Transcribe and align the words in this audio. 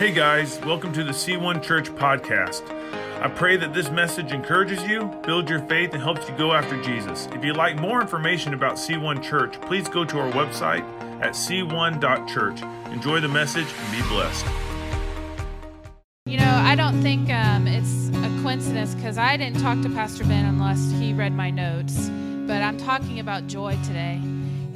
Hey 0.00 0.12
guys, 0.12 0.58
welcome 0.60 0.94
to 0.94 1.04
the 1.04 1.12
C1 1.12 1.62
Church 1.62 1.90
podcast. 1.90 2.62
I 3.20 3.28
pray 3.28 3.58
that 3.58 3.74
this 3.74 3.90
message 3.90 4.32
encourages 4.32 4.82
you, 4.84 5.04
builds 5.26 5.50
your 5.50 5.60
faith, 5.66 5.92
and 5.92 6.02
helps 6.02 6.26
you 6.26 6.34
go 6.38 6.54
after 6.54 6.82
Jesus. 6.82 7.28
If 7.34 7.44
you'd 7.44 7.58
like 7.58 7.78
more 7.78 8.00
information 8.00 8.54
about 8.54 8.76
C1 8.76 9.22
Church, 9.22 9.60
please 9.60 9.90
go 9.90 10.06
to 10.06 10.18
our 10.18 10.32
website 10.32 10.80
at 11.20 11.34
c1.church. 11.34 12.62
Enjoy 12.94 13.20
the 13.20 13.28
message 13.28 13.66
and 13.66 13.92
be 13.92 14.08
blessed. 14.08 14.46
You 16.24 16.38
know, 16.38 16.62
I 16.64 16.74
don't 16.76 17.02
think 17.02 17.28
um, 17.28 17.66
it's 17.66 18.08
a 18.08 18.42
coincidence 18.42 18.94
because 18.94 19.18
I 19.18 19.36
didn't 19.36 19.60
talk 19.60 19.82
to 19.82 19.90
Pastor 19.90 20.24
Ben 20.24 20.46
unless 20.46 20.92
he 20.92 21.12
read 21.12 21.34
my 21.34 21.50
notes, 21.50 22.08
but 22.46 22.62
I'm 22.62 22.78
talking 22.78 23.20
about 23.20 23.48
joy 23.48 23.76
today. 23.84 24.18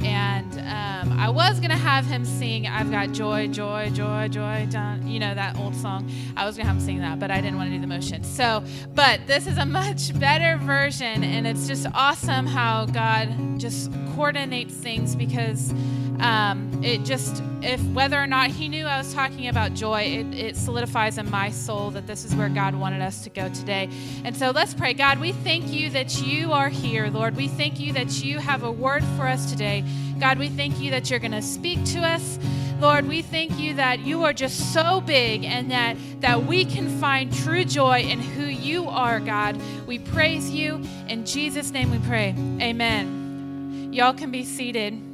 And 0.02 0.52
um, 0.58 1.18
I 1.18 1.30
was 1.30 1.61
going 1.61 1.70
to 1.70 1.76
have 1.76 2.06
him 2.06 2.24
sing, 2.24 2.66
I've 2.66 2.90
got 2.90 3.12
joy, 3.12 3.48
joy, 3.48 3.90
joy, 3.94 4.29
joy, 4.29 4.66
done, 4.71 5.07
you 5.07 5.18
know, 5.18 5.35
that 5.35 5.57
old 5.57 5.75
song. 5.76 6.11
I 6.36 6.44
was 6.46 6.57
going 6.57 6.66
to 6.66 6.72
have 6.72 6.80
him 6.80 6.85
sing 6.85 7.00
that, 7.00 7.18
but 7.18 7.30
I 7.30 7.40
didn't 7.40 7.57
want 7.57 7.71
to 7.71 7.75
do 7.75 7.80
the 7.80 7.86
motion. 7.86 8.25
So, 8.25 8.64
but 8.94 9.26
this 9.26 9.46
is 9.46 9.58
a 9.58 9.66
much 9.75 10.18
better 10.18 10.57
version, 10.58 11.25
and 11.25 11.46
it's 11.46 11.66
just 11.66 11.86
awesome 11.94 12.46
how 12.46 12.86
God 12.86 13.58
just 13.58 13.90
coordinates 14.14 14.75
things 14.75 15.14
because 15.16 15.72
um, 16.21 16.82
it 16.82 17.04
just, 17.04 17.43
if 17.63 17.82
whether 17.89 18.21
or 18.21 18.27
not 18.27 18.50
he 18.50 18.68
knew 18.68 18.86
I 18.86 18.99
was 18.99 19.13
talking 19.13 19.49
about 19.49 19.75
joy, 19.75 20.03
it, 20.03 20.35
it 20.35 20.57
solidifies 20.57 21.18
in 21.18 21.31
my 21.31 21.50
soul 21.50 21.91
that 21.91 22.07
this 22.07 22.25
is 22.25 22.35
where 22.35 22.49
God 22.49 22.75
wanted 22.75 23.03
us 23.03 23.25
to 23.25 23.31
go 23.31 23.49
today. 23.49 23.89
And 24.25 24.36
so 24.36 24.50
let's 24.50 24.75
pray. 24.75 24.95
God, 24.95 25.19
we 25.19 25.32
thank 25.32 25.72
you 25.72 25.91
that 25.91 26.22
you 26.22 26.53
are 26.53 26.69
here, 26.69 27.08
Lord. 27.08 27.36
We 27.36 27.49
thank 27.49 27.81
you 27.81 27.93
that 27.95 28.22
you 28.22 28.39
have 28.39 28.63
a 28.63 28.71
word 28.72 29.05
for 29.17 29.27
us 29.27 29.50
today. 29.50 29.85
God, 30.21 30.39
we 30.39 30.49
thank 30.49 30.81
you 30.81 30.91
that 30.91 31.11
you're 31.11 31.19
going 31.19 31.32
to 31.32 31.43
speak 31.43 31.85
to 31.86 32.00
us. 32.00 32.39
Lord, 32.81 33.06
we 33.06 33.22
thank 33.22 33.58
you 33.58 33.75
that 33.75 34.00
you 34.00 34.25
are 34.25 34.33
just 34.33 34.72
so 34.72 35.00
big 35.00 35.44
and 35.44 35.70
that, 35.70 35.97
that 36.20 36.44
we 36.44 36.64
can 36.64 36.88
find 37.00 37.33
true 37.33 37.64
joy 37.64 38.00
in 38.00 38.20
who 38.20 38.44
you 38.44 38.88
are, 38.88 39.20
God. 39.20 39.58
We 39.86 39.98
praise 39.98 40.50
you. 40.50 40.83
In 41.08 41.25
Jesus' 41.25 41.70
name 41.70 41.91
we 41.91 41.98
pray. 42.06 42.34
Amen. 42.60 43.92
Y'all 43.92 44.12
can 44.12 44.31
be 44.31 44.44
seated. 44.44 45.13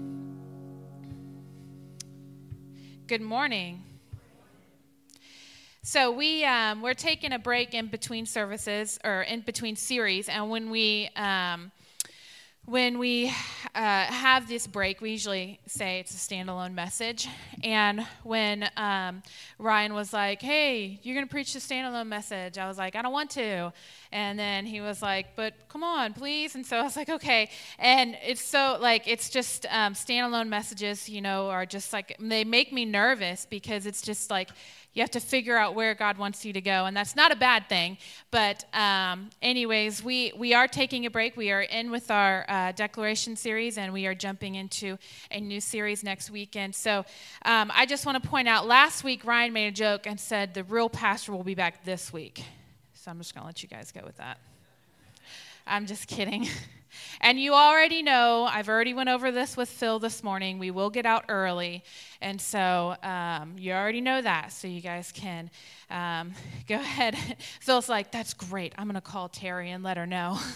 Good 3.10 3.22
morning. 3.22 3.82
So 5.82 6.12
we 6.12 6.44
um, 6.44 6.80
we're 6.80 6.94
taking 6.94 7.32
a 7.32 7.40
break 7.40 7.74
in 7.74 7.88
between 7.88 8.24
services 8.24 9.00
or 9.02 9.22
in 9.22 9.40
between 9.40 9.74
series, 9.74 10.28
and 10.28 10.48
when 10.48 10.70
we 10.70 11.08
um, 11.16 11.72
when 12.70 13.00
we 13.00 13.26
uh, 13.74 14.04
have 14.04 14.46
this 14.46 14.68
break, 14.68 15.00
we 15.00 15.10
usually 15.10 15.58
say 15.66 15.98
it's 15.98 16.14
a 16.14 16.16
standalone 16.16 16.72
message. 16.72 17.26
And 17.64 18.06
when 18.22 18.70
um, 18.76 19.24
Ryan 19.58 19.92
was 19.92 20.12
like, 20.12 20.40
hey, 20.40 21.00
you're 21.02 21.16
going 21.16 21.26
to 21.26 21.30
preach 21.30 21.52
the 21.52 21.58
standalone 21.58 22.06
message, 22.06 22.58
I 22.58 22.68
was 22.68 22.78
like, 22.78 22.94
I 22.94 23.02
don't 23.02 23.12
want 23.12 23.30
to. 23.30 23.72
And 24.12 24.38
then 24.38 24.66
he 24.66 24.80
was 24.80 25.02
like, 25.02 25.34
but 25.34 25.54
come 25.68 25.82
on, 25.82 26.12
please. 26.14 26.54
And 26.54 26.64
so 26.64 26.76
I 26.76 26.82
was 26.82 26.94
like, 26.96 27.08
okay. 27.08 27.50
And 27.76 28.16
it's 28.24 28.44
so, 28.44 28.78
like, 28.80 29.08
it's 29.08 29.30
just 29.30 29.66
um, 29.68 29.94
standalone 29.94 30.48
messages, 30.48 31.08
you 31.08 31.20
know, 31.20 31.50
are 31.50 31.66
just 31.66 31.92
like, 31.92 32.16
they 32.20 32.44
make 32.44 32.72
me 32.72 32.84
nervous 32.84 33.48
because 33.50 33.84
it's 33.84 34.00
just 34.00 34.30
like, 34.30 34.48
you 34.92 35.02
have 35.02 35.10
to 35.12 35.20
figure 35.20 35.56
out 35.56 35.74
where 35.74 35.94
God 35.94 36.18
wants 36.18 36.44
you 36.44 36.52
to 36.52 36.60
go, 36.60 36.86
and 36.86 36.96
that's 36.96 37.14
not 37.14 37.30
a 37.30 37.36
bad 37.36 37.68
thing. 37.68 37.96
But, 38.30 38.64
um, 38.74 39.30
anyways, 39.40 40.02
we 40.02 40.32
we 40.36 40.52
are 40.52 40.66
taking 40.66 41.06
a 41.06 41.10
break. 41.10 41.36
We 41.36 41.52
are 41.52 41.62
in 41.62 41.90
with 41.90 42.10
our 42.10 42.44
uh, 42.48 42.72
declaration 42.72 43.36
series, 43.36 43.78
and 43.78 43.92
we 43.92 44.06
are 44.06 44.14
jumping 44.14 44.56
into 44.56 44.98
a 45.30 45.40
new 45.40 45.60
series 45.60 46.02
next 46.02 46.30
weekend. 46.30 46.74
So, 46.74 47.04
um, 47.44 47.70
I 47.74 47.86
just 47.86 48.04
want 48.04 48.22
to 48.22 48.28
point 48.28 48.48
out. 48.48 48.66
Last 48.66 49.04
week, 49.04 49.24
Ryan 49.24 49.52
made 49.52 49.68
a 49.68 49.72
joke 49.72 50.06
and 50.06 50.18
said 50.18 50.54
the 50.54 50.64
real 50.64 50.88
pastor 50.88 51.32
will 51.32 51.44
be 51.44 51.54
back 51.54 51.84
this 51.84 52.12
week. 52.12 52.42
So 52.94 53.10
I'm 53.10 53.18
just 53.18 53.34
gonna 53.34 53.46
let 53.46 53.62
you 53.62 53.68
guys 53.68 53.92
go 53.92 54.00
with 54.04 54.16
that. 54.16 54.38
I'm 55.66 55.86
just 55.86 56.08
kidding. 56.08 56.48
And 57.20 57.40
you 57.40 57.54
already 57.54 58.02
know, 58.02 58.48
I've 58.50 58.68
already 58.68 58.94
went 58.94 59.08
over 59.08 59.30
this 59.30 59.56
with 59.56 59.68
Phil 59.68 59.98
this 59.98 60.22
morning. 60.22 60.58
We 60.58 60.70
will 60.70 60.90
get 60.90 61.06
out 61.06 61.24
early. 61.28 61.84
And 62.20 62.40
so 62.40 62.96
um, 63.02 63.54
you 63.58 63.72
already 63.72 64.00
know 64.00 64.20
that. 64.22 64.52
So 64.52 64.68
you 64.68 64.80
guys 64.80 65.12
can 65.12 65.50
um, 65.90 66.32
go 66.66 66.76
ahead. 66.76 67.16
Phil's 67.60 67.88
like, 67.88 68.10
that's 68.10 68.34
great. 68.34 68.74
I'm 68.78 68.86
going 68.86 68.94
to 68.94 69.00
call 69.00 69.28
Terry 69.28 69.70
and 69.70 69.82
let 69.82 69.96
her 69.96 70.06
know. 70.06 70.38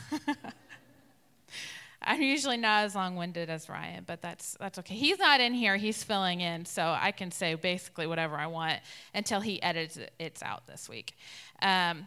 I'm 2.07 2.21
usually 2.21 2.59
not 2.59 2.85
as 2.85 2.95
long-winded 2.95 3.49
as 3.49 3.69
Ryan, 3.69 4.05
but 4.07 4.21
that's 4.21 4.57
that's 4.61 4.79
okay. 4.81 4.95
He's 4.95 5.19
not 5.19 5.41
in 5.41 5.55
here; 5.55 5.79
he's 5.79 6.05
filling 6.05 6.43
in, 6.43 6.67
so 6.67 6.95
I 7.01 7.13
can 7.13 7.31
say 7.31 7.55
basically 7.55 8.07
whatever 8.07 8.37
I 8.37 8.47
want 8.47 8.81
until 9.15 9.41
he 9.41 9.63
edits 9.63 9.99
it 10.19 10.43
out 10.43 10.67
this 10.67 10.87
week. 10.87 11.17
Um, 11.63 12.07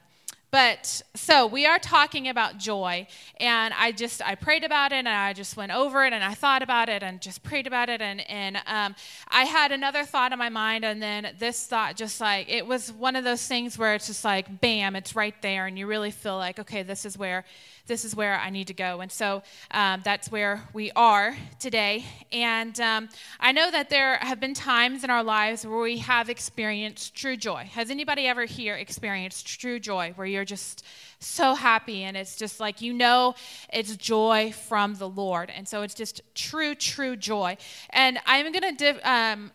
but 0.49 1.01
so 1.13 1.45
we 1.45 1.65
are 1.65 1.77
talking 1.77 2.29
about 2.29 2.57
joy, 2.57 3.05
and 3.39 3.73
I 3.77 3.91
just 3.91 4.21
I 4.21 4.35
prayed 4.35 4.63
about 4.63 4.93
it, 4.93 4.97
and 4.97 5.09
I 5.09 5.33
just 5.33 5.57
went 5.57 5.73
over 5.73 6.05
it, 6.05 6.13
and 6.13 6.23
I 6.23 6.33
thought 6.35 6.63
about 6.63 6.87
it, 6.87 7.03
and 7.03 7.21
just 7.21 7.43
prayed 7.43 7.67
about 7.67 7.89
it, 7.89 8.01
and 8.01 8.27
and 8.29 8.57
um, 8.65 8.95
I 9.27 9.43
had 9.43 9.71
another 9.71 10.05
thought 10.05 10.31
in 10.31 10.39
my 10.39 10.49
mind, 10.49 10.85
and 10.85 11.01
then 11.01 11.35
this 11.37 11.67
thought 11.67 11.97
just 11.97 12.21
like 12.21 12.49
it 12.49 12.65
was 12.65 12.91
one 12.91 13.15
of 13.17 13.25
those 13.25 13.45
things 13.45 13.77
where 13.77 13.93
it's 13.93 14.07
just 14.07 14.23
like 14.23 14.61
bam, 14.61 14.95
it's 14.95 15.15
right 15.15 15.39
there, 15.41 15.65
and 15.65 15.77
you 15.77 15.85
really 15.85 16.11
feel 16.11 16.37
like 16.37 16.59
okay, 16.59 16.81
this 16.81 17.05
is 17.05 17.17
where 17.17 17.43
this 17.87 18.05
is 18.05 18.15
where 18.15 18.37
I 18.37 18.49
need 18.49 18.67
to 18.67 18.73
go. 18.73 19.01
And 19.01 19.11
so 19.11 19.41
um, 19.71 20.01
that's 20.03 20.29
where 20.31 20.67
we 20.73 20.91
are 20.91 21.35
today. 21.59 22.05
And 22.31 22.79
um, 22.79 23.09
I 23.39 23.51
know 23.51 23.71
that 23.71 23.89
there 23.89 24.17
have 24.17 24.39
been 24.39 24.53
times 24.53 25.03
in 25.03 25.09
our 25.09 25.23
lives 25.23 25.65
where 25.65 25.79
we 25.79 25.97
have 25.99 26.29
experienced 26.29 27.15
true 27.15 27.37
joy. 27.37 27.69
Has 27.71 27.89
anybody 27.89 28.27
ever 28.27 28.45
here 28.45 28.75
experienced 28.75 29.59
true 29.59 29.79
joy 29.79 30.13
where 30.15 30.27
you're 30.27 30.45
just 30.45 30.85
so 31.19 31.55
happy 31.55 32.03
and 32.03 32.15
it's 32.15 32.35
just 32.35 32.59
like 32.59 32.81
you 32.81 32.93
know 32.93 33.33
it's 33.73 33.95
joy 33.95 34.51
from 34.51 34.95
the 34.95 35.09
Lord? 35.09 35.49
And 35.49 35.67
so 35.67 35.81
it's 35.81 35.95
just 35.95 36.21
true, 36.35 36.75
true 36.75 37.15
joy. 37.15 37.57
And 37.89 38.19
I'm 38.25 38.51
going 38.51 38.63
to 38.63 38.71
div- 38.71 39.01
um, 39.03 39.51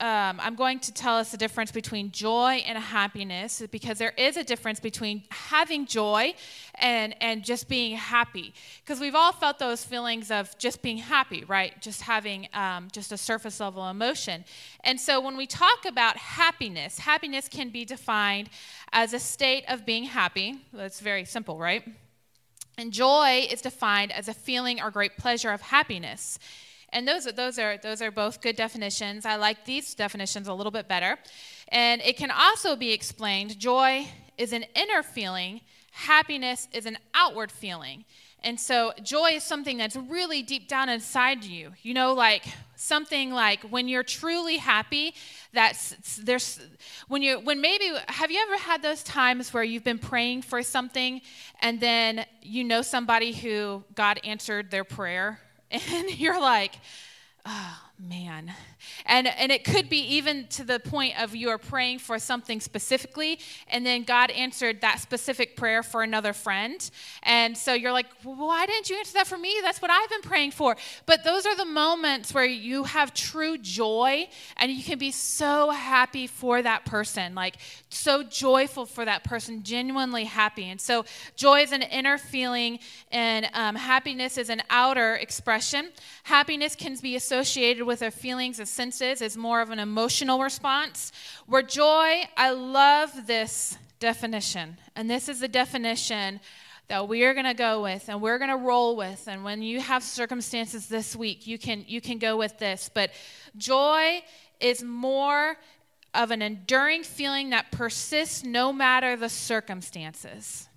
um, 0.00 0.40
I'm 0.40 0.54
going 0.54 0.78
to 0.80 0.92
tell 0.92 1.16
us 1.16 1.30
the 1.30 1.36
difference 1.36 1.70
between 1.70 2.10
joy 2.10 2.62
and 2.66 2.78
happiness 2.78 3.62
because 3.70 3.98
there 3.98 4.14
is 4.16 4.38
a 4.38 4.42
difference 4.42 4.80
between 4.80 5.24
having 5.30 5.86
joy 5.86 6.34
and, 6.76 7.14
and 7.20 7.44
just 7.44 7.68
being 7.68 7.96
happy. 7.96 8.54
Because 8.82 8.98
we've 8.98 9.14
all 9.14 9.32
felt 9.32 9.58
those 9.58 9.84
feelings 9.84 10.30
of 10.30 10.56
just 10.58 10.80
being 10.80 10.96
happy, 10.96 11.44
right? 11.44 11.80
Just 11.82 12.02
having 12.02 12.48
um, 12.54 12.88
just 12.92 13.12
a 13.12 13.18
surface 13.18 13.60
level 13.60 13.86
emotion. 13.88 14.44
And 14.84 14.98
so 14.98 15.20
when 15.20 15.36
we 15.36 15.46
talk 15.46 15.84
about 15.84 16.16
happiness, 16.16 16.98
happiness 16.98 17.48
can 17.48 17.68
be 17.68 17.84
defined 17.84 18.48
as 18.92 19.12
a 19.12 19.18
state 19.18 19.64
of 19.68 19.84
being 19.84 20.04
happy. 20.04 20.60
That's 20.72 21.00
very 21.00 21.26
simple, 21.26 21.58
right? 21.58 21.84
And 22.78 22.90
joy 22.90 23.46
is 23.50 23.60
defined 23.60 24.12
as 24.12 24.28
a 24.28 24.34
feeling 24.34 24.80
or 24.80 24.90
great 24.90 25.18
pleasure 25.18 25.50
of 25.50 25.60
happiness. 25.60 26.38
And 26.92 27.06
those, 27.06 27.24
those, 27.24 27.58
are, 27.58 27.76
those 27.78 28.02
are 28.02 28.10
both 28.10 28.40
good 28.40 28.56
definitions. 28.56 29.24
I 29.24 29.36
like 29.36 29.64
these 29.64 29.94
definitions 29.94 30.48
a 30.48 30.54
little 30.54 30.72
bit 30.72 30.88
better. 30.88 31.18
And 31.68 32.00
it 32.02 32.16
can 32.16 32.30
also 32.30 32.76
be 32.76 32.92
explained 32.92 33.58
joy 33.58 34.08
is 34.36 34.52
an 34.52 34.64
inner 34.74 35.02
feeling, 35.02 35.60
happiness 35.92 36.68
is 36.72 36.86
an 36.86 36.98
outward 37.14 37.52
feeling. 37.52 38.04
And 38.42 38.58
so 38.58 38.92
joy 39.02 39.32
is 39.32 39.44
something 39.44 39.76
that's 39.76 39.96
really 39.96 40.42
deep 40.42 40.66
down 40.66 40.88
inside 40.88 41.44
you. 41.44 41.72
You 41.82 41.92
know, 41.92 42.14
like 42.14 42.44
something 42.74 43.32
like 43.32 43.62
when 43.64 43.86
you're 43.86 44.02
truly 44.02 44.56
happy, 44.56 45.14
that's 45.52 46.16
there's 46.16 46.58
when 47.08 47.20
you 47.20 47.38
when 47.40 47.60
maybe 47.60 47.92
have 48.08 48.30
you 48.30 48.40
ever 48.40 48.56
had 48.56 48.80
those 48.80 49.02
times 49.02 49.52
where 49.52 49.62
you've 49.62 49.84
been 49.84 49.98
praying 49.98 50.42
for 50.42 50.62
something 50.62 51.20
and 51.60 51.80
then 51.80 52.24
you 52.40 52.64
know 52.64 52.80
somebody 52.80 53.32
who 53.32 53.84
God 53.94 54.20
answered 54.24 54.70
their 54.70 54.84
prayer 54.84 55.40
and 55.92 56.18
you're 56.18 56.40
like, 56.40 56.74
oh 57.46 57.78
man 57.98 58.52
and 59.06 59.26
and 59.26 59.52
it 59.52 59.64
could 59.64 59.88
be 59.88 59.98
even 59.98 60.46
to 60.48 60.64
the 60.64 60.78
point 60.80 61.20
of 61.20 61.34
you 61.34 61.48
are 61.48 61.58
praying 61.58 61.98
for 61.98 62.18
something 62.18 62.60
specifically 62.60 63.38
and 63.68 63.84
then 63.84 64.02
god 64.02 64.30
answered 64.30 64.80
that 64.80 65.00
specific 65.00 65.56
prayer 65.56 65.82
for 65.82 66.02
another 66.02 66.32
friend. 66.32 66.90
And 67.22 67.56
so 67.56 67.74
you're 67.74 67.92
like 67.92 68.06
why 68.22 68.66
didn't 68.66 68.90
you 68.90 68.96
answer 68.96 69.14
that 69.14 69.26
for 69.26 69.38
me? 69.38 69.54
That's 69.62 69.82
what 69.82 69.90
i've 69.90 70.10
been 70.10 70.22
praying 70.22 70.52
for. 70.52 70.76
But 71.06 71.24
those 71.24 71.46
are 71.46 71.56
the 71.56 71.64
moments 71.64 72.32
where 72.34 72.44
you 72.44 72.84
have 72.84 73.14
true 73.14 73.58
joy 73.58 74.28
and 74.56 74.70
you 74.70 74.82
can 74.82 74.98
be 74.98 75.10
so 75.10 75.70
happy 75.70 76.26
for 76.26 76.62
that 76.62 76.84
person 76.84 77.34
like 77.34 77.56
so 77.88 78.22
joyful 78.22 78.86
for 78.86 79.04
that 79.04 79.24
person 79.24 79.62
genuinely 79.62 80.24
happy. 80.24 80.64
And 80.64 80.80
so 80.80 81.04
joy 81.36 81.60
is 81.60 81.72
an 81.72 81.82
inner 81.82 82.18
feeling 82.18 82.78
and 83.10 83.48
um, 83.54 83.74
happiness 83.74 84.38
is 84.38 84.48
an 84.50 84.62
outer 84.70 85.14
expression. 85.16 85.90
Happiness 86.24 86.74
can 86.74 86.96
be 87.02 87.16
associated 87.16 87.84
with 87.84 88.02
our 88.02 88.10
feelings 88.10 88.58
and 88.58 88.68
senses 88.70 89.20
is 89.20 89.36
more 89.36 89.60
of 89.60 89.70
an 89.70 89.78
emotional 89.78 90.40
response. 90.40 91.12
Where 91.46 91.62
joy, 91.62 92.22
I 92.36 92.50
love 92.50 93.26
this 93.26 93.76
definition. 93.98 94.78
And 94.96 95.10
this 95.10 95.28
is 95.28 95.40
the 95.40 95.48
definition 95.48 96.40
that 96.88 97.08
we 97.08 97.24
are 97.24 97.34
going 97.34 97.46
to 97.46 97.54
go 97.54 97.82
with 97.82 98.08
and 98.08 98.20
we're 98.20 98.38
going 98.38 98.50
to 98.50 98.56
roll 98.56 98.96
with 98.96 99.28
and 99.28 99.44
when 99.44 99.62
you 99.62 99.80
have 99.80 100.02
circumstances 100.02 100.88
this 100.88 101.14
week 101.14 101.46
you 101.46 101.56
can 101.56 101.84
you 101.86 102.00
can 102.00 102.18
go 102.18 102.36
with 102.36 102.58
this 102.58 102.90
but 102.92 103.12
joy 103.56 104.20
is 104.58 104.82
more 104.82 105.56
of 106.14 106.30
an 106.30 106.42
enduring 106.42 107.02
feeling 107.02 107.50
that 107.50 107.70
persists 107.70 108.44
no 108.44 108.72
matter 108.72 109.16
the 109.16 109.28
circumstances. 109.28 110.68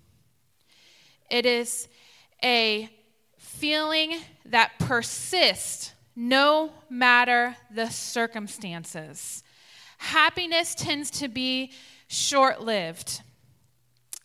It 1.30 1.45
is 1.45 1.88
a 2.44 2.90
feeling 3.38 4.19
that 4.45 4.72
persists 4.80 5.93
no 6.15 6.71
matter 6.89 7.56
the 7.74 7.89
circumstances. 7.89 9.44
Happiness 9.98 10.75
tends 10.75 11.10
to 11.12 11.27
be 11.27 11.71
short 12.07 12.62
lived. 12.62 13.21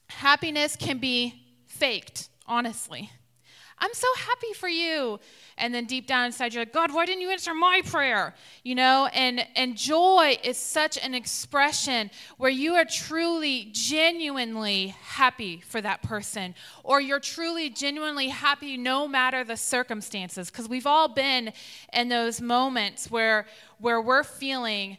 Happiness 0.09 0.77
can 0.77 0.99
be 0.99 1.43
faked, 1.67 2.29
honestly. 2.47 3.11
I'm 3.81 3.95
so 3.95 4.07
happy 4.17 4.53
for 4.55 4.69
you. 4.69 5.21
And 5.57 5.75
then 5.75 5.87
deep 5.87 6.07
down 6.07 6.27
inside, 6.27 6.55
you're 6.55 6.63
like, 6.63 6.73
God, 6.73 6.93
why 6.95 7.05
didn't 7.05 7.21
you 7.21 7.31
answer 7.31 7.53
my 7.53 7.83
prayer? 7.85 8.35
You 8.63 8.75
know, 8.75 9.09
and, 9.13 9.45
and 9.57 9.77
joy 9.77 10.39
is 10.45 10.57
such 10.57 10.99
an 10.99 11.15
expression 11.15 12.11
where 12.37 12.51
you 12.51 12.75
are 12.75 12.85
truly, 12.85 13.69
genuinely 13.73 14.95
happy 15.03 15.63
for 15.67 15.81
that 15.81 16.03
person, 16.03 16.55
or 16.85 17.01
you're 17.01 17.21
truly, 17.21 17.71
genuinely 17.71 18.29
happy 18.29 18.77
no 18.77 19.09
matter 19.09 19.43
the 19.43 19.57
circumstances. 19.57 20.51
Because 20.51 20.69
we've 20.69 20.87
all 20.87 21.09
been 21.09 21.53
in 21.93 22.09
those 22.09 22.41
moments 22.41 23.11
where, 23.11 23.47
where 23.79 24.01
we're 24.01 24.25
feeling 24.25 24.99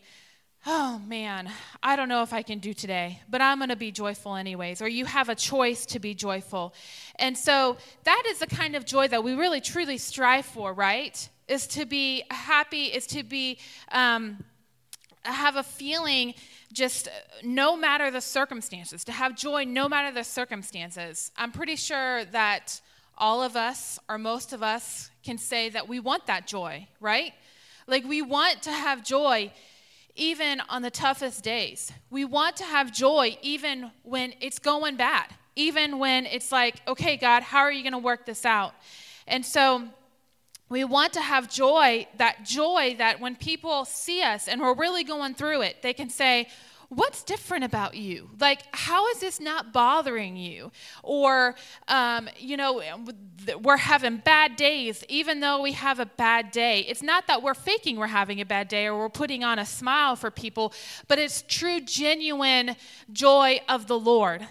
oh 0.66 1.02
man, 1.08 1.50
I 1.82 1.96
don't 1.96 2.10
know 2.10 2.22
if 2.22 2.34
I 2.34 2.42
can 2.42 2.60
do 2.60 2.74
today, 2.74 3.22
but 3.30 3.42
I'm 3.42 3.60
going 3.60 3.70
to 3.70 3.76
be 3.76 3.92
joyful 3.92 4.36
anyways. 4.36 4.82
Or 4.82 4.88
you 4.88 5.06
have 5.06 5.30
a 5.30 5.36
choice 5.36 5.86
to 5.88 6.00
be 6.00 6.14
joyful. 6.14 6.74
And 7.16 7.38
so 7.38 7.78
that 8.04 8.24
is 8.28 8.40
the 8.40 8.48
kind 8.48 8.76
of 8.76 8.86
joy 8.86 9.08
that 9.08 9.24
we 9.24 9.34
really 9.34 9.62
truly 9.62 9.98
strive 9.98 10.46
for, 10.46 10.74
right? 10.74 11.30
Is 11.48 11.68
to 11.68 11.86
be 11.86 12.24
happy, 12.30 12.86
is 12.86 13.08
to 13.08 13.24
be, 13.24 13.58
um, 13.92 14.44
have 15.24 15.56
a 15.56 15.64
feeling 15.64 16.34
just 16.72 17.10
no 17.44 17.76
matter 17.76 18.12
the 18.12 18.22
circumstances, 18.22 19.04
to 19.06 19.12
have 19.12 19.36
joy 19.36 19.64
no 19.64 19.90
matter 19.90 20.14
the 20.14 20.24
circumstances. 20.24 21.32
I'm 21.38 21.52
pretty 21.52 21.76
sure 21.76 22.26
that 22.26 22.80
all 23.18 23.42
of 23.42 23.56
us, 23.56 24.00
or 24.08 24.18
most 24.18 24.54
of 24.54 24.64
us, 24.64 25.10
can 25.24 25.38
say 25.38 25.70
that 25.70 25.90
we 25.90 26.00
want 26.00 26.28
that 26.28 26.48
joy, 26.48 26.88
right? 27.00 27.34
Like 27.88 28.06
we 28.06 28.22
want 28.22 28.64
to 28.64 28.72
have 28.72 29.04
joy 29.04 29.52
even 30.16 30.62
on 30.70 30.82
the 30.82 30.92
toughest 30.92 31.44
days. 31.44 31.92
We 32.10 32.26
want 32.26 32.58
to 32.58 32.64
have 32.64 32.94
joy 32.94 33.38
even 33.42 33.92
when 34.04 34.34
it's 34.42 34.60
going 34.60 34.96
bad, 34.96 35.28
even 35.56 36.00
when 36.00 36.26
it's 36.26 36.52
like, 36.52 36.82
okay, 36.88 37.18
God, 37.18 37.44
how 37.44 37.60
are 37.60 37.72
you 37.72 37.84
going 37.84 37.94
to 37.94 38.00
work 38.00 38.26
this 38.26 38.46
out? 38.46 38.74
And 39.28 39.46
so 39.46 39.88
we 40.70 40.84
want 40.84 41.14
to 41.14 41.22
have 41.22 41.50
joy, 41.50 42.08
that 42.18 42.46
joy 42.46 42.96
that 42.98 43.20
when 43.20 43.36
people 43.36 43.86
see 43.86 44.22
us 44.22 44.48
and 44.48 44.62
we're 44.62 44.76
really 44.76 45.04
going 45.04 45.34
through 45.34 45.62
it, 45.62 45.82
they 45.82 45.94
can 45.94 46.10
say, 46.10 46.48
what's 46.90 47.24
different 47.24 47.64
about 47.64 47.96
you? 47.96 48.30
Like, 48.40 48.64
how 48.74 49.08
is 49.10 49.20
this 49.20 49.40
not 49.40 49.72
bothering 49.72 50.36
you? 50.36 50.72
Or, 51.04 51.56
um, 51.88 52.30
you 52.38 52.58
know, 52.58 52.82
we're 53.62 53.78
having 53.78 54.18
bad 54.18 54.56
days, 54.56 55.04
even 55.08 55.40
though 55.40 55.62
we 55.62 55.72
have 55.74 56.00
a 56.00 56.06
bad 56.06 56.52
day. 56.52 56.82
It's 56.82 57.04
not 57.04 57.28
that 57.28 57.42
we're 57.42 57.54
faking 57.54 57.98
we're 57.98 58.08
having 58.08 58.42
a 58.42 58.46
bad 58.46 58.68
day 58.68 58.88
or 58.88 58.98
we're 58.98 59.10
putting 59.10 59.44
on 59.44 59.60
a 59.60 59.66
smile 59.66 60.16
for 60.16 60.32
people, 60.32 60.74
but 61.08 61.20
it's 61.20 61.44
true, 61.48 61.80
genuine 61.80 62.76
joy 63.12 63.62
of 63.70 63.88
the 63.88 64.00
Lord 64.00 64.48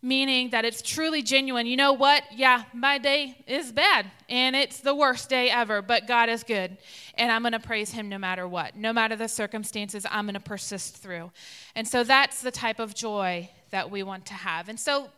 meaning 0.00 0.50
that 0.50 0.64
it's 0.64 0.80
truly 0.80 1.22
genuine. 1.22 1.66
You 1.66 1.76
know 1.76 1.92
what? 1.92 2.22
Yeah, 2.32 2.64
my 2.72 2.98
day 2.98 3.36
is 3.46 3.72
bad 3.72 4.06
and 4.28 4.54
it's 4.54 4.80
the 4.80 4.94
worst 4.94 5.28
day 5.28 5.50
ever, 5.50 5.82
but 5.82 6.06
God 6.06 6.28
is 6.28 6.44
good. 6.44 6.76
And 7.14 7.32
I'm 7.32 7.42
going 7.42 7.52
to 7.52 7.58
praise 7.58 7.90
Him 7.90 8.08
no 8.08 8.18
matter 8.18 8.46
what. 8.46 8.76
No 8.76 8.92
matter 8.92 9.16
the 9.16 9.28
circumstances, 9.28 10.06
I'm 10.10 10.26
going 10.26 10.34
to 10.34 10.40
persist 10.40 10.98
through. 10.98 11.32
And 11.74 11.86
so 11.86 12.04
that's 12.04 12.40
the 12.42 12.50
type 12.50 12.78
of 12.78 12.94
joy 12.94 13.50
that 13.70 13.90
we 13.90 14.02
want 14.02 14.26
to 14.26 14.34
have. 14.34 14.68
And 14.68 14.78
so, 14.78 15.08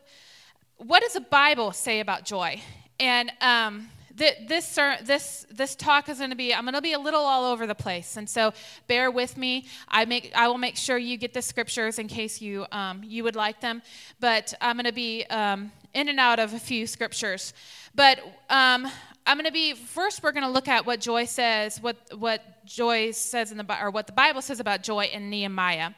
what 0.79 1.03
does 1.03 1.13
the 1.13 1.21
Bible 1.21 1.73
say 1.73 2.01
about 2.01 2.25
joy? 2.25 2.63
And 2.99 3.31
um, 3.43 3.89
this 4.21 4.79
this 5.05 5.47
this 5.51 5.75
talk 5.75 6.09
is 6.09 6.19
going 6.19 6.31
to 6.31 6.37
be 6.37 6.55
I'm 6.55 6.65
going 6.65 6.75
to 6.75 6.83
be 6.83 6.93
a 6.93 6.99
little 6.99 7.23
all 7.23 7.51
over 7.51 7.67
the 7.67 7.75
place, 7.75 8.17
and 8.17 8.29
so 8.29 8.53
bear 8.87 9.11
with 9.11 9.37
me. 9.37 9.67
I 9.89 10.05
make 10.05 10.33
I 10.35 10.49
will 10.49 10.59
make 10.59 10.77
sure 10.77 10.99
you 10.99 11.17
get 11.17 11.33
the 11.33 11.43
scriptures 11.43 11.99
in 11.99 12.09
case 12.09 12.41
you 12.41 12.67
um, 12.73 13.03
you 13.03 13.25
would 13.25 13.37
like 13.37 13.61
them, 13.61 13.83
but 14.21 14.55
I'm 14.61 14.77
going 14.77 14.87
to 14.87 14.93
be 14.93 15.25
um, 15.25 15.73
in 15.95 16.09
and 16.09 16.21
out 16.21 16.39
of 16.39 16.55
a 16.55 16.59
few 16.59 16.87
scriptures. 16.87 17.53
But 17.95 18.21
um, 18.49 18.87
I'm 19.27 19.37
going 19.37 19.47
to 19.47 19.53
be 19.53 19.75
first. 19.75 20.23
We're 20.23 20.33
going 20.33 20.45
to 20.45 20.51
look 20.51 20.69
at 20.69 20.87
what 20.87 21.01
joy 21.01 21.25
says, 21.25 21.81
what 21.81 21.97
what 22.19 22.65
joy 22.67 23.13
says 23.13 23.53
in 23.53 23.59
the 23.59 23.83
or 23.83 23.91
what 23.91 24.07
the 24.07 24.13
Bible 24.13 24.43
says 24.43 24.61
about 24.61 24.83
joy 24.83 25.07
in 25.07 25.31
Nehemiah. 25.31 25.93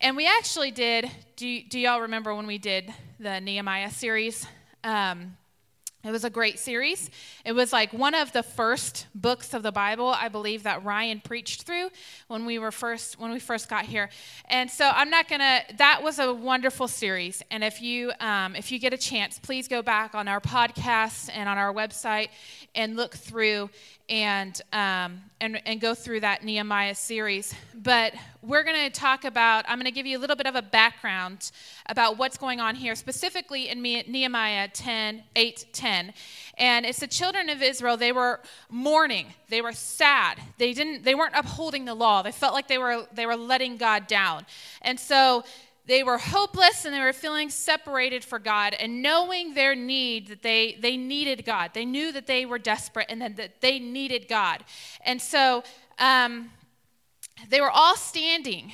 And 0.00 0.16
we 0.16 0.26
actually 0.26 0.70
did. 0.70 1.10
Do, 1.36 1.62
do 1.62 1.78
y'all 1.78 2.02
remember 2.02 2.34
when 2.34 2.46
we 2.46 2.58
did 2.58 2.92
the 3.18 3.40
Nehemiah 3.40 3.90
series? 3.90 4.46
Um, 4.82 5.36
it 6.04 6.10
was 6.10 6.24
a 6.24 6.30
great 6.30 6.58
series. 6.58 7.10
It 7.44 7.52
was 7.52 7.72
like 7.72 7.92
one 7.92 8.14
of 8.14 8.32
the 8.32 8.42
first 8.42 9.06
books 9.14 9.54
of 9.54 9.62
the 9.62 9.72
Bible, 9.72 10.08
I 10.08 10.28
believe, 10.28 10.64
that 10.64 10.84
Ryan 10.84 11.20
preached 11.20 11.62
through 11.62 11.88
when 12.28 12.44
we 12.44 12.58
were 12.58 12.70
first 12.70 13.18
when 13.18 13.30
we 13.30 13.38
first 13.38 13.68
got 13.68 13.86
here. 13.86 14.10
And 14.50 14.70
so 14.70 14.88
I'm 14.92 15.10
not 15.10 15.28
gonna. 15.28 15.60
That 15.78 16.02
was 16.02 16.18
a 16.18 16.32
wonderful 16.32 16.88
series. 16.88 17.42
And 17.50 17.64
if 17.64 17.80
you 17.80 18.12
um, 18.20 18.54
if 18.54 18.70
you 18.70 18.78
get 18.78 18.92
a 18.92 18.98
chance, 18.98 19.38
please 19.38 19.66
go 19.66 19.82
back 19.82 20.14
on 20.14 20.28
our 20.28 20.40
podcast 20.40 21.30
and 21.32 21.48
on 21.48 21.58
our 21.58 21.72
website 21.72 22.28
and 22.74 22.96
look 22.96 23.14
through 23.14 23.70
and, 24.08 24.60
um, 24.72 25.22
and, 25.40 25.60
and 25.66 25.80
go 25.80 25.94
through 25.94 26.20
that 26.20 26.44
Nehemiah 26.44 26.94
series. 26.94 27.54
But 27.74 28.14
we're 28.46 28.62
going 28.62 28.90
to 28.90 28.90
talk 28.90 29.24
about, 29.24 29.64
I'm 29.68 29.78
going 29.78 29.86
to 29.86 29.90
give 29.90 30.06
you 30.06 30.18
a 30.18 30.20
little 30.20 30.36
bit 30.36 30.46
of 30.46 30.54
a 30.54 30.62
background 30.62 31.50
about 31.86 32.18
what's 32.18 32.36
going 32.36 32.60
on 32.60 32.74
here, 32.74 32.94
specifically 32.94 33.68
in 33.68 33.80
Nehemiah 33.82 34.68
10, 34.68 35.22
8, 35.34 35.66
10. 35.72 36.12
And 36.58 36.84
it's 36.84 37.00
the 37.00 37.06
children 37.06 37.48
of 37.48 37.62
Israel, 37.62 37.96
they 37.96 38.12
were 38.12 38.40
mourning, 38.68 39.32
they 39.48 39.62
were 39.62 39.72
sad, 39.72 40.38
they, 40.58 40.74
didn't, 40.74 41.04
they 41.04 41.14
weren't 41.14 41.34
upholding 41.34 41.84
the 41.84 41.94
law, 41.94 42.22
they 42.22 42.32
felt 42.32 42.52
like 42.52 42.68
they 42.68 42.78
were, 42.78 43.06
they 43.12 43.26
were 43.26 43.36
letting 43.36 43.76
God 43.76 44.06
down. 44.06 44.44
And 44.82 45.00
so 45.00 45.44
they 45.86 46.02
were 46.02 46.18
hopeless 46.18 46.84
and 46.84 46.94
they 46.94 47.00
were 47.00 47.12
feeling 47.12 47.50
separated 47.50 48.24
for 48.24 48.38
God 48.38 48.74
and 48.74 49.02
knowing 49.02 49.54
their 49.54 49.74
need 49.74 50.28
that 50.28 50.42
they, 50.42 50.78
they 50.80 50.96
needed 50.96 51.44
God. 51.44 51.72
They 51.74 51.84
knew 51.84 52.12
that 52.12 52.26
they 52.26 52.46
were 52.46 52.58
desperate 52.58 53.06
and 53.08 53.20
that, 53.36 53.60
they 53.60 53.78
needed 53.78 54.26
God. 54.28 54.64
And 55.04 55.20
so 55.20 55.62
um, 55.98 56.50
they 57.48 57.60
were 57.60 57.70
all 57.70 57.96
standing 57.96 58.72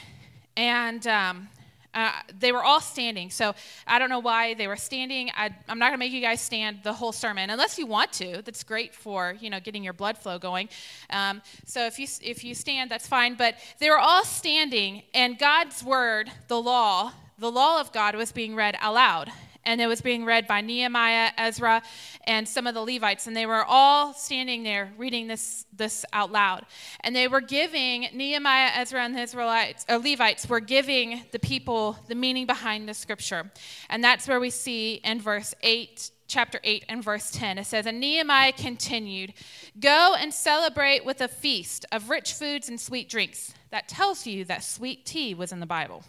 and 0.57 1.07
um, 1.07 1.49
uh, 1.93 2.13
they 2.39 2.53
were 2.53 2.63
all 2.63 2.81
standing. 2.81 3.31
So 3.31 3.55
I 3.87 3.99
don't 3.99 4.11
know 4.11 4.21
why 4.21 4.55
they 4.55 4.69
were 4.69 4.77
standing. 4.77 5.31
I, 5.37 5.51
am 5.69 5.79
not 5.79 5.89
going 5.89 5.95
to 5.95 5.99
make 5.99 6.13
you 6.13 6.21
guys 6.21 6.41
stand 6.41 6.81
the 6.85 6.93
whole 6.93 7.13
sermon 7.13 7.51
unless 7.51 7.79
you 7.79 7.87
want 7.87 8.13
to. 8.15 8.43
That's 8.43 8.63
great 8.63 8.95
for 8.95 9.37
you 9.41 9.51
know 9.51 9.61
getting 9.61 9.83
your 9.83 9.93
blood 9.93 10.17
flow 10.17 10.39
going. 10.39 10.69
Um, 11.11 11.43
so 11.65 11.87
if 11.87 11.99
you 11.99 12.07
if 12.23 12.45
you 12.45 12.55
stand, 12.55 12.91
that's 12.91 13.09
fine. 13.09 13.35
But 13.35 13.57
they 13.79 13.91
were 13.91 13.99
all 13.99 14.25
standing, 14.25 15.03
and 15.15 15.39
God's 15.39 15.83
word, 15.83 16.31
the 16.49 16.61
law, 16.61 17.13
the 17.39 17.51
law 17.51 17.81
of 17.81 17.93
God, 17.93 18.15
was 18.15 18.31
being 18.33 18.55
read 18.55 18.77
aloud 18.83 19.31
and 19.65 19.81
it 19.81 19.87
was 19.87 20.01
being 20.01 20.25
read 20.25 20.47
by 20.47 20.61
Nehemiah, 20.61 21.31
Ezra, 21.37 21.83
and 22.25 22.49
some 22.49 22.67
of 22.67 22.75
the 22.75 22.81
Levites, 22.81 23.27
and 23.27 23.37
they 23.37 23.47
were 23.47 23.65
all 23.65 24.13
standing 24.15 24.63
there 24.63 24.93
reading 24.97 25.27
this, 25.27 25.67
this 25.77 26.05
out 26.13 26.33
loud. 26.33 26.67
And 27.01 27.15
they 27.15 27.29
were 27.29 27.41
giving, 27.41 28.09
Nehemiah, 28.13 28.71
Ezra, 28.77 29.03
and 29.03 29.15
the 29.15 29.23
Israelites, 29.23 29.85
or 29.89 29.99
Levites 29.99 30.49
were 30.49 30.61
giving 30.61 31.23
the 31.33 31.39
people 31.39 31.99
the 32.09 32.15
meaning 32.15 32.47
behind 32.47 32.89
the 32.89 32.95
scripture. 32.95 33.51
And 33.89 34.03
that's 34.03 34.27
where 34.27 34.41
we 34.41 34.51
see 34.51 34.95
in 35.05 35.21
verse 35.21 35.55
8 35.63 36.11
chapter 36.31 36.61
8 36.63 36.85
and 36.89 37.03
verse 37.03 37.31
10. 37.33 37.59
It 37.59 37.67
says, 37.67 37.87
And 37.87 38.01
Nehemiah 38.01 38.53
continued, 38.53 39.35
Go 39.79 40.15
and 40.19 40.33
celebrate 40.33 41.05
with 41.05 41.21
a 41.21 41.29
feast 41.29 41.85
of 41.93 42.09
rich 42.09 42.33
foods 42.33 42.69
and 42.69 42.81
sweet 42.81 43.09
drinks. 43.11 43.53
That 43.71 43.89
tells 43.89 44.27
you 44.27 44.45
that 44.47 44.65
sweet 44.65 45.05
tea 45.05 45.35
was 45.35 45.53
in 45.53 45.61
the 45.61 45.67
Bible. 45.67 46.05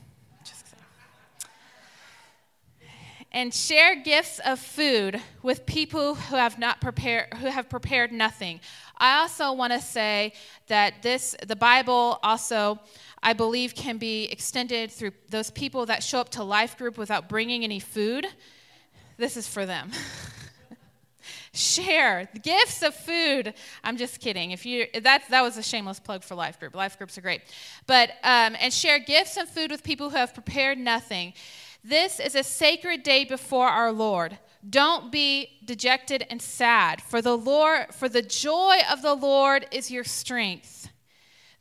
And 3.32 3.54
share 3.54 3.96
gifts 3.96 4.40
of 4.46 4.60
food 4.60 5.22
with 5.42 5.66
people 5.66 6.16
who 6.16 6.36
have 6.36 6.60
not 6.60 6.82
prepared 6.82 7.34
who 7.36 7.48
have 7.48 7.70
prepared 7.70 8.12
nothing. 8.12 8.60
I 8.98 9.20
also 9.20 9.54
want 9.54 9.74
to 9.74 9.80
say 9.80 10.34
that 10.68 11.02
this 11.02 11.36
the 11.46 11.56
Bible 11.56 12.20
also 12.24 12.80
I 13.24 13.34
believe 13.34 13.76
can 13.76 13.98
be 13.98 14.26
extended 14.26 14.92
through 14.92 15.12
those 15.30 15.52
people 15.52 15.86
that 15.86 16.04
show 16.04 16.20
up 16.20 16.30
to 16.30 16.44
life 16.44 16.78
group 16.78 16.98
without 16.98 17.30
bringing 17.30 17.64
any 17.64 17.80
food. 17.80 18.28
This 19.18 19.38
is 19.38 19.48
for 19.48 19.66
them. 19.66 19.92
share 21.54 22.30
gifts 22.42 22.82
of 22.82 22.96
food. 22.96 23.54
I'm 23.84 23.98
just 23.98 24.20
kidding. 24.20 24.52
If 24.52 24.66
you 24.66 24.88
that 25.02 25.24
that 25.30 25.42
was 25.42 25.58
a 25.58 25.64
shameless 25.64 26.00
plug 26.00 26.24
for 26.24 26.36
life 26.36 26.60
group. 26.60 26.76
Life 26.76 26.98
groups 26.98 27.18
are 27.18 27.22
great, 27.22 27.42
but 27.88 28.10
um, 28.24 28.56
and 28.60 28.74
share 28.74 29.00
gifts 29.00 29.38
and 29.38 29.48
food 29.48 29.72
with 29.72 29.84
people 29.84 30.10
who 30.10 30.18
have 30.18 30.34
prepared 30.34 30.78
nothing. 30.78 31.34
This 31.84 32.20
is 32.20 32.36
a 32.36 32.44
sacred 32.44 33.04
day 33.04 33.26
before 33.26 33.68
our 33.68 33.92
Lord. 33.92 34.38
Don't 34.68 35.12
be 35.12 35.60
dejected 35.66 36.26
and 36.30 36.42
sad, 36.42 37.02
for 37.02 37.22
the 37.22 37.36
Lord, 37.36 37.94
for 37.94 38.08
the 38.08 38.22
joy 38.22 38.78
of 38.92 39.02
the 39.02 39.16
Lord 39.16 39.66
is 39.72 39.90
your 39.90 40.04
strength. 40.04 40.90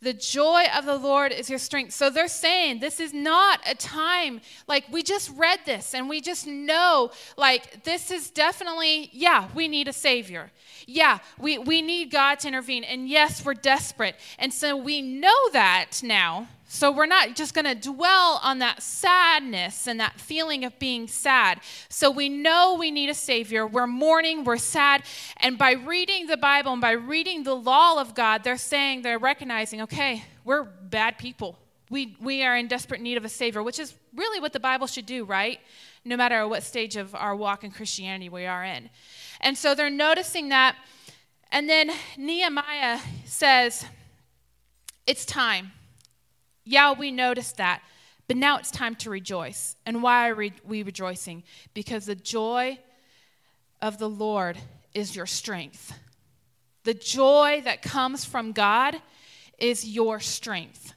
The 0.02 0.12
joy 0.14 0.64
of 0.74 0.86
the 0.86 0.96
Lord 0.96 1.30
is 1.30 1.50
your 1.50 1.58
strength. 1.58 1.92
So 1.92 2.08
they're 2.08 2.28
saying 2.28 2.80
this 2.80 3.00
is 3.00 3.12
not 3.12 3.60
a 3.66 3.74
time 3.74 4.40
like 4.66 4.84
we 4.90 5.02
just 5.02 5.30
read 5.36 5.60
this 5.66 5.94
and 5.94 6.08
we 6.08 6.22
just 6.22 6.46
know 6.46 7.10
like 7.36 7.84
this 7.84 8.10
is 8.10 8.30
definitely, 8.30 9.10
yeah, 9.12 9.48
we 9.54 9.68
need 9.68 9.88
a 9.88 9.92
Savior. 9.92 10.50
Yeah, 10.86 11.18
we, 11.38 11.58
we 11.58 11.82
need 11.82 12.10
God 12.10 12.40
to 12.40 12.48
intervene. 12.48 12.82
And 12.84 13.10
yes, 13.10 13.44
we're 13.44 13.52
desperate. 13.52 14.16
And 14.38 14.54
so 14.54 14.74
we 14.74 15.02
know 15.02 15.50
that 15.52 16.00
now. 16.02 16.48
So 16.72 16.92
we're 16.92 17.06
not 17.06 17.34
just 17.34 17.52
going 17.52 17.64
to 17.64 17.74
dwell 17.74 18.38
on 18.44 18.60
that 18.60 18.80
sadness 18.80 19.88
and 19.88 19.98
that 19.98 20.20
feeling 20.20 20.64
of 20.64 20.78
being 20.78 21.08
sad. 21.08 21.60
So 21.88 22.12
we 22.12 22.28
know 22.28 22.76
we 22.78 22.92
need 22.92 23.10
a 23.10 23.14
Savior. 23.14 23.66
We're 23.66 23.88
mourning, 23.88 24.44
we're 24.44 24.56
sad. 24.56 25.02
And 25.38 25.58
by 25.58 25.72
reading 25.72 26.28
the 26.28 26.36
Bible 26.36 26.70
and 26.70 26.80
by 26.80 26.92
reading 26.92 27.42
the 27.42 27.56
law 27.56 28.00
of 28.00 28.14
God, 28.14 28.44
they're 28.44 28.56
saying, 28.56 29.02
they're 29.02 29.18
recognizing, 29.18 29.82
okay, 29.82 30.24
we're 30.44 30.62
bad 30.62 31.18
people. 31.18 31.58
We, 31.90 32.16
we 32.20 32.44
are 32.44 32.56
in 32.56 32.68
desperate 32.68 33.00
need 33.00 33.16
of 33.16 33.24
a 33.24 33.28
Savior, 33.28 33.64
which 33.64 33.80
is 33.80 33.92
really 34.14 34.38
what 34.38 34.52
the 34.52 34.60
Bible 34.60 34.86
should 34.86 35.06
do, 35.06 35.24
right? 35.24 35.58
No 36.04 36.16
matter 36.16 36.46
what 36.46 36.62
stage 36.62 36.94
of 36.94 37.16
our 37.16 37.34
walk 37.34 37.64
in 37.64 37.72
Christianity 37.72 38.28
we 38.28 38.46
are 38.46 38.62
in. 38.62 38.90
And 39.40 39.58
so 39.58 39.74
they're 39.74 39.90
noticing 39.90 40.50
that. 40.50 40.76
And 41.50 41.68
then 41.68 41.90
Nehemiah 42.16 43.00
says, 43.24 43.84
it's 45.08 45.24
time 45.24 45.72
yeah, 46.64 46.92
we 46.92 47.10
noticed 47.10 47.56
that, 47.56 47.82
but 48.28 48.36
now 48.36 48.58
it's 48.58 48.70
time 48.70 48.94
to 48.96 49.10
rejoice. 49.10 49.76
And 49.86 50.02
why 50.02 50.28
are 50.28 50.34
we 50.34 50.82
rejoicing? 50.82 51.42
Because 51.74 52.06
the 52.06 52.14
joy 52.14 52.78
of 53.82 53.98
the 53.98 54.08
Lord 54.08 54.58
is 54.94 55.16
your 55.16 55.26
strength. 55.26 55.92
The 56.84 56.94
joy 56.94 57.60
that 57.64 57.82
comes 57.82 58.24
from 58.24 58.52
God 58.52 59.00
is 59.58 59.84
your 59.84 60.20
strength. 60.20 60.94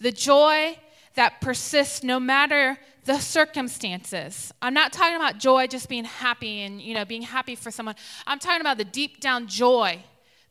The 0.00 0.12
joy 0.12 0.78
that 1.14 1.40
persists 1.40 2.02
no 2.02 2.18
matter 2.18 2.78
the 3.04 3.18
circumstances. 3.18 4.52
I'm 4.62 4.74
not 4.74 4.92
talking 4.92 5.16
about 5.16 5.38
joy 5.38 5.66
just 5.66 5.88
being 5.88 6.04
happy 6.04 6.62
and 6.62 6.80
you 6.80 6.94
know 6.94 7.04
being 7.04 7.22
happy 7.22 7.54
for 7.54 7.70
someone. 7.70 7.94
I'm 8.26 8.38
talking 8.38 8.60
about 8.60 8.78
the 8.78 8.84
deep 8.84 9.20
down 9.20 9.46
joy 9.46 10.02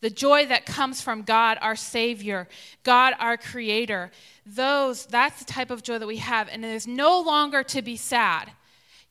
the 0.04 0.10
joy 0.10 0.46
that 0.48 0.66
comes 0.66 1.00
from 1.02 1.22
God, 1.22 1.58
our 1.62 1.78
Savior, 1.78 2.50
God, 2.84 3.14
our 3.20 3.38
Creator. 3.38 4.12
Those, 4.46 5.06
that's 5.06 5.40
the 5.40 5.46
type 5.46 5.72
of 5.72 5.84
joy 5.84 6.00
that 6.00 6.08
we 6.08 6.18
have. 6.18 6.50
And 6.52 6.66
is 6.66 6.88
no 6.88 7.22
longer 7.22 7.64
to 7.64 7.82
be 7.82 7.96
sad. 7.96 8.52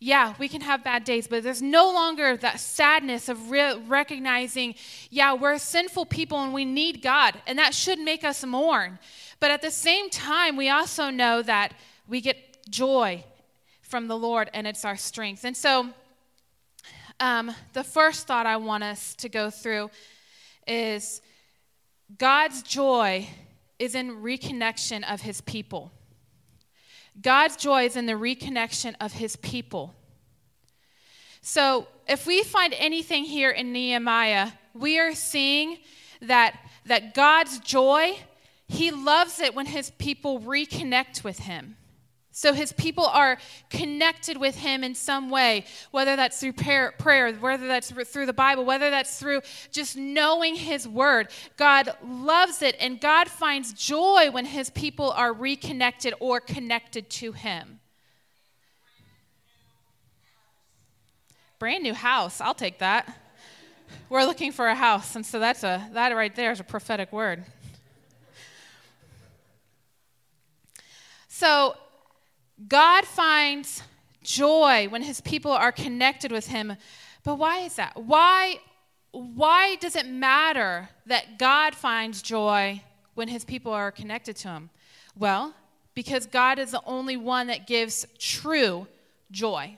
Yeah, 0.04 0.34
we 0.40 0.48
can 0.48 0.62
have 0.62 0.82
bad 0.82 1.04
days, 1.04 1.28
but 1.28 1.44
there's 1.44 1.62
no 1.62 1.92
longer 1.92 2.36
that 2.36 2.58
sadness 2.58 3.28
of 3.28 3.52
re- 3.52 3.78
recognizing, 3.86 4.74
yeah, 5.10 5.32
we're 5.32 5.58
sinful 5.58 6.06
people 6.06 6.42
and 6.42 6.52
we 6.52 6.64
need 6.64 7.02
God, 7.02 7.40
and 7.46 7.56
that 7.60 7.72
should 7.72 8.00
make 8.00 8.24
us 8.24 8.44
mourn. 8.44 8.98
But 9.38 9.52
at 9.52 9.62
the 9.62 9.70
same 9.70 10.10
time, 10.10 10.56
we 10.56 10.68
also 10.68 11.10
know 11.10 11.40
that 11.42 11.74
we 12.08 12.20
get 12.20 12.68
joy 12.68 13.22
from 13.80 14.08
the 14.08 14.16
Lord 14.18 14.50
and 14.52 14.66
it's 14.66 14.84
our 14.84 14.96
strength. 14.96 15.44
And 15.44 15.56
so, 15.56 15.90
um, 17.20 17.54
the 17.72 17.84
first 17.84 18.26
thought 18.26 18.46
I 18.46 18.56
want 18.56 18.82
us 18.82 19.14
to 19.16 19.28
go 19.28 19.50
through 19.50 19.90
is 20.66 21.22
God's 22.18 22.64
joy 22.64 23.28
is 23.82 23.96
in 23.96 24.22
reconnection 24.22 25.02
of 25.12 25.22
his 25.22 25.40
people. 25.40 25.90
God's 27.20 27.56
joy 27.56 27.84
is 27.84 27.96
in 27.96 28.06
the 28.06 28.12
reconnection 28.12 28.94
of 29.00 29.12
his 29.12 29.34
people. 29.34 29.92
So, 31.40 31.88
if 32.06 32.24
we 32.24 32.44
find 32.44 32.74
anything 32.78 33.24
here 33.24 33.50
in 33.50 33.72
Nehemiah, 33.72 34.52
we 34.72 35.00
are 35.00 35.16
seeing 35.16 35.78
that, 36.20 36.60
that 36.86 37.12
God's 37.12 37.58
joy, 37.58 38.16
he 38.68 38.92
loves 38.92 39.40
it 39.40 39.52
when 39.52 39.66
his 39.66 39.90
people 39.90 40.38
reconnect 40.38 41.24
with 41.24 41.40
him. 41.40 41.76
So 42.34 42.54
his 42.54 42.72
people 42.72 43.04
are 43.04 43.36
connected 43.68 44.38
with 44.38 44.56
him 44.56 44.82
in 44.82 44.94
some 44.94 45.28
way, 45.28 45.66
whether 45.90 46.16
that's 46.16 46.40
through 46.40 46.54
prayer, 46.54 46.94
whether 47.38 47.68
that's 47.68 47.92
through 47.92 48.24
the 48.24 48.32
Bible, 48.32 48.64
whether 48.64 48.88
that's 48.88 49.18
through 49.18 49.42
just 49.70 49.98
knowing 49.98 50.56
his 50.56 50.88
word. 50.88 51.28
God 51.58 51.90
loves 52.02 52.62
it, 52.62 52.74
and 52.80 52.98
God 52.98 53.28
finds 53.28 53.74
joy 53.74 54.30
when 54.30 54.46
his 54.46 54.70
people 54.70 55.10
are 55.10 55.34
reconnected 55.34 56.14
or 56.20 56.40
connected 56.40 57.10
to 57.10 57.32
him. 57.32 57.80
Brand 61.58 61.82
new 61.82 61.94
house, 61.94 62.40
I'll 62.40 62.54
take 62.54 62.78
that. 62.78 63.14
We're 64.08 64.24
looking 64.24 64.52
for 64.52 64.68
a 64.68 64.74
house, 64.74 65.16
and 65.16 65.24
so 65.24 65.38
that's 65.38 65.64
a 65.64 65.86
that 65.92 66.16
right 66.16 66.34
there 66.34 66.50
is 66.50 66.60
a 66.60 66.64
prophetic 66.64 67.12
word. 67.12 67.44
So 71.28 71.76
God 72.68 73.04
finds 73.04 73.82
joy 74.22 74.86
when 74.88 75.02
his 75.02 75.20
people 75.20 75.50
are 75.50 75.72
connected 75.72 76.32
with 76.32 76.46
him. 76.46 76.76
But 77.24 77.36
why 77.36 77.60
is 77.60 77.76
that? 77.76 77.96
Why, 77.96 78.60
why 79.10 79.76
does 79.76 79.96
it 79.96 80.06
matter 80.06 80.88
that 81.06 81.38
God 81.38 81.74
finds 81.74 82.22
joy 82.22 82.82
when 83.14 83.28
his 83.28 83.44
people 83.44 83.72
are 83.72 83.90
connected 83.90 84.36
to 84.36 84.48
him? 84.48 84.70
Well, 85.16 85.54
because 85.94 86.26
God 86.26 86.58
is 86.58 86.70
the 86.70 86.82
only 86.86 87.16
one 87.16 87.48
that 87.48 87.66
gives 87.66 88.06
true 88.18 88.86
joy. 89.30 89.76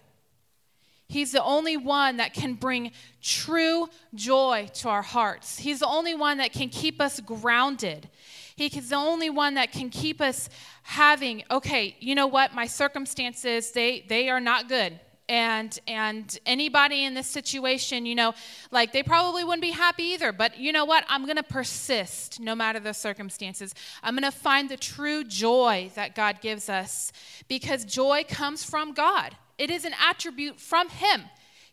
He's 1.09 1.33
the 1.33 1.43
only 1.43 1.77
one 1.77 2.17
that 2.17 2.33
can 2.35 2.55
bring 2.55 2.93
true 3.23 3.89
joy 4.15 4.69
to 4.75 4.89
our 4.89 5.03
hearts. 5.03 5.59
He's 5.59 5.81
the 5.81 5.87
only 5.87 6.15
one 6.15 6.39
that 6.39 6.53
can 6.53 6.69
keep 6.69 7.01
us 7.01 7.21
grounded. 7.21 8.09
He's 8.57 8.91
the 8.91 8.97
only 8.97 9.31
one 9.31 9.55
that 9.55 9.73
can 9.73 9.91
keep 9.91 10.21
us 10.21 10.49
having, 10.83 11.43
okay, 11.51 11.97
you 11.99 12.15
know 12.15 12.27
what, 12.27 12.55
my 12.55 12.67
circumstances, 12.67 13.73
they, 13.73 14.05
they 14.09 14.29
are 14.29 14.41
not 14.41 14.69
good. 14.69 15.01
And 15.27 15.79
and 15.87 16.39
anybody 16.45 17.05
in 17.05 17.15
this 17.15 17.27
situation, 17.27 18.05
you 18.05 18.15
know, 18.15 18.35
like 18.71 18.93
they 18.93 19.03
probably 19.03 19.43
wouldn't 19.43 19.63
be 19.63 19.71
happy 19.71 20.03
either. 20.03 20.33
But 20.33 20.59
you 20.59 20.71
know 20.71 20.85
what? 20.85 21.03
I'm 21.09 21.27
gonna 21.27 21.43
persist 21.43 22.41
no 22.41 22.55
matter 22.55 22.79
the 22.79 22.93
circumstances. 22.93 23.75
I'm 24.03 24.15
gonna 24.15 24.31
find 24.31 24.69
the 24.69 24.77
true 24.77 25.25
joy 25.25 25.91
that 25.95 26.15
God 26.15 26.43
gives 26.43 26.69
us 26.69 27.11
because 27.49 27.87
joy 27.87 28.27
comes 28.29 28.65
from 28.65 28.93
God. 28.93 29.35
It 29.57 29.71
is 29.71 29.87
an 29.87 29.95
attribute 29.99 30.61
from 30.61 30.91
Him. 30.91 31.23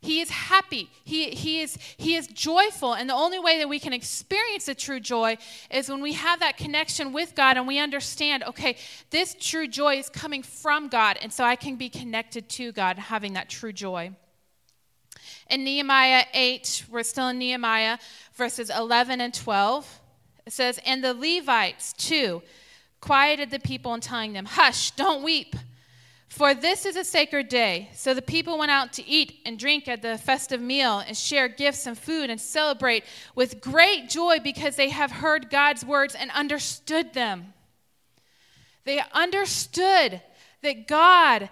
He 0.01 0.19
is 0.19 0.31
happy. 0.31 0.89
He, 1.03 1.29
he, 1.29 1.61
is, 1.61 1.77
he 1.97 2.15
is 2.15 2.25
joyful. 2.27 2.93
And 2.93 3.07
the 3.07 3.13
only 3.13 3.37
way 3.37 3.59
that 3.59 3.69
we 3.69 3.79
can 3.79 3.93
experience 3.93 4.65
the 4.65 4.73
true 4.73 4.99
joy 4.99 5.37
is 5.69 5.89
when 5.89 6.01
we 6.01 6.13
have 6.13 6.39
that 6.39 6.57
connection 6.57 7.13
with 7.13 7.35
God 7.35 7.55
and 7.55 7.67
we 7.67 7.77
understand, 7.77 8.43
okay, 8.43 8.77
this 9.11 9.35
true 9.39 9.67
joy 9.67 9.97
is 9.97 10.09
coming 10.09 10.41
from 10.41 10.87
God. 10.87 11.19
And 11.21 11.31
so 11.31 11.43
I 11.43 11.55
can 11.55 11.75
be 11.75 11.87
connected 11.87 12.49
to 12.49 12.71
God, 12.71 12.97
having 12.97 13.33
that 13.33 13.47
true 13.47 13.71
joy. 13.71 14.11
In 15.51 15.63
Nehemiah 15.63 16.25
8, 16.33 16.85
we're 16.89 17.03
still 17.03 17.27
in 17.27 17.37
Nehemiah, 17.37 17.99
verses 18.33 18.71
11 18.71 19.21
and 19.21 19.33
12, 19.33 20.01
it 20.47 20.53
says, 20.53 20.79
And 20.83 21.03
the 21.03 21.13
Levites 21.13 21.93
too 21.93 22.41
quieted 23.01 23.51
the 23.51 23.59
people 23.59 23.93
and 23.93 24.01
telling 24.01 24.33
them, 24.33 24.45
Hush, 24.45 24.91
don't 24.91 25.21
weep. 25.21 25.55
For 26.31 26.53
this 26.53 26.85
is 26.85 26.95
a 26.95 27.03
sacred 27.03 27.49
day. 27.49 27.89
So 27.93 28.13
the 28.13 28.21
people 28.21 28.57
went 28.57 28.71
out 28.71 28.93
to 28.93 29.05
eat 29.05 29.41
and 29.45 29.59
drink 29.59 29.89
at 29.89 30.01
the 30.01 30.17
festive 30.17 30.61
meal 30.61 30.99
and 30.99 31.15
share 31.15 31.49
gifts 31.49 31.85
and 31.85 31.97
food 31.97 32.29
and 32.29 32.39
celebrate 32.39 33.03
with 33.35 33.59
great 33.59 34.09
joy 34.09 34.39
because 34.41 34.77
they 34.77 34.89
have 34.91 35.11
heard 35.11 35.49
God's 35.49 35.83
words 35.83 36.15
and 36.15 36.31
understood 36.31 37.13
them. 37.13 37.53
They 38.85 39.03
understood 39.11 40.21
that 40.61 40.87
God, 40.87 41.49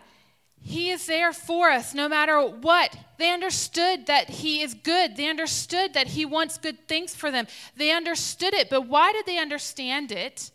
He 0.62 0.92
is 0.92 1.08
there 1.08 1.34
for 1.34 1.70
us 1.70 1.94
no 1.94 2.08
matter 2.08 2.40
what. 2.42 2.96
They 3.18 3.34
understood 3.34 4.06
that 4.06 4.30
He 4.30 4.62
is 4.62 4.74
good. 4.74 5.18
They 5.18 5.30
understood 5.30 5.94
that 5.94 6.08
He 6.08 6.24
wants 6.24 6.58
good 6.58 6.88
things 6.88 7.14
for 7.14 7.30
them. 7.30 7.48
They 7.76 7.92
understood 7.92 8.54
it. 8.54 8.70
But 8.70 8.88
why 8.88 9.12
did 9.12 9.26
they 9.26 9.40
understand 9.40 10.14
it? 10.14 10.52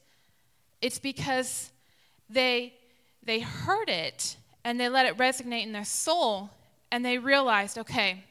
It's 0.80 0.98
because 0.98 1.70
they 2.30 2.73
they 3.24 3.40
heard 3.40 3.88
it 3.88 4.36
and 4.64 4.80
they 4.80 4.88
let 4.88 5.06
it 5.06 5.16
resonate 5.16 5.62
in 5.62 5.72
their 5.72 5.84
soul 5.84 6.50
and 6.90 7.04
they 7.04 7.18
realized, 7.18 7.78
okay, 7.78 8.24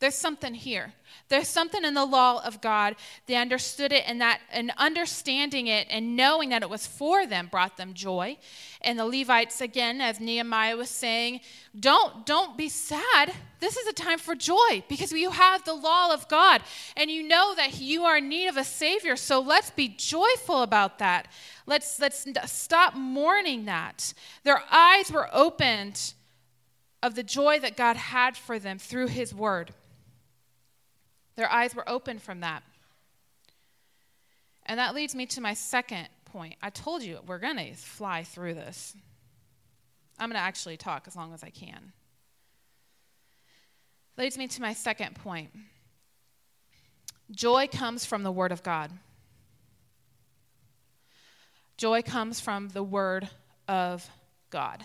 there's 0.00 0.14
something 0.14 0.54
here. 0.54 0.94
There's 1.28 1.48
something 1.48 1.84
in 1.84 1.94
the 1.94 2.06
law 2.06 2.42
of 2.44 2.60
God. 2.60 2.96
They 3.26 3.36
understood 3.36 3.92
it, 3.92 4.04
and 4.06 4.20
that 4.20 4.40
and 4.50 4.72
understanding 4.78 5.66
it 5.66 5.86
and 5.90 6.16
knowing 6.16 6.48
that 6.48 6.62
it 6.62 6.70
was 6.70 6.86
for 6.86 7.26
them 7.26 7.48
brought 7.50 7.76
them 7.76 7.92
joy. 7.92 8.38
And 8.80 8.98
the 8.98 9.04
Levites, 9.04 9.60
again, 9.60 10.00
as 10.00 10.18
Nehemiah 10.18 10.76
was 10.76 10.88
saying, 10.88 11.40
don't 11.78 12.24
don't 12.24 12.56
be 12.56 12.70
sad. 12.70 13.34
This 13.60 13.76
is 13.76 13.86
a 13.86 13.92
time 13.92 14.18
for 14.18 14.34
joy 14.34 14.82
because 14.88 15.12
you 15.12 15.30
have 15.30 15.64
the 15.64 15.74
law 15.74 16.14
of 16.14 16.26
God, 16.28 16.62
and 16.96 17.10
you 17.10 17.22
know 17.22 17.54
that 17.54 17.78
you 17.78 18.04
are 18.04 18.16
in 18.16 18.30
need 18.30 18.48
of 18.48 18.56
a 18.56 18.64
Savior. 18.64 19.16
So 19.16 19.38
let's 19.38 19.70
be 19.70 19.88
joyful 19.88 20.62
about 20.62 20.98
that. 20.98 21.28
Let's 21.66 22.00
let's 22.00 22.26
stop 22.46 22.94
mourning 22.94 23.66
that. 23.66 24.14
Their 24.44 24.62
eyes 24.72 25.12
were 25.12 25.28
opened 25.30 26.14
of 27.02 27.14
the 27.14 27.22
joy 27.22 27.58
that 27.60 27.76
God 27.76 27.96
had 27.96 28.36
for 28.36 28.58
them 28.58 28.78
through 28.78 29.08
His 29.08 29.34
Word. 29.34 29.74
Their 31.40 31.50
eyes 31.50 31.74
were 31.74 31.88
open 31.88 32.18
from 32.18 32.40
that. 32.40 32.62
And 34.66 34.78
that 34.78 34.94
leads 34.94 35.14
me 35.14 35.24
to 35.24 35.40
my 35.40 35.54
second 35.54 36.06
point. 36.26 36.56
I 36.60 36.68
told 36.68 37.02
you 37.02 37.18
we're 37.26 37.38
going 37.38 37.56
to 37.56 37.72
fly 37.72 38.24
through 38.24 38.52
this. 38.52 38.94
I'm 40.18 40.28
going 40.28 40.36
to 40.36 40.44
actually 40.44 40.76
talk 40.76 41.04
as 41.06 41.16
long 41.16 41.32
as 41.32 41.42
I 41.42 41.48
can. 41.48 41.92
Leads 44.18 44.36
me 44.36 44.48
to 44.48 44.60
my 44.60 44.74
second 44.74 45.14
point. 45.14 45.48
Joy 47.30 47.68
comes 47.68 48.04
from 48.04 48.22
the 48.22 48.30
Word 48.30 48.52
of 48.52 48.62
God. 48.62 48.90
Joy 51.78 52.02
comes 52.02 52.38
from 52.38 52.68
the 52.68 52.82
Word 52.82 53.30
of 53.66 54.06
God. 54.50 54.84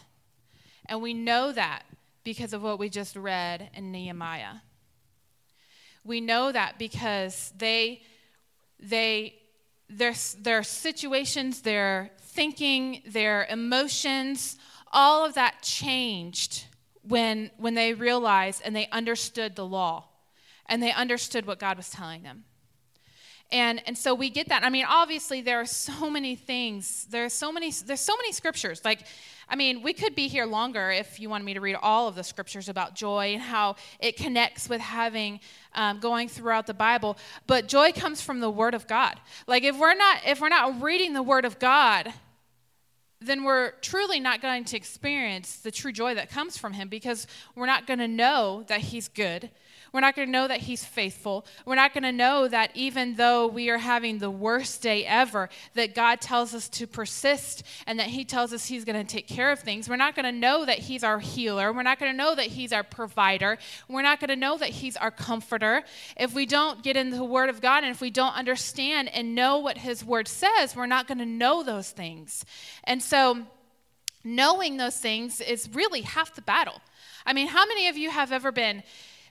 And 0.85 1.01
we 1.01 1.13
know 1.13 1.51
that 1.51 1.83
because 2.24 2.53
of 2.53 2.63
what 2.63 2.79
we 2.79 2.88
just 2.88 3.17
read 3.17 3.71
in 3.74 3.91
Nehemiah. 3.91 4.62
We 6.05 6.21
know 6.21 6.51
that 6.51 6.77
because 6.77 7.51
they, 7.57 8.03
they, 8.79 9.35
their, 9.89 10.13
their 10.39 10.63
situations, 10.63 11.62
their 11.62 12.12
thinking, 12.19 13.01
their 13.07 13.45
emotions, 13.50 14.57
all 14.91 15.25
of 15.25 15.33
that 15.33 15.62
changed 15.62 16.65
when, 17.01 17.51
when 17.57 17.74
they 17.74 17.93
realized 17.93 18.62
and 18.63 18.75
they 18.75 18.88
understood 18.89 19.55
the 19.55 19.65
law 19.65 20.05
and 20.67 20.81
they 20.81 20.91
understood 20.91 21.45
what 21.45 21.59
God 21.59 21.77
was 21.77 21.89
telling 21.89 22.24
them. 22.24 22.45
And, 23.52 23.82
and 23.86 23.98
so 23.98 24.16
we 24.16 24.30
get 24.30 24.50
that. 24.50 24.64
I 24.64 24.70
mean, 24.70 24.86
obviously 24.88 25.42
there 25.42 25.60
are 25.62 25.66
so 25.66 26.10
many 26.10 26.36
things. 26.36 27.06
There 27.10 27.25
are 27.25 27.30
so 27.30 27.52
many, 27.52 27.72
there's 27.72 28.02
so 28.02 28.16
many 28.18 28.32
scriptures. 28.32 28.82
Like, 28.84 29.06
I 29.48 29.56
mean, 29.56 29.84
we 29.84 29.94
could 29.94 30.16
be 30.16 30.28
here 30.28 30.46
longer 30.46 30.92
if 30.92 31.20
you 31.20 31.30
wanted 31.30 31.44
me 31.44 31.54
to 31.54 31.62
read 31.62 31.75
all 31.82 32.08
of 32.08 32.16
the 32.16 32.24
scriptures 32.24 32.68
about 32.68 32.96
joy 32.96 33.34
and 33.34 33.42
how 33.42 33.75
it 34.00 34.18
connects 34.18 34.68
with 34.68 34.82
having 34.82 35.40
um, 35.74 36.00
going 36.00 36.28
throughout 36.28 36.66
the 36.66 36.74
Bible. 36.74 37.18
But 37.46 37.68
joy 37.68 37.92
comes 37.92 38.22
from 38.22 38.40
the 38.40 38.50
Word 38.50 38.74
of 38.74 38.88
God. 38.88 39.20
Like 39.48 39.64
if 39.64 39.78
we're 39.78 39.94
not 39.94 40.22
if 40.25 40.42
we're 40.42 40.50
not 40.50 40.82
reading 40.82 41.14
the 41.14 41.24
Word 41.24 41.46
of 41.46 41.60
God, 41.60 42.12
then 43.22 43.44
we're 43.44 43.72
truly 43.82 44.20
not 44.20 44.42
going 44.42 44.66
to 44.66 44.78
experience 44.78 45.58
the 45.58 45.72
true 45.72 45.92
joy 45.92 46.16
that 46.16 46.30
comes 46.30 46.58
from 46.58 46.74
Him 46.74 46.90
because 46.90 47.28
we're 47.56 47.66
not 47.68 47.86
going 47.86 48.00
to 48.00 48.08
know 48.08 48.64
that 48.68 48.82
He's 48.82 49.08
good. 49.08 49.52
We're 49.96 50.02
not 50.02 50.18
going 50.18 50.28
to 50.28 50.32
know 50.34 50.50
that 50.50 50.60
He's 50.60 50.84
faithful. 50.84 51.46
We're 51.66 51.75
not 51.75 51.94
going 51.94 52.04
to 52.04 52.12
know 52.12 52.50
that 52.50 52.72
even 52.74 53.16
though 53.16 53.48
we 53.48 53.70
are 53.70 53.78
having 53.78 54.18
the 54.18 54.30
worst 54.30 54.82
day 54.82 55.06
ever, 55.06 55.48
that 55.74 55.96
God 55.96 56.20
tells 56.20 56.54
us 56.54 56.68
to 56.68 56.86
persist 56.86 57.64
and 57.88 57.98
that 58.00 58.08
He 58.08 58.25
tells 58.25 58.52
us 58.52 58.66
He's 58.66 58.84
going 58.84 58.98
to 58.98 59.10
take 59.10 59.25
care 59.25 59.54
of 59.54 59.60
things. 59.60 59.88
We're 59.88 59.96
not 59.96 60.14
going 60.14 60.25
to 60.25 60.34
know 60.34 60.66
that 60.66 60.80
He's 60.80 61.06
our 61.06 61.20
healer. 61.20 61.72
We're 61.72 61.84
not 61.84 61.98
going 61.98 62.12
to 62.12 62.18
know 62.18 62.36
that 62.36 62.48
He's 62.48 62.74
our 62.74 62.84
provider. 62.84 63.58
We're 63.88 64.02
not 64.02 64.20
going 64.20 64.28
to 64.28 64.36
know 64.36 64.58
that 64.58 64.68
He's 64.68 64.98
our 64.98 65.12
comforter. 65.12 65.84
If 66.18 66.34
we 66.34 66.46
don't 66.46 66.84
get 66.84 66.98
in 66.98 67.12
the 67.12 67.24
Word 67.24 67.48
of 67.48 67.62
God 67.62 67.86
and 67.86 67.92
if 67.92 68.02
we 68.02 68.10
don't 68.10 68.36
understand 68.36 69.08
and 69.14 69.34
know 69.34 69.60
what 69.60 69.78
His 69.78 70.04
Word 70.04 70.28
says, 70.28 70.75
we're 70.75 70.88
not 70.88 71.08
going 71.08 71.20
to 71.20 71.25
know 71.25 71.64
those 71.64 71.90
things. 71.92 72.44
And 72.84 73.02
so, 73.02 73.46
knowing 74.25 74.75
those 74.75 74.98
things 74.98 75.40
is 75.40 75.70
really 75.74 76.02
half 76.02 76.36
the 76.36 76.42
battle. 76.42 76.82
I 77.25 77.32
mean, 77.32 77.48
how 77.48 77.66
many 77.66 77.88
of 77.88 77.96
you 77.96 78.10
have 78.10 78.34
ever 78.34 78.52
been 78.52 78.84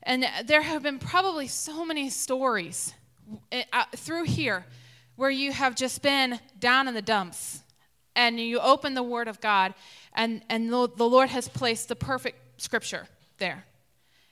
and 0.04 0.26
there 0.44 0.62
have 0.62 0.82
been 0.82 0.98
probably 0.98 1.48
so 1.48 1.84
many 1.84 2.10
stories 2.10 2.94
eh, 3.50 3.64
uh, 3.72 3.84
through 3.96 4.24
here 4.24 4.66
where 5.16 5.30
you 5.30 5.52
have 5.52 5.74
just 5.74 6.02
been 6.02 6.38
down 6.58 6.88
in 6.88 6.94
the 6.94 7.02
dumps 7.02 7.62
and 8.16 8.38
you 8.38 8.60
open 8.60 8.94
the 8.94 9.02
Word 9.02 9.28
of 9.28 9.40
God 9.40 9.74
and, 10.14 10.42
and 10.48 10.72
the, 10.72 10.76
Lord 10.98 11.30
has 11.30 11.48
placed 11.48 11.88
the 11.88 11.96
perfect 11.96 12.60
scripture 12.60 13.06
there. 13.38 13.64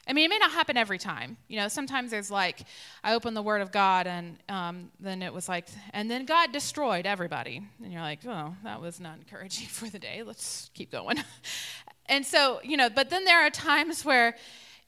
I 0.07 0.13
mean, 0.13 0.25
it 0.25 0.29
may 0.29 0.39
not 0.39 0.51
happen 0.51 0.77
every 0.77 0.99
time. 0.99 1.37
You 1.47 1.59
know, 1.59 1.69
sometimes 1.69 2.11
there's 2.11 2.31
like, 2.31 2.63
I 3.05 3.15
open 3.15 3.35
the 3.35 3.43
Word 3.43 3.63
of 3.63 3.71
God, 3.71 4.09
and 4.09 4.37
um, 4.49 4.91
then 4.99 5.23
it 5.23 5.33
was 5.33 5.49
like, 5.49 5.69
and 5.93 6.11
then 6.11 6.25
God 6.25 6.51
destroyed 6.51 7.07
everybody. 7.07 7.63
And 7.83 7.93
you're 7.93 8.03
like, 8.03 8.19
oh, 8.27 8.55
that 8.65 8.81
was 8.81 8.99
not 8.99 9.19
encouraging 9.19 9.67
for 9.69 9.89
the 9.89 10.01
day. 10.01 10.25
Let's 10.25 10.71
keep 10.75 10.91
going. 10.91 11.23
and 12.07 12.27
so, 12.27 12.61
you 12.65 12.77
know, 12.77 12.91
but 12.91 13.11
then 13.11 13.25
there 13.25 13.47
are 13.47 13.51
times 13.51 14.05
where 14.05 14.35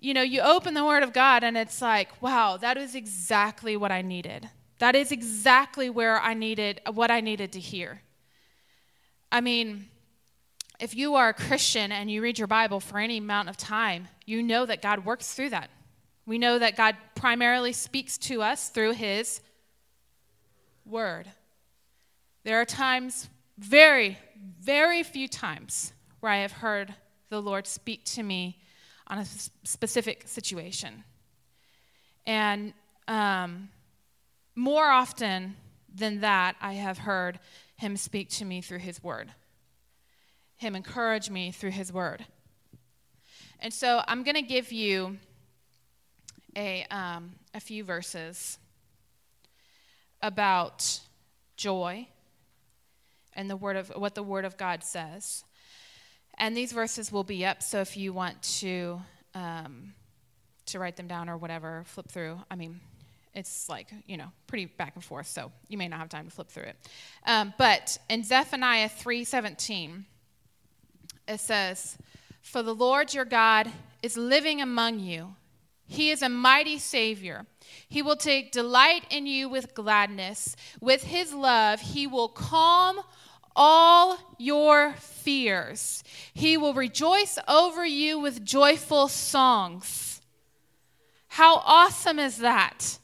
you 0.04 0.12
know, 0.12 0.22
you 0.22 0.42
open 0.42 0.74
the 0.74 0.84
Word 0.84 1.02
of 1.02 1.14
God 1.14 1.42
and 1.42 1.56
it's 1.56 1.80
like, 1.80 2.22
wow, 2.22 2.58
that 2.58 2.76
is 2.76 2.94
exactly 2.94 3.74
what 3.74 3.90
I 3.90 4.02
needed. 4.02 4.50
That 4.78 4.94
is 4.94 5.10
exactly 5.10 5.88
where 5.88 6.20
I 6.20 6.34
needed, 6.34 6.82
what 6.92 7.10
I 7.10 7.22
needed 7.22 7.52
to 7.52 7.60
hear. 7.60 8.02
I 9.32 9.40
mean, 9.40 9.86
if 10.78 10.94
you 10.94 11.14
are 11.14 11.30
a 11.30 11.34
Christian 11.34 11.90
and 11.90 12.10
you 12.10 12.20
read 12.20 12.38
your 12.38 12.48
Bible 12.48 12.80
for 12.80 12.98
any 12.98 13.16
amount 13.16 13.48
of 13.48 13.56
time, 13.56 14.08
you 14.26 14.42
know 14.42 14.66
that 14.66 14.82
God 14.82 15.06
works 15.06 15.32
through 15.32 15.50
that. 15.50 15.70
We 16.26 16.36
know 16.36 16.58
that 16.58 16.76
God 16.76 16.96
primarily 17.14 17.72
speaks 17.72 18.18
to 18.18 18.42
us 18.42 18.68
through 18.68 18.92
His 18.92 19.40
Word. 20.84 21.30
There 22.44 22.60
are 22.60 22.66
times, 22.66 23.30
very, 23.56 24.18
very 24.60 25.02
few 25.02 25.28
times, 25.28 25.94
where 26.20 26.30
I 26.30 26.38
have 26.38 26.52
heard 26.52 26.94
the 27.30 27.40
Lord 27.40 27.66
speak 27.66 28.04
to 28.04 28.22
me 28.22 28.58
on 29.06 29.18
a 29.18 29.24
specific 29.64 30.26
situation. 30.26 31.04
And 32.26 32.72
um, 33.06 33.68
more 34.54 34.86
often 34.86 35.56
than 35.94 36.20
that, 36.20 36.56
I 36.60 36.74
have 36.74 36.98
heard 36.98 37.38
him 37.76 37.96
speak 37.96 38.30
to 38.30 38.44
me 38.44 38.60
through 38.60 38.78
his 38.78 39.02
word, 39.02 39.30
him 40.56 40.74
encourage 40.74 41.30
me 41.30 41.50
through 41.50 41.72
his 41.72 41.92
word. 41.92 42.24
And 43.60 43.72
so 43.72 44.02
I'm 44.06 44.22
going 44.22 44.36
to 44.36 44.42
give 44.42 44.72
you 44.72 45.18
a, 46.56 46.84
um, 46.90 47.32
a 47.54 47.60
few 47.60 47.84
verses 47.84 48.58
about 50.22 51.00
joy 51.56 52.08
and 53.34 53.50
the 53.50 53.56
word 53.56 53.76
of 53.76 53.88
what 53.96 54.14
the 54.14 54.22
word 54.22 54.44
of 54.44 54.56
God 54.56 54.82
says. 54.82 55.44
And 56.38 56.56
these 56.56 56.72
verses 56.72 57.12
will 57.12 57.24
be 57.24 57.44
up, 57.44 57.62
so 57.62 57.80
if 57.80 57.96
you 57.96 58.12
want 58.12 58.42
to 58.60 59.00
um, 59.34 59.94
to 60.66 60.78
write 60.78 60.96
them 60.96 61.06
down 61.06 61.28
or 61.28 61.36
whatever, 61.36 61.84
flip 61.86 62.08
through. 62.08 62.40
I 62.50 62.56
mean, 62.56 62.80
it's 63.34 63.68
like 63.68 63.88
you 64.06 64.16
know 64.16 64.32
pretty 64.46 64.66
back 64.66 64.92
and 64.94 65.04
forth, 65.04 65.26
so 65.26 65.52
you 65.68 65.78
may 65.78 65.88
not 65.88 66.00
have 66.00 66.08
time 66.08 66.24
to 66.24 66.30
flip 66.30 66.48
through 66.48 66.64
it. 66.64 66.76
Um, 67.26 67.54
but 67.58 67.98
in 68.08 68.24
Zephaniah 68.24 68.88
three 68.88 69.24
seventeen, 69.24 70.06
it 71.28 71.40
says, 71.40 71.96
"For 72.42 72.62
the 72.62 72.74
Lord 72.74 73.14
your 73.14 73.24
God 73.24 73.70
is 74.02 74.16
living 74.16 74.60
among 74.60 75.00
you." 75.00 75.36
He 75.86 76.10
is 76.10 76.22
a 76.22 76.28
mighty 76.28 76.78
Savior. 76.78 77.46
He 77.88 78.00
will 78.00 78.16
take 78.16 78.52
delight 78.52 79.04
in 79.10 79.26
you 79.26 79.48
with 79.48 79.74
gladness. 79.74 80.56
With 80.80 81.04
His 81.04 81.34
love, 81.34 81.80
He 81.80 82.06
will 82.06 82.28
calm 82.28 83.00
all 83.54 84.18
your 84.38 84.94
fears. 85.24 86.04
He 86.32 86.56
will 86.56 86.74
rejoice 86.74 87.38
over 87.48 87.84
you 87.84 88.18
with 88.18 88.44
joyful 88.44 89.08
songs. 89.08 90.20
How 91.28 91.56
awesome 91.64 92.18
is 92.18 92.38
that? 92.38 92.98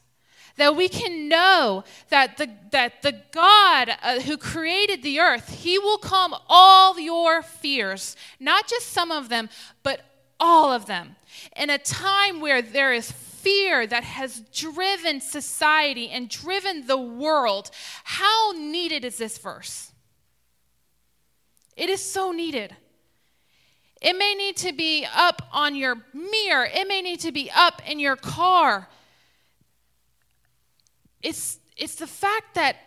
That 0.57 0.75
we 0.75 0.87
can 0.87 1.27
know 1.27 1.83
that 2.09 2.37
the, 2.37 2.49
that 2.71 3.01
the 3.01 3.21
God 3.31 3.89
uh, 4.01 4.19
who 4.21 4.37
created 4.37 5.01
the 5.01 5.19
earth, 5.19 5.49
He 5.63 5.79
will 5.79 5.97
calm 5.97 6.35
all 6.47 6.99
your 6.99 7.41
fears, 7.41 8.15
not 8.39 8.67
just 8.67 8.87
some 8.87 9.11
of 9.11 9.29
them, 9.29 9.49
but 9.81 10.01
all 10.39 10.71
of 10.71 10.85
them. 10.85 11.15
In 11.55 11.69
a 11.69 11.77
time 11.77 12.39
where 12.41 12.61
there 12.61 12.93
is 12.93 13.11
fear 13.11 13.87
that 13.87 14.03
has 14.03 14.41
driven 14.53 15.19
society 15.19 16.09
and 16.09 16.29
driven 16.29 16.85
the 16.85 16.97
world, 16.97 17.71
how 18.03 18.51
needed 18.51 19.03
is 19.03 19.17
this 19.17 19.37
verse? 19.37 19.90
It 21.75 21.89
is 21.89 22.01
so 22.03 22.31
needed. 22.31 22.75
It 24.01 24.17
may 24.17 24.33
need 24.33 24.57
to 24.57 24.73
be 24.73 25.05
up 25.13 25.43
on 25.51 25.75
your 25.75 25.97
mirror, 26.13 26.67
it 26.73 26.87
may 26.87 27.01
need 27.01 27.19
to 27.21 27.31
be 27.31 27.51
up 27.55 27.81
in 27.87 27.99
your 27.99 28.15
car. 28.15 28.89
It's, 31.21 31.59
it's 31.77 31.95
the 31.95 32.07
fact 32.07 32.55
that 32.55 32.77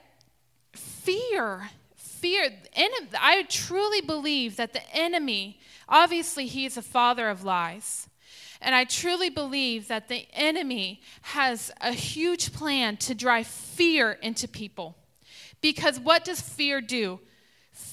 fear, 0.72 1.70
fear, 1.94 2.50
I 2.76 3.44
truly 3.48 4.00
believe 4.00 4.56
that 4.56 4.72
the 4.72 4.82
enemy, 4.92 5.60
obviously, 5.88 6.46
he 6.46 6.66
is 6.66 6.76
a 6.76 6.82
father 6.82 7.28
of 7.28 7.44
lies. 7.44 8.08
And 8.60 8.74
I 8.74 8.84
truly 8.84 9.28
believe 9.28 9.88
that 9.88 10.08
the 10.08 10.26
enemy 10.32 11.02
has 11.20 11.70
a 11.80 11.92
huge 11.92 12.52
plan 12.52 12.96
to 12.98 13.14
drive 13.14 13.46
fear 13.46 14.12
into 14.12 14.48
people. 14.48 14.96
Because 15.60 16.00
what 16.00 16.24
does 16.24 16.40
fear 16.40 16.80
do? 16.80 17.20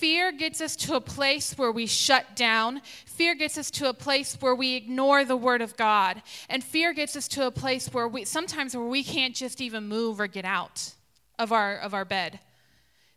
Fear 0.01 0.31
gets 0.31 0.61
us 0.61 0.75
to 0.77 0.95
a 0.95 0.99
place 0.99 1.55
where 1.59 1.71
we 1.71 1.85
shut 1.85 2.35
down. 2.35 2.81
Fear 3.05 3.35
gets 3.35 3.55
us 3.55 3.69
to 3.69 3.87
a 3.87 3.93
place 3.93 4.35
where 4.39 4.55
we 4.55 4.73
ignore 4.73 5.23
the 5.23 5.37
word 5.37 5.61
of 5.61 5.77
God. 5.77 6.23
And 6.49 6.63
fear 6.63 6.91
gets 6.91 7.15
us 7.15 7.27
to 7.27 7.45
a 7.45 7.51
place 7.51 7.87
where 7.93 8.07
we 8.07 8.25
sometimes 8.25 8.75
where 8.75 8.87
we 8.87 9.03
can't 9.03 9.35
just 9.35 9.61
even 9.61 9.87
move 9.87 10.19
or 10.19 10.25
get 10.25 10.43
out 10.43 10.95
of 11.37 11.51
our 11.51 11.77
of 11.77 11.93
our 11.93 12.03
bed 12.03 12.39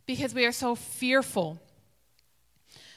because 0.05 0.35
we 0.35 0.45
are 0.45 0.51
so 0.51 0.75
fearful. 0.75 1.59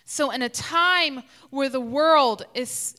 So 0.05 0.33
in 0.33 0.43
a 0.43 0.51
time 0.51 1.23
where 1.49 1.71
the 1.71 1.81
world 1.81 2.45
is 2.53 2.95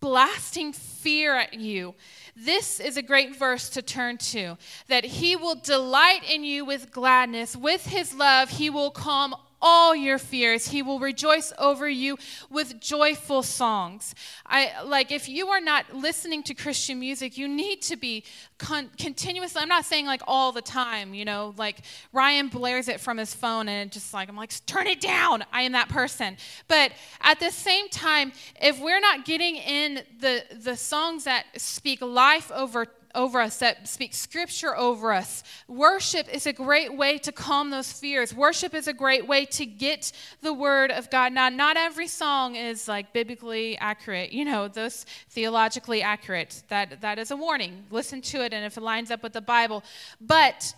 blasting 0.00 0.72
fear 0.72 1.36
at 1.36 1.52
you. 1.52 1.94
This 2.34 2.80
is 2.80 2.96
a 2.96 3.02
great 3.02 3.36
verse 3.36 3.68
to 3.70 3.82
turn 3.82 4.16
to 4.18 4.56
that 4.88 5.04
he 5.04 5.36
will 5.36 5.54
delight 5.54 6.22
in 6.28 6.44
you 6.44 6.64
with 6.64 6.90
gladness. 6.90 7.54
With 7.54 7.86
his 7.86 8.14
love, 8.14 8.48
he 8.48 8.70
will 8.70 8.90
calm 8.90 9.34
all 9.62 9.94
your 9.94 10.18
fears. 10.18 10.68
He 10.68 10.82
will 10.82 10.98
rejoice 10.98 11.52
over 11.56 11.88
you 11.88 12.18
with 12.50 12.80
joyful 12.80 13.42
songs. 13.42 14.14
I 14.44 14.82
like 14.84 15.12
if 15.12 15.28
you 15.28 15.48
are 15.48 15.60
not 15.60 15.94
listening 15.94 16.42
to 16.44 16.54
Christian 16.54 16.98
music, 16.98 17.38
you 17.38 17.46
need 17.46 17.80
to 17.82 17.96
be 17.96 18.24
con- 18.58 18.90
continuously. 18.98 19.62
I'm 19.62 19.68
not 19.68 19.84
saying 19.84 20.04
like 20.04 20.22
all 20.26 20.50
the 20.50 20.60
time, 20.60 21.14
you 21.14 21.24
know, 21.24 21.54
like 21.56 21.82
Ryan 22.12 22.48
blares 22.48 22.88
it 22.88 23.00
from 23.00 23.16
his 23.16 23.32
phone 23.32 23.68
and 23.68 23.90
just 23.90 24.12
like 24.12 24.28
I'm 24.28 24.36
like 24.36 24.52
turn 24.66 24.88
it 24.88 25.00
down. 25.00 25.44
I 25.52 25.62
am 25.62 25.72
that 25.72 25.88
person. 25.88 26.36
But 26.66 26.92
at 27.20 27.38
the 27.38 27.50
same 27.50 27.88
time, 27.88 28.32
if 28.60 28.80
we're 28.80 29.00
not 29.00 29.24
getting 29.24 29.56
in 29.56 30.02
the 30.20 30.44
the 30.60 30.76
songs 30.76 31.24
that 31.24 31.46
speak 31.56 32.02
life 32.02 32.50
over 32.50 32.86
over 33.14 33.40
us, 33.40 33.58
that 33.58 33.88
speak 33.88 34.14
scripture 34.14 34.76
over 34.76 35.12
us. 35.12 35.42
Worship 35.68 36.32
is 36.32 36.46
a 36.46 36.52
great 36.52 36.96
way 36.96 37.18
to 37.18 37.32
calm 37.32 37.70
those 37.70 37.92
fears. 37.92 38.34
Worship 38.34 38.74
is 38.74 38.88
a 38.88 38.92
great 38.92 39.26
way 39.26 39.44
to 39.46 39.66
get 39.66 40.12
the 40.40 40.52
word 40.52 40.90
of 40.90 41.10
God. 41.10 41.32
Now, 41.32 41.48
not 41.48 41.76
every 41.76 42.06
song 42.06 42.56
is 42.56 42.88
like 42.88 43.12
biblically 43.12 43.76
accurate, 43.78 44.32
you 44.32 44.44
know, 44.44 44.68
those 44.68 45.04
theologically 45.30 46.02
accurate. 46.02 46.62
That 46.68 47.00
that 47.00 47.18
is 47.18 47.30
a 47.30 47.36
warning. 47.36 47.84
Listen 47.90 48.20
to 48.22 48.42
it 48.44 48.52
and 48.52 48.64
if 48.64 48.76
it 48.76 48.82
lines 48.82 49.10
up 49.10 49.22
with 49.22 49.32
the 49.32 49.40
Bible. 49.40 49.82
But 50.20 50.74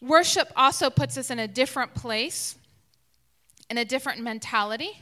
worship 0.00 0.52
also 0.56 0.90
puts 0.90 1.18
us 1.18 1.30
in 1.30 1.38
a 1.38 1.48
different 1.48 1.94
place, 1.94 2.56
in 3.68 3.78
a 3.78 3.84
different 3.84 4.22
mentality. 4.22 5.00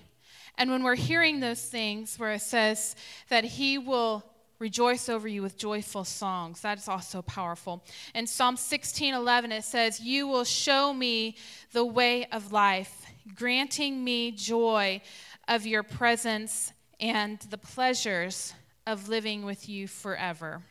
And 0.59 0.71
when 0.71 0.83
we're 0.83 0.95
hearing 0.95 1.41
those 1.41 1.63
things 1.63 2.19
where 2.19 2.33
it 2.33 2.41
says 2.41 2.97
that 3.29 3.45
he 3.45 3.77
will 3.77 4.25
rejoice 4.59 5.09
over 5.09 5.29
you 5.29 5.43
with 5.43 5.57
joyful 5.57 6.05
songs. 6.05 6.61
That 6.61 6.79
is 6.79 6.89
also 6.89 7.23
powerful. 7.23 7.85
In 8.15 8.27
Psalm 8.27 8.57
16 8.57 9.15
11, 9.15 9.53
it 9.53 9.65
says, 9.65 10.01
You 10.01 10.27
will 10.27 10.45
show 10.45 10.93
me 10.93 11.37
the 11.73 11.85
way 11.85 12.27
of 12.27 12.53
life, 12.53 13.07
granting 13.35 14.03
me 14.03 14.33
joy 14.33 15.01
of 15.49 15.67
your 15.67 15.83
presence 15.83 16.73
and 17.01 17.39
the 17.51 17.59
pleasures 17.59 18.55
of 18.87 19.09
living 19.09 19.45
with 19.45 19.69
you 19.69 19.87
forever. 19.87 20.63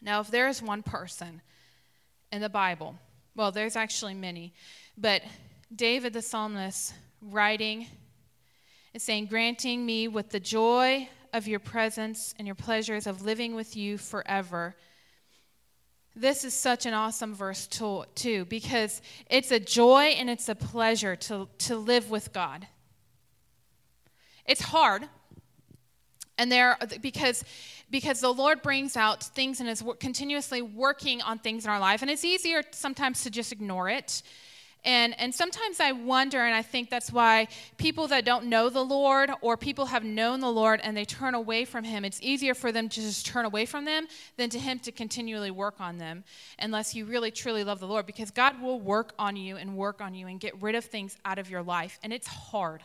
Now, 0.00 0.20
if 0.20 0.30
there 0.30 0.48
is 0.48 0.62
one 0.62 0.82
person 0.82 1.42
in 2.32 2.40
the 2.40 2.48
Bible, 2.48 2.96
well, 3.36 3.52
there's 3.52 3.76
actually 3.76 4.14
many, 4.14 4.52
but 4.96 5.22
David 5.74 6.12
the 6.12 6.22
psalmist 6.22 6.94
writing 7.20 7.86
is 8.94 9.02
saying, 9.02 9.26
Granting 9.26 9.86
me 9.86 10.08
with 10.08 10.30
the 10.30 10.40
joy 10.40 11.08
of 11.32 11.48
your 11.48 11.60
presence 11.60 12.34
and 12.38 12.46
your 12.46 12.54
pleasures 12.54 13.06
of 13.06 13.22
living 13.22 13.54
with 13.54 13.76
you 13.76 13.98
forever. 13.98 14.74
This 16.14 16.44
is 16.44 16.52
such 16.52 16.84
an 16.84 16.92
awesome 16.92 17.34
verse, 17.34 17.66
too, 17.66 18.44
because 18.44 19.00
it's 19.30 19.50
a 19.50 19.58
joy 19.58 20.14
and 20.18 20.28
it's 20.28 20.48
a 20.48 20.54
pleasure 20.54 21.16
to, 21.16 21.48
to 21.58 21.76
live 21.76 22.10
with 22.10 22.32
God. 22.32 22.66
It's 24.44 24.60
hard. 24.60 25.08
And 26.36 26.52
there, 26.52 26.76
because, 27.00 27.44
because 27.90 28.20
the 28.20 28.32
Lord 28.32 28.62
brings 28.62 28.96
out 28.96 29.22
things 29.22 29.60
and 29.60 29.68
is 29.68 29.82
continuously 30.00 30.60
working 30.60 31.22
on 31.22 31.38
things 31.38 31.64
in 31.64 31.70
our 31.70 31.80
life. 31.80 32.02
And 32.02 32.10
it's 32.10 32.24
easier 32.24 32.62
sometimes 32.72 33.22
to 33.22 33.30
just 33.30 33.52
ignore 33.52 33.88
it 33.88 34.22
and, 34.84 35.18
and 35.20 35.32
sometimes 35.32 35.78
I 35.78 35.92
wonder, 35.92 36.40
and 36.40 36.54
I 36.54 36.62
think 36.62 36.90
that's 36.90 37.12
why 37.12 37.46
people 37.76 38.08
that 38.08 38.24
don't 38.24 38.46
know 38.46 38.68
the 38.68 38.84
Lord 38.84 39.30
or 39.40 39.56
people 39.56 39.86
have 39.86 40.02
known 40.02 40.40
the 40.40 40.50
Lord 40.50 40.80
and 40.82 40.96
they 40.96 41.04
turn 41.04 41.34
away 41.34 41.64
from 41.64 41.84
Him, 41.84 42.04
it's 42.04 42.20
easier 42.20 42.54
for 42.54 42.72
them 42.72 42.88
to 42.88 43.00
just 43.00 43.24
turn 43.24 43.44
away 43.44 43.64
from 43.64 43.84
them 43.84 44.06
than 44.36 44.50
to 44.50 44.58
Him 44.58 44.80
to 44.80 44.90
continually 44.90 45.52
work 45.52 45.80
on 45.80 45.98
them, 45.98 46.24
unless 46.58 46.94
you 46.94 47.04
really 47.04 47.30
truly 47.30 47.62
love 47.62 47.78
the 47.78 47.86
Lord. 47.86 48.06
Because 48.06 48.32
God 48.32 48.60
will 48.60 48.80
work 48.80 49.14
on 49.18 49.36
you 49.36 49.56
and 49.56 49.76
work 49.76 50.00
on 50.00 50.14
you 50.14 50.26
and 50.26 50.40
get 50.40 50.60
rid 50.60 50.74
of 50.74 50.84
things 50.84 51.16
out 51.24 51.38
of 51.38 51.48
your 51.48 51.62
life. 51.62 52.00
And 52.02 52.12
it's 52.12 52.26
hard. 52.26 52.82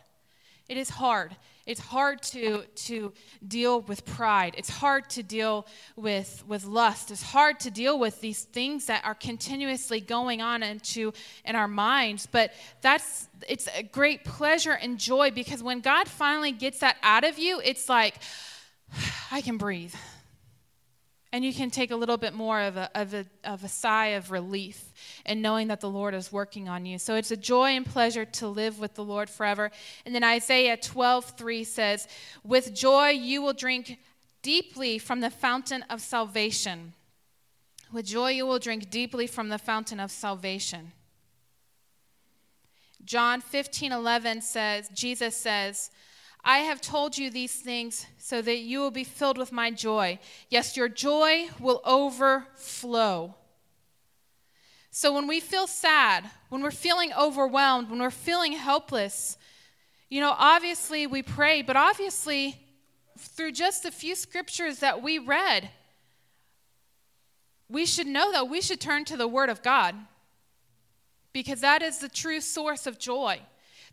It 0.70 0.78
is 0.78 0.90
hard. 0.90 1.36
It's 1.66 1.82
hard 1.82 2.22
to, 2.24 2.64
to 2.64 3.14
deal 3.46 3.82
with 3.82 4.06
pride. 4.06 4.56
It's 4.58 4.70
hard 4.70 5.10
to 5.12 5.24
deal 5.24 5.68
with, 5.98 6.44
with 6.48 6.66
lust. 6.66 7.12
It's 7.12 7.22
hard 7.22 7.60
to 7.62 7.72
deal 7.72 8.00
with 8.00 8.22
these 8.22 8.44
things 8.44 8.86
that 8.86 9.04
are 9.04 9.14
continuously 9.14 10.00
going 10.00 10.42
on 10.42 10.64
into 10.64 11.14
in 11.44 11.56
our 11.56 11.68
minds. 11.68 12.26
But 12.26 12.54
that's 12.82 13.28
it's 13.48 13.68
a 13.76 13.84
great 13.84 14.24
pleasure 14.24 14.72
and 14.72 14.98
joy 14.98 15.32
because 15.32 15.62
when 15.62 15.82
God 15.82 16.08
finally 16.08 16.54
gets 16.54 16.80
that 16.80 16.96
out 17.04 17.26
of 17.26 17.38
you, 17.38 17.62
it's 17.64 17.90
like, 17.90 18.16
I 19.32 19.42
can 19.42 19.58
breathe 19.58 19.94
and 21.38 21.46
you 21.46 21.54
can 21.54 21.70
take 21.70 21.92
a 21.92 21.96
little 21.96 22.18
bit 22.18 22.34
more 22.34 22.60
of 22.60 22.78
a, 22.78 22.90
of, 22.96 23.14
a, 23.14 23.24
of 23.44 23.64
a 23.64 23.68
sigh 23.68 24.08
of 24.08 24.32
relief 24.32 24.92
in 25.24 25.40
knowing 25.40 25.68
that 25.68 25.82
the 25.82 25.90
Lord 25.90 26.16
is 26.16 26.32
working 26.32 26.68
on 26.68 26.84
you. 26.84 26.98
So 26.98 27.14
it's 27.14 27.30
a 27.30 27.38
joy 27.38 27.76
and 27.76 27.86
pleasure 27.86 28.26
to 28.26 28.48
live 28.48 28.80
with 28.80 28.96
the 28.96 29.04
Lord 29.04 29.30
forever. 29.30 29.70
And 30.04 30.16
then 30.16 30.24
Isaiah 30.24 30.78
12, 30.78 31.38
3 31.38 31.64
says, 31.64 32.08
With 32.44 32.74
joy 32.74 33.10
you 33.10 33.44
will 33.44 33.54
drink 33.54 34.00
deeply 34.42 34.98
from 34.98 35.20
the 35.20 35.30
fountain 35.30 35.84
of 35.92 36.02
salvation. 36.02 36.94
With 37.92 38.08
joy 38.08 38.32
you 38.32 38.48
will 38.48 38.58
drink 38.58 38.90
deeply 38.90 39.28
from 39.28 39.50
the 39.50 39.60
fountain 39.60 40.00
of 40.00 40.10
salvation. 40.10 40.92
John 43.06 43.42
15, 43.42 43.92
11 43.92 44.42
says, 44.42 44.90
Jesus 44.90 45.38
says, 45.38 45.92
I 46.44 46.60
have 46.60 46.80
told 46.80 47.18
you 47.18 47.30
these 47.30 47.56
things 47.56 48.06
so 48.18 48.42
that 48.42 48.58
you 48.58 48.80
will 48.80 48.92
be 48.92 49.04
filled 49.04 49.38
with 49.38 49.52
my 49.52 49.72
joy. 49.72 50.20
Yes, 50.50 50.78
your 50.78 50.90
joy 50.90 51.50
will 51.60 51.82
overflow. 51.86 53.36
So 54.92 55.14
when 55.14 55.28
we 55.28 55.40
feel 55.40 55.68
sad, 55.68 56.30
when 56.50 56.62
we're 56.62 56.72
feeling 56.72 57.12
overwhelmed, 57.14 57.90
when 57.90 58.00
we're 58.00 58.10
feeling 58.10 58.54
helpless, 58.54 59.38
you 60.10 60.22
know, 60.22 60.34
obviously 60.38 61.06
we 61.06 61.22
pray, 61.22 61.62
but 61.62 61.76
obviously 61.76 62.60
through 63.18 63.52
just 63.52 63.86
a 63.86 63.92
few 63.92 64.16
scriptures 64.16 64.80
that 64.80 65.04
we 65.04 65.20
read, 65.20 65.70
we 67.70 67.86
should 67.86 68.08
know 68.08 68.32
that 68.32 68.50
we 68.50 68.62
should 68.62 68.80
turn 68.80 69.06
to 69.06 69.18
the 69.18 69.28
Word 69.28 69.50
of 69.50 69.62
God 69.62 69.96
because 71.34 71.62
that 71.62 71.82
is 71.82 72.00
the 72.00 72.10
true 72.10 72.42
source 72.42 72.88
of 72.88 72.98
joy. 72.98 73.42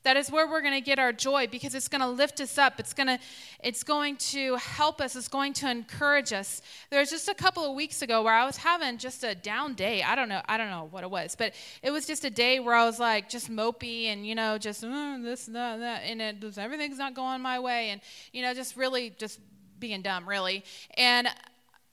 That 0.05 0.19
is 0.19 0.31
where 0.31 0.47
we're 0.47 0.61
going 0.61 0.75
to 0.75 0.83
get 0.83 0.99
our 0.99 1.13
joy 1.13 1.47
because 1.47 1.75
it's 1.75 1.89
going 1.89 2.03
to 2.03 2.09
lift 2.09 2.41
us 2.41 2.59
up. 2.59 2.79
It's 2.79 2.93
going 2.93 3.07
to 3.07 3.19
it's 3.63 3.83
going 3.83 4.17
to 4.17 4.57
help 4.57 5.01
us. 5.01 5.17
It's 5.17 5.29
going 5.29 5.55
to 5.55 5.71
encourage 5.71 6.33
us. 6.33 6.61
There 6.91 7.01
was 7.01 7.11
just 7.11 7.29
a 7.29 7.35
couple 7.35 7.65
of 7.65 7.75
weeks 7.75 8.03
ago 8.03 8.23
where 8.23 8.35
I 8.35 8.45
was 8.45 8.59
having 8.59 8.99
just 8.99 9.25
a 9.25 9.35
down 9.35 9.73
day. 9.75 10.03
I 10.03 10.15
don't 10.15 10.29
know. 10.29 10.43
I 10.47 10.59
don't 10.59 10.69
know 10.69 10.89
what 10.91 11.05
it 11.05 11.11
was, 11.11 11.35
but 11.35 11.55
it 11.83 11.91
was 11.91 12.07
just 12.07 12.25
a 12.25 12.31
day 12.31 12.61
where 12.61 12.75
I 12.75 12.85
was 12.85 13.01
like 13.01 13.31
just 13.31 13.51
mopey 13.51 14.07
and 14.07 14.27
you 14.27 14.35
know 14.35 14.59
just 14.59 14.85
mm, 14.85 15.23
this 15.23 15.47
that, 15.47 15.79
that 15.79 16.03
and 16.05 16.21
it 16.21 16.43
was, 16.43 16.59
everything's 16.59 16.99
not 16.99 17.15
going 17.15 17.41
my 17.41 17.59
way 17.59 17.89
and 17.91 18.03
you 18.33 18.43
know 18.43 18.53
just 18.53 18.77
really 18.77 19.11
just 19.19 19.41
being 19.79 20.03
dumb 20.03 20.29
really 20.29 20.65
and 20.97 21.29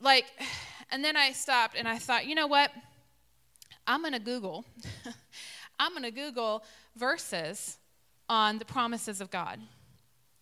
like 0.02 0.26
and 0.92 1.04
then 1.04 1.16
I 1.16 1.32
stopped 1.32 1.78
and 1.78 1.88
I 1.88 1.98
thought, 1.98 2.26
you 2.26 2.36
know 2.36 2.48
what? 2.48 2.72
I'm 3.88 4.02
going 4.02 4.14
to 4.14 4.20
Google. 4.20 4.66
I'm 5.80 5.92
going 5.94 6.04
to 6.04 6.12
Google 6.12 6.64
verses 6.96 7.78
on 8.32 8.60
the 8.60 8.66
promises 8.66 9.20
of 9.20 9.30
God. 9.30 9.60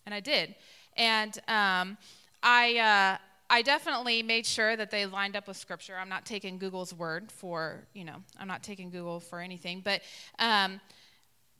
And 0.06 0.14
I 0.14 0.20
did. 0.20 0.54
And 0.96 1.36
um, 1.48 1.98
I, 2.40 2.78
uh, 2.78 3.18
I 3.50 3.62
definitely 3.62 4.22
made 4.22 4.46
sure 4.46 4.76
that 4.76 4.92
they 4.92 5.06
lined 5.06 5.34
up 5.34 5.48
with 5.48 5.56
Scripture. 5.56 5.96
I'm 6.00 6.08
not 6.08 6.24
taking 6.24 6.56
Google's 6.56 6.94
word 6.94 7.32
for, 7.32 7.88
you 7.92 8.04
know, 8.04 8.22
I'm 8.38 8.46
not 8.46 8.62
taking 8.62 8.90
Google 8.90 9.18
for 9.18 9.40
anything. 9.40 9.82
But 9.84 10.02
um, 10.38 10.80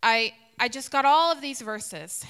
I, 0.05 0.33
I 0.57 0.69
just 0.69 0.93
got 0.93 1.05
all 1.05 1.33
of 1.33 1.41
these 1.41 1.61
verses 1.63 2.25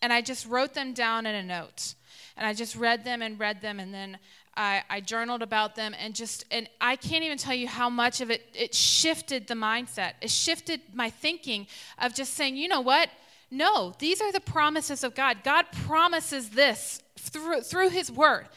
and 0.00 0.10
I 0.10 0.22
just 0.22 0.46
wrote 0.46 0.72
them 0.72 0.94
down 0.94 1.26
in 1.26 1.34
a 1.34 1.42
note. 1.42 1.96
And 2.38 2.46
I 2.46 2.54
just 2.54 2.76
read 2.76 3.04
them 3.04 3.20
and 3.20 3.38
read 3.38 3.60
them, 3.60 3.80
and 3.80 3.92
then 3.92 4.16
I, 4.58 4.82
I, 4.90 5.00
journaled 5.00 5.40
about 5.40 5.76
them, 5.76 5.94
and 5.98 6.14
just 6.14 6.44
and 6.50 6.68
I 6.80 6.96
can't 6.96 7.24
even 7.24 7.38
tell 7.38 7.54
you 7.54 7.68
how 7.68 7.88
much 7.88 8.20
of 8.20 8.30
it 8.30 8.42
it 8.54 8.74
shifted 8.74 9.46
the 9.46 9.54
mindset. 9.54 10.12
It 10.20 10.30
shifted 10.30 10.80
my 10.92 11.08
thinking 11.10 11.66
of 11.98 12.14
just 12.14 12.34
saying, 12.34 12.56
you 12.56 12.68
know 12.68 12.80
what? 12.80 13.08
No, 13.50 13.94
these 13.98 14.20
are 14.20 14.32
the 14.32 14.40
promises 14.40 15.04
of 15.04 15.14
God. 15.14 15.38
God 15.44 15.66
promises 15.86 16.50
this 16.50 17.02
through 17.16 17.62
through 17.62 17.90
His 17.90 18.10
Word. 18.10 18.48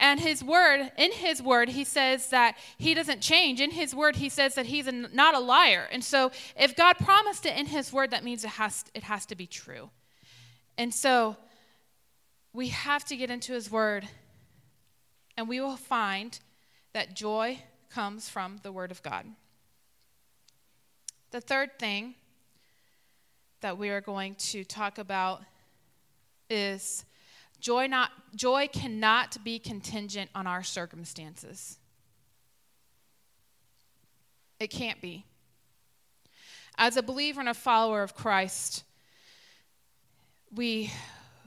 And 0.00 0.20
his 0.20 0.44
word, 0.44 0.92
in 0.96 1.10
his 1.10 1.42
word, 1.42 1.70
he 1.70 1.82
says 1.82 2.30
that 2.30 2.56
he 2.76 2.94
doesn't 2.94 3.20
change. 3.20 3.60
In 3.60 3.72
his 3.72 3.92
word, 3.92 4.14
he 4.14 4.28
says 4.28 4.54
that 4.54 4.66
he's 4.66 4.86
a, 4.86 4.92
not 4.92 5.34
a 5.34 5.40
liar. 5.40 5.88
And 5.90 6.04
so 6.04 6.30
if 6.56 6.76
God 6.76 6.98
promised 6.98 7.44
it 7.46 7.56
in 7.56 7.66
his 7.66 7.92
word, 7.92 8.12
that 8.12 8.22
means 8.22 8.44
it 8.44 8.50
has, 8.50 8.84
it 8.94 9.02
has 9.02 9.26
to 9.26 9.34
be 9.34 9.48
true. 9.48 9.90
And 10.78 10.94
so 10.94 11.36
we 12.52 12.68
have 12.68 13.04
to 13.06 13.16
get 13.16 13.30
into 13.30 13.52
His 13.52 13.70
Word, 13.70 14.08
and 15.38 15.48
we 15.48 15.62
will 15.62 15.78
find 15.78 16.38
that 16.92 17.14
joy 17.14 17.62
comes 17.88 18.28
from 18.28 18.58
the 18.62 18.72
Word 18.72 18.90
of 18.90 19.02
God. 19.02 19.24
The 21.30 21.40
third 21.40 21.78
thing 21.78 22.16
that 23.62 23.78
we 23.78 23.88
are 23.88 24.02
going 24.02 24.34
to 24.34 24.64
talk 24.64 24.98
about 24.98 25.42
is 26.50 27.06
Joy, 27.60 27.88
not, 27.88 28.12
joy 28.36 28.68
cannot 28.72 29.42
be 29.42 29.58
contingent 29.58 30.30
on 30.34 30.46
our 30.46 30.62
circumstances. 30.62 31.78
It 34.60 34.68
can't 34.68 35.00
be. 35.00 35.24
As 36.76 36.96
a 36.96 37.02
believer 37.02 37.40
and 37.40 37.48
a 37.48 37.54
follower 37.54 38.04
of 38.04 38.14
Christ, 38.14 38.84
we, 40.54 40.92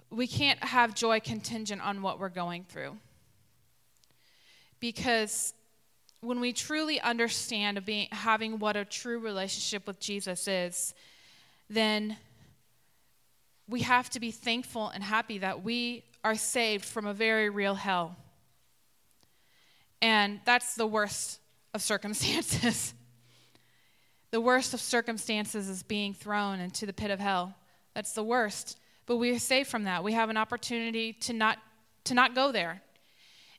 we 0.09 0.27
can't 0.27 0.61
have 0.61 0.93
joy 0.93 1.21
contingent 1.21 1.81
on 1.81 2.01
what 2.01 2.19
we're 2.19 2.29
going 2.29 2.65
through. 2.65 2.97
Because 4.81 5.53
when 6.19 6.41
we 6.41 6.51
truly 6.51 6.99
understand 6.99 7.85
being, 7.85 8.09
having 8.11 8.59
what 8.59 8.75
a 8.75 8.83
true 8.83 9.19
relationship 9.19 9.87
with 9.87 9.99
Jesus 10.01 10.47
is, 10.47 10.93
then 11.69 12.17
we 13.69 13.81
have 13.81 14.09
to 14.09 14.19
be 14.19 14.31
thankful 14.31 14.89
and 14.89 15.01
happy 15.01 15.37
that 15.37 15.63
we 15.63 16.03
are 16.23 16.35
saved 16.35 16.83
from 16.83 17.07
a 17.07 17.13
very 17.13 17.49
real 17.49 17.75
hell. 17.75 18.17
And 20.01 20.41
that's 20.45 20.75
the 20.75 20.85
worst 20.85 21.39
of 21.73 21.81
circumstances. 21.81 22.93
the 24.31 24.41
worst 24.41 24.73
of 24.73 24.81
circumstances 24.81 25.69
is 25.69 25.83
being 25.83 26.13
thrown 26.13 26.59
into 26.59 26.85
the 26.85 26.93
pit 26.93 27.11
of 27.11 27.19
hell. 27.19 27.55
That's 27.93 28.13
the 28.13 28.23
worst. 28.23 28.77
But 29.05 29.17
we 29.17 29.31
are 29.31 29.39
saved 29.39 29.69
from 29.69 29.83
that. 29.85 30.03
We 30.03 30.13
have 30.13 30.29
an 30.29 30.37
opportunity 30.37 31.13
to 31.13 31.33
not 31.33 31.57
to 32.03 32.13
not 32.13 32.33
go 32.33 32.51
there. 32.51 32.81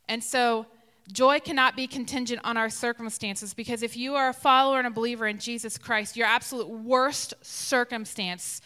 And 0.09 0.23
so 0.23 0.67
joy 1.11 1.41
cannot 1.41 1.77
be 1.77 1.87
contingent 1.87 2.41
on 2.45 2.57
our 2.57 2.71
circumstances 2.71 3.55
because 3.55 3.83
if 3.83 3.97
you 3.97 4.15
are 4.15 4.29
a 4.29 4.35
follower 4.35 4.79
and 4.79 4.87
a 4.87 4.91
believer 4.91 5.27
in 5.27 5.39
Jesus 5.39 5.79
Christ, 5.79 6.17
your 6.17 6.27
absolute 6.27 6.69
worst 6.69 7.35
circumstance 7.43 8.61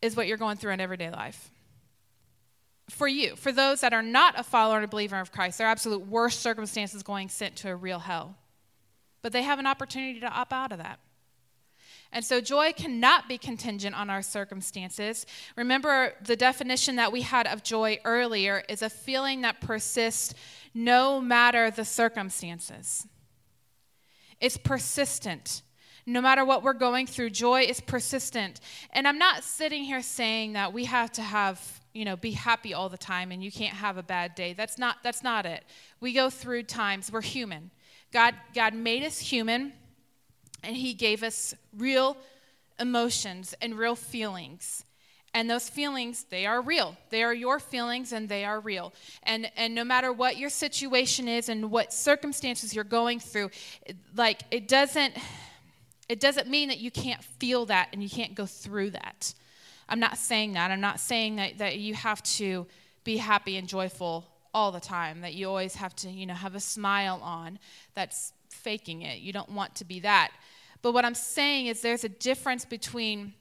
is 0.00 0.14
what 0.14 0.26
you're 0.26 0.36
going 0.36 0.56
through 0.56 0.72
in 0.72 0.80
everyday 0.80 1.10
life. 1.10 1.50
For 2.90 3.08
you, 3.08 3.34
for 3.34 3.50
those 3.50 3.80
that 3.80 3.94
are 3.94 4.02
not 4.02 4.38
a 4.38 4.42
follower 4.42 4.76
and 4.76 4.84
a 4.84 4.88
believer 4.88 5.18
of 5.18 5.32
Christ, 5.32 5.58
their 5.58 5.66
absolute 5.66 6.06
worst 6.06 6.40
circumstance 6.40 6.94
is 6.94 7.02
going 7.02 7.30
sent 7.30 7.56
to 7.56 7.70
a 7.70 7.76
real 7.76 7.98
hell. 7.98 8.36
But 9.22 9.32
they 9.32 9.42
have 9.42 9.58
an 9.58 9.66
opportunity 9.66 10.20
to 10.20 10.28
opt 10.28 10.52
out 10.52 10.70
of 10.70 10.78
that. 10.78 11.00
And 12.14 12.24
so 12.24 12.40
joy 12.40 12.72
cannot 12.72 13.28
be 13.28 13.38
contingent 13.38 13.98
on 13.98 14.08
our 14.08 14.22
circumstances. 14.22 15.26
Remember, 15.56 16.12
the 16.24 16.36
definition 16.36 16.94
that 16.96 17.10
we 17.10 17.22
had 17.22 17.48
of 17.48 17.64
joy 17.64 17.98
earlier 18.04 18.62
is 18.68 18.82
a 18.82 18.88
feeling 18.88 19.40
that 19.40 19.60
persists 19.60 20.32
no 20.74 21.20
matter 21.20 21.70
the 21.70 21.84
circumstances. 21.84 23.06
It's 24.40 24.56
persistent. 24.56 25.62
No 26.06 26.20
matter 26.20 26.44
what 26.44 26.62
we're 26.62 26.74
going 26.74 27.06
through, 27.06 27.30
joy 27.30 27.62
is 27.62 27.80
persistent. 27.80 28.60
And 28.90 29.08
I'm 29.08 29.16
not 29.16 29.42
sitting 29.42 29.84
here 29.84 30.02
saying 30.02 30.52
that 30.52 30.72
we 30.72 30.84
have 30.84 31.10
to 31.12 31.22
have, 31.22 31.80
you 31.94 32.04
know, 32.04 32.16
be 32.16 32.32
happy 32.32 32.74
all 32.74 32.88
the 32.88 32.98
time 32.98 33.32
and 33.32 33.42
you 33.42 33.50
can't 33.50 33.74
have 33.74 33.96
a 33.96 34.02
bad 34.02 34.34
day. 34.34 34.52
That's 34.52 34.76
not 34.76 34.98
that's 35.02 35.22
not 35.22 35.46
it. 35.46 35.64
We 36.00 36.12
go 36.12 36.28
through 36.28 36.64
times. 36.64 37.10
We're 37.10 37.22
human. 37.22 37.70
God 38.12 38.34
God 38.54 38.74
made 38.74 39.02
us 39.02 39.18
human 39.18 39.72
and 40.62 40.76
He 40.76 40.92
gave 40.92 41.22
us 41.22 41.54
real 41.74 42.18
emotions 42.78 43.54
and 43.62 43.78
real 43.78 43.96
feelings. 43.96 44.84
And 45.34 45.50
those 45.50 45.68
feelings, 45.68 46.24
they 46.30 46.46
are 46.46 46.62
real. 46.62 46.96
They 47.10 47.24
are 47.24 47.34
your 47.34 47.58
feelings 47.58 48.12
and 48.12 48.28
they 48.28 48.44
are 48.44 48.60
real. 48.60 48.94
And, 49.24 49.50
and 49.56 49.74
no 49.74 49.82
matter 49.82 50.12
what 50.12 50.36
your 50.36 50.48
situation 50.48 51.26
is 51.26 51.48
and 51.48 51.72
what 51.72 51.92
circumstances 51.92 52.72
you're 52.72 52.84
going 52.84 53.18
through, 53.18 53.50
like 54.14 54.42
it 54.52 54.68
doesn't, 54.68 55.14
it 56.08 56.20
doesn't 56.20 56.48
mean 56.48 56.68
that 56.68 56.78
you 56.78 56.92
can't 56.92 57.22
feel 57.22 57.66
that 57.66 57.88
and 57.92 58.00
you 58.00 58.08
can't 58.08 58.36
go 58.36 58.46
through 58.46 58.90
that. 58.90 59.34
I'm 59.88 59.98
not 59.98 60.18
saying 60.18 60.52
that. 60.52 60.70
I'm 60.70 60.80
not 60.80 61.00
saying 61.00 61.36
that, 61.36 61.58
that 61.58 61.78
you 61.78 61.94
have 61.94 62.22
to 62.22 62.66
be 63.02 63.16
happy 63.16 63.56
and 63.56 63.68
joyful 63.68 64.24
all 64.54 64.70
the 64.70 64.80
time, 64.80 65.20
that 65.22 65.34
you 65.34 65.48
always 65.48 65.74
have 65.74 65.96
to, 65.96 66.08
you 66.08 66.26
know, 66.26 66.34
have 66.34 66.54
a 66.54 66.60
smile 66.60 67.20
on. 67.24 67.58
That's 67.94 68.32
faking 68.50 69.02
it. 69.02 69.18
You 69.18 69.32
don't 69.32 69.50
want 69.50 69.74
to 69.76 69.84
be 69.84 69.98
that. 70.00 70.30
But 70.80 70.92
what 70.92 71.04
I'm 71.04 71.16
saying 71.16 71.66
is 71.66 71.80
there's 71.80 72.04
a 72.04 72.08
difference 72.08 72.64
between 72.64 73.34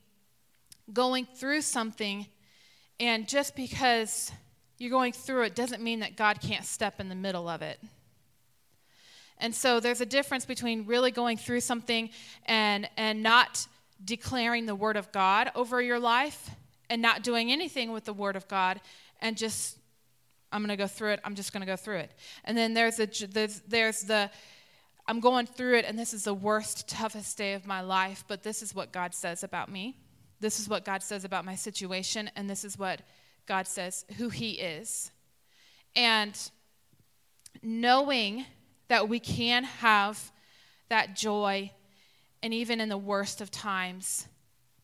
going 0.92 1.26
through 1.26 1.62
something 1.62 2.28
and 3.00 3.28
just 3.28 3.56
because 3.56 4.32
you're 4.78 4.92
going 4.92 5.14
through 5.14 5.44
it 5.44 5.56
doesn't 5.56 5.82
mean 5.82 6.00
that 6.00 6.16
God 6.16 6.42
can't 6.42 6.66
step 6.66 7.00
in 7.00 7.10
the 7.10 7.16
middle 7.16 7.48
of 7.48 7.62
it. 7.62 7.80
And 9.38 9.54
so 9.54 9.80
there's 9.80 10.02
a 10.02 10.06
difference 10.06 10.46
between 10.46 10.86
really 10.86 11.12
going 11.12 11.38
through 11.38 11.62
something 11.62 12.10
and 12.46 12.90
and 12.98 13.24
not 13.24 13.68
declaring 14.04 14.66
the 14.66 14.76
word 14.76 14.98
of 14.98 15.12
God 15.12 15.52
over 15.56 15.82
your 15.82 16.00
life 16.00 16.50
and 16.90 17.02
not 17.02 17.24
doing 17.24 17.52
anything 17.52 17.92
with 17.92 18.06
the 18.06 18.14
word 18.14 18.36
of 18.36 18.48
God 18.48 18.82
and 19.22 19.38
just 19.38 19.78
I'm 20.52 20.62
going 20.62 20.70
to 20.70 20.78
go 20.78 20.88
through 20.88 21.14
it. 21.14 21.20
I'm 21.24 21.34
just 21.34 21.52
going 21.52 21.62
to 21.62 21.68
go 21.68 21.76
through 21.76 21.98
it. 21.98 22.12
And 22.46 22.56
then 22.56 22.74
there's 22.74 23.00
a 23.00 23.08
there's 23.08 23.62
there's 23.62 24.02
the 24.02 24.30
I'm 25.06 25.20
going 25.20 25.48
through 25.48 25.80
it, 25.80 25.86
and 25.86 26.00
this 26.00 26.14
is 26.14 26.24
the 26.24 26.34
worst, 26.34 26.88
toughest 26.88 27.38
day 27.38 27.54
of 27.54 27.68
my 27.68 27.82
life, 27.82 28.24
but 28.28 28.44
this 28.44 28.62
is 28.62 28.74
what 28.74 28.94
God 28.94 29.14
says 29.14 29.44
about 29.44 29.70
me. 29.70 29.98
This 30.44 30.60
is 30.60 30.68
what 30.68 30.84
God 30.84 31.02
says 31.02 31.24
about 31.24 31.46
my 31.46 31.56
situation, 31.56 32.30
and 32.36 32.50
this 32.50 32.66
is 32.66 32.78
what 32.78 33.00
God 33.46 33.66
says 33.66 34.04
who 34.18 34.28
He 34.28 34.52
is. 34.52 35.10
And 35.96 36.38
knowing 37.62 38.46
that 38.90 39.08
we 39.08 39.22
can 39.22 39.64
have 39.64 40.34
that 40.90 41.16
joy, 41.16 41.72
and 42.42 42.54
even 42.54 42.82
in 42.82 42.90
the 42.90 42.98
worst 42.98 43.40
of 43.40 43.52
times, 43.52 44.28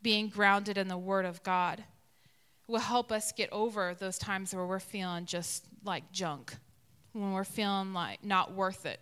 being 0.02 0.30
grounded 0.30 0.78
in 0.78 0.88
the 0.88 0.98
Word 0.98 1.26
of 1.26 1.44
God 1.44 1.84
will 2.68 2.80
help 2.80 3.12
us 3.12 3.34
get 3.34 3.52
over 3.52 3.94
those 3.94 4.18
times 4.18 4.56
where 4.56 4.66
we're 4.66 4.80
feeling 4.80 5.26
just 5.26 5.66
like 5.84 6.10
junk, 6.14 6.56
when 7.12 7.34
we're 7.34 7.44
feeling 7.44 7.92
like 7.94 8.24
not 8.24 8.54
worth 8.54 8.86
it 8.86 9.02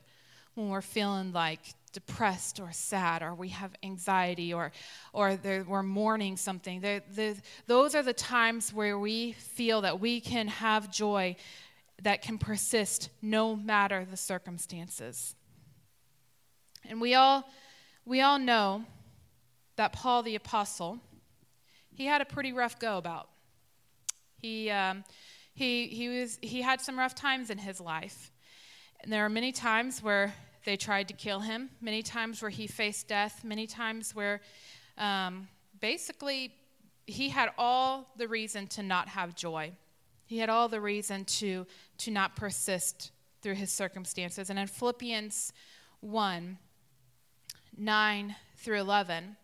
when 0.58 0.70
we're 0.70 0.82
feeling 0.82 1.32
like 1.32 1.60
depressed 1.93 2.60
or 2.60 2.71
sad 2.71 3.23
or 3.23 3.34
we 3.34 3.50
have 3.50 3.73
anxiety 3.84 4.54
or, 4.54 4.71
or 5.13 5.38
we're 5.67 5.84
mourning 5.84 6.38
something. 6.38 7.02
Those 7.65 7.95
are 7.95 8.04
the 8.04 8.13
times 8.13 8.73
where 8.73 9.00
we 9.00 9.34
feel 9.34 9.82
that 9.82 10.00
we 10.00 10.19
can 10.19 10.47
have 10.47 10.91
joy 10.91 11.36
that 12.04 12.21
can 12.21 12.38
persist 12.38 13.10
no 13.21 13.56
matter 13.56 14.06
the 14.06 14.17
circumstances. 14.17 15.36
And 16.88 17.02
we 17.02 17.15
all, 17.15 17.50
we 18.06 18.21
all 18.21 18.39
know 18.39 18.84
that 19.76 19.93
Paul 19.93 20.23
the 20.23 20.36
Apostle, 20.36 21.00
he 21.95 22.06
had 22.06 22.21
a 22.21 22.26
pretty 22.26 22.54
rough 22.54 22.80
go 22.80 22.97
about. 22.97 23.30
He, 24.38 24.69
um, 24.69 25.04
he, 25.54 25.88
he, 25.88 26.10
was, 26.10 26.38
he 26.41 26.62
had 26.62 26.80
some 26.82 27.00
rough 27.00 27.15
times 27.15 27.50
in 27.50 27.58
his 27.58 27.82
life. 27.82 28.32
And 29.02 29.12
there 29.12 29.26
are 29.26 29.30
many 29.30 29.52
times 29.52 30.04
where 30.04 30.34
they 30.65 30.78
tried 30.78 31.08
to 31.08 31.13
kill 31.13 31.39
him, 31.39 31.70
many 31.82 32.02
times 32.02 32.41
where 32.41 32.52
he 32.52 32.67
faced 32.67 33.08
death, 33.08 33.43
many 33.43 33.67
times 33.67 34.15
where 34.15 34.41
um, 34.98 35.48
basically 35.80 36.54
he 37.06 37.30
had 37.30 37.50
all 37.58 38.12
the 38.17 38.28
reason 38.28 38.67
to 38.67 38.84
not 38.84 39.08
have 39.10 39.36
joy. 39.36 39.72
He 40.26 40.39
had 40.39 40.50
all 40.50 40.67
the 40.67 40.82
reason 40.82 41.24
to, 41.26 41.65
to 42.00 42.12
not 42.12 42.36
persist 42.36 43.12
through 43.41 43.56
his 43.56 43.72
circumstances. 43.72 44.50
And 44.50 44.60
in 44.60 44.67
Philippians 44.67 45.54
1 46.02 46.58
9 47.80 48.36
through 48.58 48.80
11, 48.80 49.38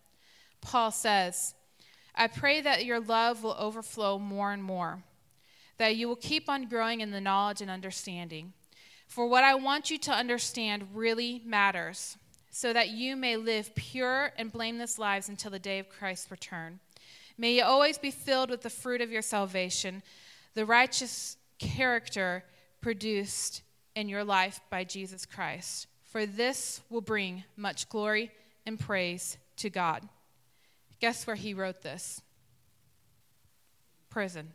Paul 0.60 0.90
says, 0.90 1.54
I 2.16 2.26
pray 2.28 2.62
that 2.62 2.84
your 2.84 3.00
love 3.00 3.44
will 3.44 3.56
overflow 3.60 4.18
more 4.18 4.52
and 4.52 4.64
more, 4.64 5.04
that 5.78 5.96
you 5.96 6.08
will 6.08 6.16
keep 6.16 6.50
on 6.50 6.68
growing 6.68 7.02
in 7.02 7.12
the 7.12 7.22
knowledge 7.22 7.62
and 7.62 7.70
understanding 7.70 8.54
for 9.14 9.28
what 9.28 9.44
I 9.44 9.54
want 9.54 9.92
you 9.92 10.00
to 10.00 10.12
understand 10.12 10.88
really 10.96 11.40
matters, 11.46 12.18
so 12.50 12.74
that 12.74 12.90
you 12.90 13.16
may 13.16 13.38
live 13.38 13.76
pure 13.76 14.32
and 14.40 14.52
blameless 14.52 14.98
lives 14.98 15.30
until 15.30 15.52
the 15.52 15.60
day 15.60 15.78
of 15.78 15.88
Christ's 15.88 16.32
return. 16.32 16.80
May 17.38 17.54
you 17.54 17.64
always 17.64 18.00
be 18.00 18.10
filled 18.10 18.50
with 18.50 18.62
the 18.62 18.72
fruit 18.72 19.02
of 19.02 19.12
your 19.12 19.22
salvation, 19.22 20.02
the 20.56 20.66
righteous 20.66 21.38
character 21.60 22.44
produced 22.82 23.62
in 23.96 24.10
your 24.10 24.24
life 24.24 24.60
by 24.72 24.84
Jesus 24.84 25.28
Christ. 25.28 25.86
For 26.02 26.26
this 26.26 26.82
will 26.90 27.02
bring 27.02 27.44
much 27.56 27.90
glory 27.90 28.32
and 28.66 28.80
praise 28.80 29.38
to 29.58 29.70
God. 29.70 30.10
Guess 31.00 31.28
where 31.28 31.36
he 31.36 31.54
wrote 31.54 31.84
this? 31.84 32.20
Prison 34.10 34.54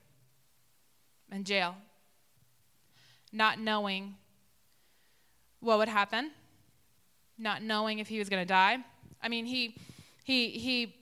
and 1.31 1.47
jail. 1.47 1.77
Not 3.33 3.61
knowing 3.61 4.17
what 5.61 5.79
would 5.79 5.89
happen, 5.89 6.31
not 7.39 7.63
knowing 7.63 7.99
if 7.99 8.09
he 8.09 8.19
was 8.19 8.29
going 8.29 8.43
to 8.43 8.49
die. 8.49 8.79
I 9.23 9.29
mean, 9.29 9.45
he, 9.47 9.77
he, 10.25 10.51
he 10.51 10.95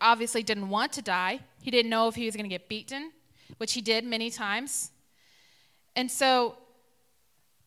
obviously 0.00 0.42
didn't 0.42 0.68
want 0.68 0.92
to 0.92 1.02
die. 1.02 1.40
He 1.60 1.70
didn't 1.70 1.90
know 1.90 2.08
if 2.08 2.14
he 2.14 2.26
was 2.26 2.36
going 2.36 2.44
to 2.44 2.54
get 2.54 2.68
beaten, 2.68 3.12
which 3.58 3.72
he 3.72 3.80
did 3.80 4.04
many 4.04 4.30
times. 4.30 4.90
And 5.96 6.10
so 6.10 6.56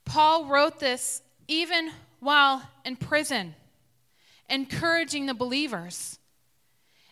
Paul 0.06 0.46
wrote 0.46 0.80
this 0.80 1.22
even 1.48 1.92
while 2.20 2.64
in 2.84 2.96
prison, 2.96 3.56
encouraging 4.50 5.26
the 5.26 5.34
believers. 5.34 6.20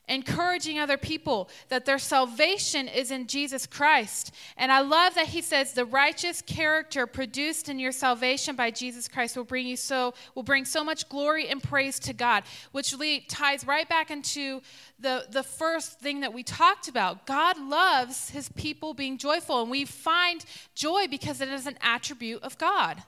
Encouraging 0.08 0.80
other 0.80 0.98
people 0.98 1.50
that 1.70 1.86
their 1.86 1.98
salvation 1.98 2.88
is 2.88 3.12
in 3.12 3.28
Jesus 3.28 3.66
Christ. 3.66 4.32
And 4.58 4.72
I 4.72 4.82
love 4.82 5.16
that 5.16 5.28
he 5.28 5.42
says 5.42 5.74
the 5.74 5.86
righteous 5.86 6.42
character 6.42 7.08
produced 7.08 7.70
in 7.70 7.80
your 7.80 7.92
salvation 7.92 8.56
by 8.56 8.72
Jesus 8.72 9.08
Christ 9.08 9.36
will 9.36 9.44
bring 9.44 9.66
you 9.66 9.78
so 9.78 10.14
will 10.36 10.44
bring 10.44 10.66
so 10.66 10.84
much 10.84 11.10
glory 11.10 11.48
and 11.48 11.62
praise 11.62 12.00
to 12.00 12.14
God, 12.14 12.44
which 12.72 12.94
really 12.94 13.22
ties 13.22 13.66
right 13.66 13.88
back 13.88 14.12
into 14.12 14.62
the 15.00 15.26
the 15.30 15.44
first 15.44 16.00
thing 16.00 16.22
that 16.22 16.34
we 16.34 16.44
talked 16.44 16.88
about. 16.88 17.26
God 17.26 17.58
loves 17.60 18.30
his 18.30 18.50
people 18.50 18.94
being 18.94 19.18
joyful 19.18 19.62
and 19.62 19.72
we 19.72 19.86
find 19.86 20.46
joy 20.76 21.08
because 21.10 21.42
it 21.42 21.50
is 21.50 21.66
an 21.66 21.78
attribute 21.82 22.44
of 22.44 22.58
God. 22.58 23.04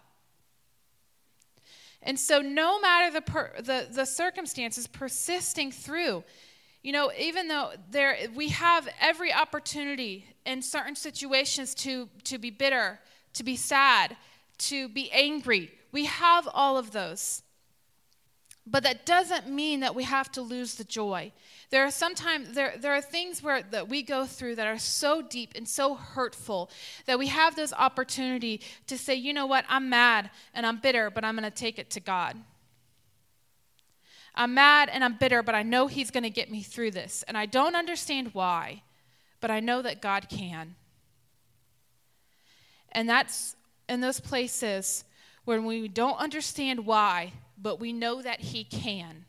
And 2.07 2.19
so, 2.19 2.39
no 2.39 2.79
matter 2.79 3.11
the, 3.11 3.21
per, 3.21 3.51
the, 3.59 3.87
the 3.91 4.05
circumstances, 4.05 4.87
persisting 4.87 5.71
through, 5.71 6.23
you 6.87 6.93
know, 6.93 7.11
even 7.19 7.49
though 7.49 7.71
there 7.91 8.15
we 8.33 8.47
have 8.47 8.87
every 9.01 9.33
opportunity 9.33 10.25
in 10.45 10.61
certain 10.61 10.95
situations 10.95 11.75
to 11.75 12.07
to 12.23 12.37
be 12.37 12.49
bitter, 12.49 12.97
to 13.33 13.43
be 13.43 13.57
sad, 13.57 14.15
to 14.59 14.87
be 14.87 15.11
angry. 15.11 15.69
We 15.91 16.05
have 16.05 16.47
all 16.53 16.77
of 16.77 16.91
those. 16.91 17.43
But 18.65 18.83
that 18.83 19.05
doesn't 19.05 19.49
mean 19.49 19.81
that 19.81 19.95
we 19.95 20.05
have 20.05 20.31
to 20.31 20.41
lose 20.41 20.75
the 20.75 20.85
joy. 20.85 21.33
There 21.71 21.83
are 21.83 21.91
sometimes 21.91 22.53
there, 22.53 22.75
there 22.79 22.93
are 22.93 23.01
things 23.01 23.43
where 23.43 23.63
that 23.63 23.89
we 23.89 24.01
go 24.01 24.25
through 24.25 24.55
that 24.55 24.67
are 24.67 24.79
so 24.79 25.21
deep 25.21 25.51
and 25.55 25.67
so 25.67 25.95
hurtful 25.95 26.69
that 27.05 27.19
we 27.19 27.27
have 27.27 27.57
this 27.57 27.73
opportunity 27.73 28.61
to 28.87 28.97
say, 28.97 29.13
you 29.13 29.33
know 29.33 29.45
what, 29.45 29.65
I'm 29.67 29.89
mad 29.89 30.29
and 30.53 30.65
I'm 30.65 30.77
bitter, 30.77 31.09
but 31.09 31.25
I'm 31.25 31.35
gonna 31.35 31.51
take 31.51 31.79
it 31.79 31.89
to 31.91 31.99
God. 31.99 32.37
I'm 34.37 34.53
mad 34.53 34.89
and 34.91 35.03
I'm 35.03 35.17
bitter, 35.17 35.41
but 35.43 35.55
I 35.55 35.63
know 35.63 35.87
He's 35.87 36.11
going 36.11 36.23
to 36.23 36.29
get 36.29 36.51
me 36.51 36.61
through 36.61 36.91
this. 36.91 37.23
And 37.27 37.37
I 37.37 37.47
don't 37.47 37.75
understand 37.75 38.33
why, 38.33 38.83
but 39.41 39.51
I 39.51 39.59
know 39.59 39.81
that 39.81 40.01
God 40.01 40.29
can. 40.29 40.75
And 42.91 43.09
that's 43.09 43.55
in 43.89 43.99
those 43.99 44.19
places 44.19 45.03
when 45.43 45.65
we 45.65 45.87
don't 45.87 46.19
understand 46.19 46.85
why, 46.85 47.33
but 47.57 47.79
we 47.79 47.91
know 47.91 48.21
that 48.21 48.39
He 48.39 48.63
can. 48.63 49.25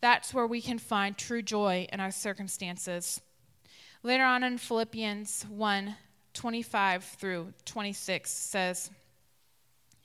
That's 0.00 0.32
where 0.32 0.46
we 0.46 0.60
can 0.60 0.78
find 0.78 1.16
true 1.16 1.42
joy 1.42 1.86
in 1.92 2.00
our 2.00 2.10
circumstances. 2.10 3.20
Later 4.02 4.24
on 4.24 4.42
in 4.42 4.58
Philippians 4.58 5.46
1 5.48 5.96
25 6.32 7.02
through 7.02 7.52
26 7.64 8.30
says, 8.30 8.90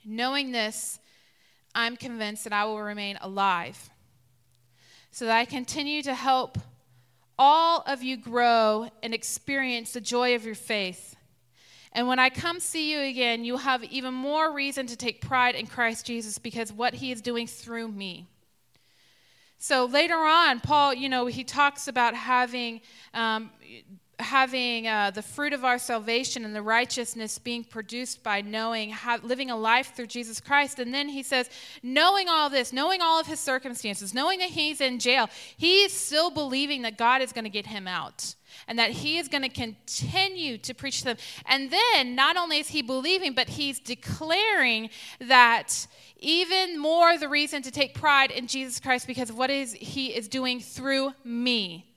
Knowing 0.05 0.53
this, 0.53 0.97
I'm 1.73 1.95
convinced 1.95 2.43
that 2.43 2.53
I 2.53 2.65
will 2.65 2.81
remain 2.81 3.17
alive 3.21 3.89
so 5.11 5.25
that 5.25 5.37
I 5.37 5.45
continue 5.45 6.01
to 6.03 6.13
help 6.13 6.57
all 7.37 7.83
of 7.87 8.03
you 8.03 8.17
grow 8.17 8.89
and 9.03 9.13
experience 9.13 9.93
the 9.93 10.01
joy 10.01 10.35
of 10.35 10.45
your 10.45 10.55
faith. 10.55 11.15
And 11.93 12.07
when 12.07 12.19
I 12.19 12.29
come 12.29 12.59
see 12.59 12.91
you 12.91 13.01
again, 13.01 13.43
you'll 13.43 13.57
have 13.57 13.83
even 13.83 14.13
more 14.13 14.53
reason 14.53 14.87
to 14.87 14.95
take 14.95 15.19
pride 15.19 15.55
in 15.55 15.67
Christ 15.67 16.05
Jesus 16.05 16.37
because 16.37 16.71
what 16.71 16.93
he 16.93 17.11
is 17.11 17.21
doing 17.21 17.47
through 17.47 17.89
me. 17.89 18.27
So 19.57 19.85
later 19.85 20.15
on, 20.15 20.59
Paul, 20.59 20.93
you 20.93 21.09
know, 21.09 21.25
he 21.27 21.43
talks 21.43 21.87
about 21.87 22.15
having 22.15 22.81
um, 23.13 23.51
having 24.21 24.87
uh, 24.87 25.11
the 25.11 25.21
fruit 25.21 25.53
of 25.53 25.65
our 25.65 25.77
salvation 25.77 26.45
and 26.45 26.55
the 26.55 26.61
righteousness 26.61 27.37
being 27.37 27.63
produced 27.63 28.23
by 28.23 28.41
knowing, 28.41 28.95
living 29.23 29.51
a 29.51 29.55
life 29.55 29.93
through 29.95 30.07
Jesus 30.07 30.39
Christ. 30.39 30.79
And 30.79 30.93
then 30.93 31.09
he 31.09 31.23
says, 31.23 31.49
knowing 31.83 32.29
all 32.29 32.49
this, 32.49 32.71
knowing 32.71 33.01
all 33.01 33.19
of 33.19 33.27
his 33.27 33.39
circumstances, 33.39 34.13
knowing 34.13 34.39
that 34.39 34.49
he's 34.49 34.81
in 34.81 34.99
jail, 34.99 35.29
he's 35.57 35.93
still 35.93 36.29
believing 36.29 36.83
that 36.83 36.97
God 36.97 37.21
is 37.21 37.31
going 37.31 37.43
to 37.43 37.49
get 37.49 37.67
him 37.67 37.87
out 37.87 38.35
and 38.67 38.77
that 38.79 38.91
he 38.91 39.17
is 39.17 39.27
going 39.27 39.43
to 39.43 39.49
continue 39.49 40.57
to 40.57 40.73
preach 40.73 40.99
to 40.99 41.05
them. 41.05 41.17
And 41.45 41.71
then 41.71 42.15
not 42.15 42.37
only 42.37 42.59
is 42.59 42.69
he 42.69 42.81
believing, 42.81 43.33
but 43.33 43.49
he's 43.49 43.79
declaring 43.79 44.89
that 45.19 45.87
even 46.19 46.79
more 46.79 47.17
the 47.17 47.29
reason 47.29 47.61
to 47.63 47.71
take 47.71 47.93
pride 47.95 48.31
in 48.31 48.47
Jesus 48.47 48.79
Christ 48.79 49.07
because 49.07 49.29
of 49.29 49.37
what 49.37 49.49
is 49.49 49.73
he 49.73 50.07
is 50.07 50.27
doing 50.27 50.59
through 50.59 51.13
me. 51.23 51.90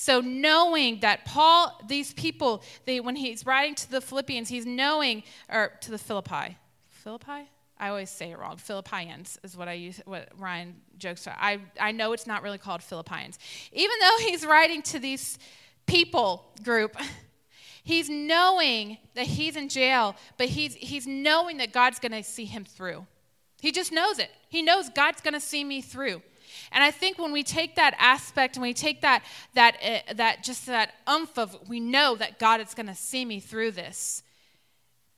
So, 0.00 0.22
knowing 0.22 1.00
that 1.00 1.26
Paul, 1.26 1.78
these 1.86 2.14
people, 2.14 2.62
they, 2.86 3.00
when 3.00 3.16
he's 3.16 3.44
writing 3.44 3.74
to 3.74 3.90
the 3.90 4.00
Philippians, 4.00 4.48
he's 4.48 4.64
knowing, 4.64 5.24
or 5.46 5.72
to 5.82 5.90
the 5.90 5.98
Philippi. 5.98 6.56
Philippi? 6.88 7.50
I 7.78 7.90
always 7.90 8.08
say 8.08 8.30
it 8.30 8.38
wrong. 8.38 8.56
Philippians 8.56 9.38
is 9.42 9.58
what 9.58 9.68
I 9.68 9.74
use, 9.74 10.00
what 10.06 10.30
Ryan 10.38 10.76
jokes 10.96 11.26
about. 11.26 11.36
I, 11.38 11.58
I 11.78 11.92
know 11.92 12.14
it's 12.14 12.26
not 12.26 12.42
really 12.42 12.56
called 12.56 12.82
Philippians. 12.82 13.38
Even 13.72 13.94
though 14.00 14.24
he's 14.24 14.46
writing 14.46 14.80
to 14.84 14.98
these 14.98 15.38
people 15.86 16.50
group, 16.62 16.96
he's 17.84 18.08
knowing 18.08 18.96
that 19.12 19.26
he's 19.26 19.54
in 19.54 19.68
jail, 19.68 20.16
but 20.38 20.48
he's, 20.48 20.76
he's 20.76 21.06
knowing 21.06 21.58
that 21.58 21.74
God's 21.74 21.98
going 21.98 22.12
to 22.12 22.22
see 22.22 22.46
him 22.46 22.64
through. 22.64 23.06
He 23.60 23.70
just 23.70 23.92
knows 23.92 24.18
it. 24.18 24.30
He 24.48 24.62
knows 24.62 24.88
God's 24.88 25.20
going 25.20 25.34
to 25.34 25.40
see 25.40 25.62
me 25.62 25.82
through. 25.82 26.22
And 26.72 26.82
I 26.82 26.90
think 26.90 27.18
when 27.18 27.32
we 27.32 27.42
take 27.42 27.76
that 27.76 27.94
aspect 27.98 28.56
and 28.56 28.62
we 28.62 28.74
take 28.74 29.02
that 29.02 29.22
that 29.54 29.76
uh, 29.82 30.14
that 30.14 30.44
just 30.44 30.66
that 30.66 30.94
umph 31.06 31.38
of 31.38 31.68
we 31.68 31.80
know 31.80 32.16
that 32.16 32.38
God 32.38 32.60
is 32.60 32.74
going 32.74 32.86
to 32.86 32.94
see 32.94 33.24
me 33.24 33.40
through 33.40 33.72
this, 33.72 34.22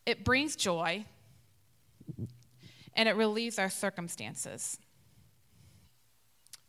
it 0.06 0.24
brings 0.24 0.56
joy 0.56 1.04
and 2.94 3.08
it 3.08 3.16
relieves 3.16 3.58
our 3.58 3.70
circumstances. 3.70 4.78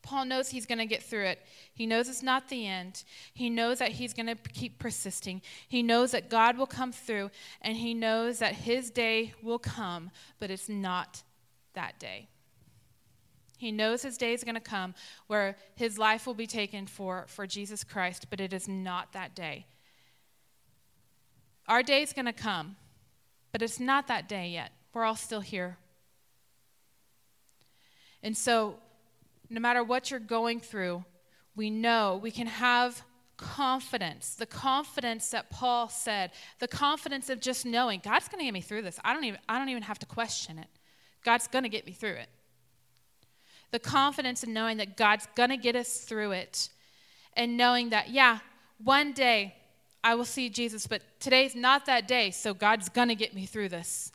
Paul 0.04 0.26
knows 0.26 0.50
he's 0.50 0.66
going 0.66 0.80
to 0.80 0.86
get 0.86 1.02
through 1.02 1.26
it. 1.26 1.40
He 1.74 1.86
knows 1.86 2.10
it's 2.10 2.22
not 2.22 2.50
the 2.50 2.68
end. 2.68 3.04
He 3.34 3.50
knows 3.50 3.80
that 3.80 3.94
he's 3.94 4.14
going 4.14 4.28
to 4.28 4.36
keep 4.36 4.78
persisting. 4.78 5.42
He 5.68 5.82
knows 5.82 6.12
that 6.12 6.30
God 6.30 6.58
will 6.58 6.68
come 6.68 6.92
through, 6.92 7.32
and 7.62 7.78
he 7.78 7.94
knows 7.94 8.40
that 8.40 8.54
his 8.54 8.92
day 8.92 9.34
will 9.42 9.60
come, 9.60 10.12
but 10.40 10.52
it's 10.52 10.68
not 10.68 11.24
that 11.74 12.00
day. 12.00 12.28
He 13.64 13.72
knows 13.72 14.02
his 14.02 14.18
day 14.18 14.34
is 14.34 14.44
going 14.44 14.56
to 14.56 14.62
come 14.62 14.94
where 15.28 15.56
his 15.76 15.98
life 15.98 16.28
will 16.28 16.34
be 16.34 16.48
taken 16.48 16.86
for, 16.86 17.24
for 17.30 17.48
Jesus 17.48 17.82
Christ, 17.82 18.28
but 18.30 18.42
it 18.42 18.52
is 18.52 18.68
not 18.68 19.14
that 19.14 19.34
day. 19.36 19.68
Our 21.70 21.82
day 21.82 22.02
is 22.02 22.12
going 22.12 22.26
to 22.26 22.34
come, 22.34 22.76
but 23.54 23.62
it's 23.62 23.80
not 23.80 24.08
that 24.08 24.28
day 24.28 24.50
yet. 24.50 24.74
We're 24.94 25.06
all 25.06 25.16
still 25.16 25.40
here. 25.40 25.78
And 28.22 28.36
so, 28.36 28.76
no 29.50 29.62
matter 29.62 29.82
what 29.82 30.12
you're 30.12 30.20
going 30.20 30.60
through, 30.60 31.06
we 31.56 31.70
know 31.70 32.20
we 32.22 32.32
can 32.32 32.48
have 32.48 33.02
confidence 33.38 34.36
the 34.36 34.46
confidence 34.46 35.32
that 35.32 35.50
paul 35.50 35.90
said 35.90 36.30
the 36.60 36.68
confidence 36.68 37.32
of 37.32 37.42
just 37.42 37.66
knowing 37.66 38.00
god's 38.02 38.28
going 38.28 38.38
to 38.38 38.46
get 38.46 38.54
me 38.54 38.62
through 38.62 38.84
this 38.84 39.00
i 39.04 39.12
don't 39.12 39.24
even 39.24 39.40
i 39.50 39.58
don't 39.58 39.70
even 39.70 39.82
have 39.82 39.98
to 39.98 40.06
question 40.06 40.60
it 40.60 40.68
god's 41.26 41.48
going 41.48 41.64
to 41.64 41.70
get 41.70 41.84
me 41.86 41.92
through 41.92 42.14
it 42.14 42.30
the 43.74 43.80
confidence 43.80 44.44
in 44.44 44.54
knowing 44.54 44.78
that 44.78 44.96
God's 44.96 45.28
going 45.36 45.50
to 45.50 45.58
get 45.58 45.76
us 45.76 45.98
through 45.98 46.32
it 46.32 46.70
and 47.36 47.58
knowing 47.58 47.90
that, 47.90 48.12
yeah, 48.12 48.38
one 48.82 49.14
day 49.14 49.56
I 50.04 50.14
will 50.14 50.26
see 50.26 50.48
Jesus, 50.48 50.86
but 50.86 51.02
today's 51.20 51.56
not 51.56 51.88
that 51.88 52.08
day, 52.08 52.30
so 52.30 52.54
God's 52.54 52.88
going 52.88 53.08
to 53.08 53.16
get 53.16 53.34
me 53.34 53.48
through 53.48 53.70
this. 53.70 54.12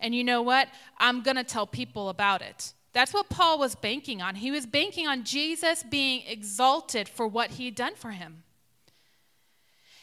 And 0.00 0.14
you 0.14 0.22
know 0.22 0.42
what? 0.42 0.68
I'm 0.98 1.22
going 1.22 1.36
to 1.36 1.44
tell 1.44 1.66
people 1.66 2.10
about 2.10 2.42
it. 2.42 2.74
That's 2.92 3.14
what 3.14 3.30
Paul 3.30 3.58
was 3.58 3.74
banking 3.74 4.20
on. 4.20 4.34
He 4.34 4.50
was 4.50 4.66
banking 4.66 5.06
on 5.06 5.24
Jesus 5.24 5.82
being 5.82 6.22
exalted 6.26 7.08
for 7.08 7.26
what 7.26 7.52
he 7.52 7.64
had 7.64 7.74
done 7.74 7.94
for 7.94 8.10
him. 8.10 8.42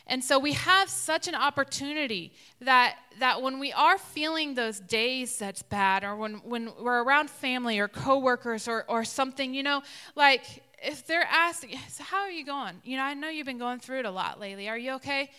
And 0.07 0.23
so 0.23 0.39
we 0.39 0.53
have 0.53 0.89
such 0.89 1.27
an 1.27 1.35
opportunity 1.35 2.31
that, 2.61 2.95
that 3.19 3.41
when 3.41 3.59
we 3.59 3.73
are 3.73 3.97
feeling 3.97 4.55
those 4.55 4.79
days 4.79 5.37
that's 5.37 5.61
bad, 5.61 6.05
or 6.05 6.15
when, 6.15 6.35
when 6.35 6.71
we're 6.79 7.03
around 7.03 7.29
family 7.29 7.77
or 7.77 7.89
coworkers 7.89 8.69
or, 8.69 8.85
or 8.87 9.03
something, 9.03 9.53
you 9.53 9.63
know, 9.63 9.83
like 10.15 10.63
if 10.81 11.05
they're 11.05 11.27
asking, 11.29 11.77
so 11.89 12.05
how 12.05 12.19
are 12.19 12.31
you 12.31 12.45
going? 12.45 12.75
You 12.85 12.95
know, 12.95 13.03
I 13.03 13.13
know 13.15 13.27
you've 13.27 13.45
been 13.45 13.57
going 13.57 13.79
through 13.79 13.99
it 13.99 14.05
a 14.05 14.11
lot 14.11 14.39
lately. 14.39 14.69
Are 14.69 14.77
you 14.77 14.93
okay? 14.93 15.29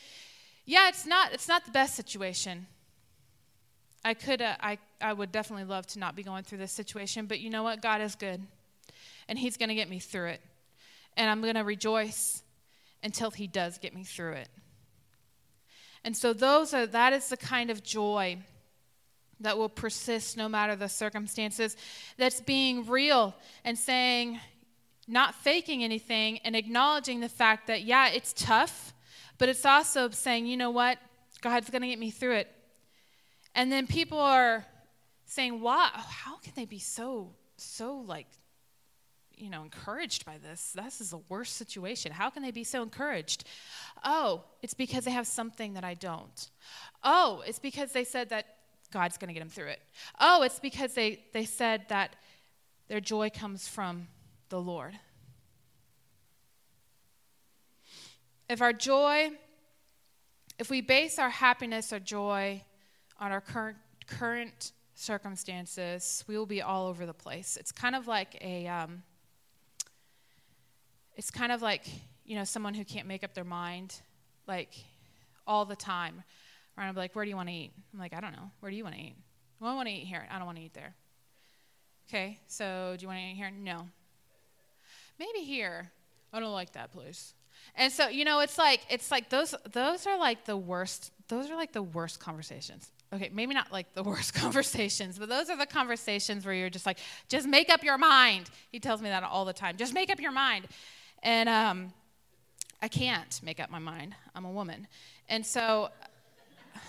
Yeah, 0.66 0.88
it's 0.88 1.06
not, 1.06 1.32
it's 1.32 1.48
not 1.48 1.64
the 1.64 1.70
best 1.70 1.94
situation. 1.94 2.66
I 4.04 4.12
could, 4.12 4.42
uh, 4.42 4.56
I, 4.60 4.78
I 5.00 5.14
would 5.14 5.32
definitely 5.32 5.64
love 5.64 5.86
to 5.88 5.98
not 5.98 6.14
be 6.14 6.22
going 6.22 6.44
through 6.44 6.58
this 6.58 6.72
situation, 6.72 7.24
but 7.24 7.40
you 7.40 7.48
know 7.48 7.62
what? 7.62 7.80
God 7.80 8.02
is 8.02 8.14
good, 8.14 8.42
and 9.28 9.38
He's 9.38 9.56
going 9.56 9.70
to 9.70 9.74
get 9.74 9.88
me 9.88 9.98
through 9.98 10.28
it. 10.28 10.40
And 11.16 11.30
I'm 11.30 11.40
going 11.40 11.54
to 11.54 11.64
rejoice 11.64 12.42
until 13.02 13.30
he 13.30 13.46
does 13.46 13.78
get 13.78 13.94
me 13.94 14.04
through 14.04 14.32
it. 14.32 14.48
And 16.04 16.16
so 16.16 16.32
those 16.32 16.74
are 16.74 16.86
that 16.86 17.12
is 17.12 17.28
the 17.28 17.36
kind 17.36 17.70
of 17.70 17.82
joy 17.82 18.38
that 19.40 19.56
will 19.56 19.68
persist 19.68 20.36
no 20.36 20.48
matter 20.48 20.74
the 20.74 20.88
circumstances. 20.88 21.76
That's 22.16 22.40
being 22.40 22.86
real 22.86 23.34
and 23.64 23.78
saying, 23.78 24.40
not 25.06 25.34
faking 25.34 25.82
anything 25.82 26.38
and 26.44 26.54
acknowledging 26.54 27.20
the 27.20 27.28
fact 27.28 27.66
that, 27.68 27.82
yeah, 27.82 28.08
it's 28.08 28.32
tough, 28.32 28.92
but 29.38 29.48
it's 29.48 29.64
also 29.64 30.10
saying, 30.10 30.46
you 30.46 30.56
know 30.56 30.70
what? 30.70 30.98
God's 31.40 31.70
going 31.70 31.82
to 31.82 31.88
get 31.88 31.98
me 31.98 32.10
through 32.10 32.34
it. 32.34 32.52
And 33.54 33.72
then 33.72 33.86
people 33.86 34.18
are 34.18 34.66
saying, 35.24 35.60
wow, 35.60 35.90
How 35.92 36.36
can 36.36 36.52
they 36.56 36.64
be 36.64 36.78
so, 36.78 37.34
so 37.56 37.98
like 37.98 38.26
you 39.40 39.50
know, 39.50 39.62
encouraged 39.62 40.24
by 40.24 40.38
this. 40.38 40.72
This 40.74 41.00
is 41.00 41.10
the 41.10 41.20
worst 41.28 41.56
situation. 41.56 42.12
How 42.12 42.30
can 42.30 42.42
they 42.42 42.50
be 42.50 42.64
so 42.64 42.82
encouraged? 42.82 43.44
Oh, 44.04 44.44
it's 44.62 44.74
because 44.74 45.04
they 45.04 45.10
have 45.10 45.26
something 45.26 45.74
that 45.74 45.84
I 45.84 45.94
don't. 45.94 46.50
Oh, 47.02 47.42
it's 47.46 47.58
because 47.58 47.92
they 47.92 48.04
said 48.04 48.30
that 48.30 48.46
God's 48.90 49.18
going 49.18 49.28
to 49.28 49.34
get 49.34 49.40
them 49.40 49.50
through 49.50 49.68
it. 49.68 49.80
Oh, 50.18 50.42
it's 50.42 50.58
because 50.58 50.94
they, 50.94 51.24
they 51.32 51.44
said 51.44 51.86
that 51.88 52.16
their 52.88 53.00
joy 53.00 53.30
comes 53.30 53.68
from 53.68 54.08
the 54.48 54.60
Lord. 54.60 54.98
If 58.48 58.62
our 58.62 58.72
joy, 58.72 59.30
if 60.58 60.70
we 60.70 60.80
base 60.80 61.18
our 61.18 61.28
happiness 61.28 61.92
or 61.92 62.00
joy 62.00 62.62
on 63.20 63.30
our 63.30 63.42
current, 63.42 63.76
current 64.06 64.72
circumstances, 64.94 66.24
we 66.26 66.36
will 66.38 66.46
be 66.46 66.62
all 66.62 66.86
over 66.86 67.04
the 67.04 67.12
place. 67.12 67.58
It's 67.60 67.72
kind 67.72 67.94
of 67.94 68.06
like 68.06 68.38
a, 68.40 68.66
um, 68.66 69.02
it's 71.18 71.32
kind 71.32 71.50
of 71.50 71.60
like, 71.60 71.84
you 72.24 72.36
know, 72.36 72.44
someone 72.44 72.74
who 72.74 72.84
can't 72.84 73.08
make 73.08 73.24
up 73.24 73.34
their 73.34 73.44
mind, 73.44 74.00
like 74.46 74.72
all 75.46 75.64
the 75.64 75.76
time. 75.76 76.22
I'm 76.76 76.94
like, 76.94 77.16
where 77.16 77.24
do 77.24 77.28
you 77.28 77.34
want 77.34 77.48
to 77.48 77.54
eat? 77.54 77.72
I'm 77.92 77.98
like, 77.98 78.14
I 78.14 78.20
don't 78.20 78.30
know. 78.30 78.52
Where 78.60 78.70
do 78.70 78.76
you 78.76 78.84
want 78.84 78.94
to 78.94 79.02
eat? 79.02 79.16
Well, 79.58 79.72
I 79.72 79.74
want 79.74 79.88
to 79.88 79.94
eat 79.94 80.06
here. 80.06 80.24
I 80.30 80.36
don't 80.36 80.46
want 80.46 80.58
to 80.58 80.64
eat 80.64 80.74
there. 80.74 80.94
Okay, 82.08 82.38
so 82.46 82.94
do 82.96 83.02
you 83.02 83.08
want 83.08 83.18
to 83.18 83.24
eat 83.24 83.34
here? 83.34 83.50
No. 83.50 83.88
Maybe 85.18 85.40
here. 85.40 85.90
I 86.32 86.38
don't 86.38 86.52
like 86.52 86.72
that 86.74 86.92
place. 86.92 87.34
And 87.74 87.92
so, 87.92 88.06
you 88.06 88.24
know, 88.24 88.38
it's 88.38 88.56
like 88.56 88.82
it's 88.88 89.10
like 89.10 89.28
those 89.28 89.56
those 89.72 90.06
are 90.06 90.16
like 90.16 90.44
the 90.44 90.56
worst 90.56 91.10
those 91.26 91.50
are 91.50 91.56
like 91.56 91.72
the 91.72 91.82
worst 91.82 92.20
conversations 92.20 92.92
okay, 93.12 93.30
maybe 93.32 93.54
not 93.54 93.72
like 93.72 93.92
the 93.94 94.02
worst 94.04 94.34
conversations, 94.34 95.18
but 95.18 95.28
those 95.28 95.50
are 95.50 95.56
the 95.56 95.66
conversations 95.66 96.44
where 96.44 96.54
you're 96.54 96.70
just 96.70 96.86
like, 96.86 96.98
just 97.28 97.46
make 97.46 97.70
up 97.70 97.82
your 97.82 97.98
mind. 97.98 98.50
He 98.70 98.80
tells 98.80 99.00
me 99.02 99.08
that 99.08 99.22
all 99.22 99.44
the 99.44 99.52
time. 99.52 99.76
Just 99.76 99.94
make 99.94 100.10
up 100.10 100.20
your 100.20 100.32
mind. 100.32 100.66
And 101.22 101.48
um, 101.48 101.92
I 102.82 102.88
can't 102.88 103.40
make 103.42 103.60
up 103.60 103.70
my 103.70 103.78
mind. 103.78 104.14
I'm 104.34 104.44
a 104.44 104.50
woman. 104.50 104.86
And 105.28 105.44
so, 105.44 105.90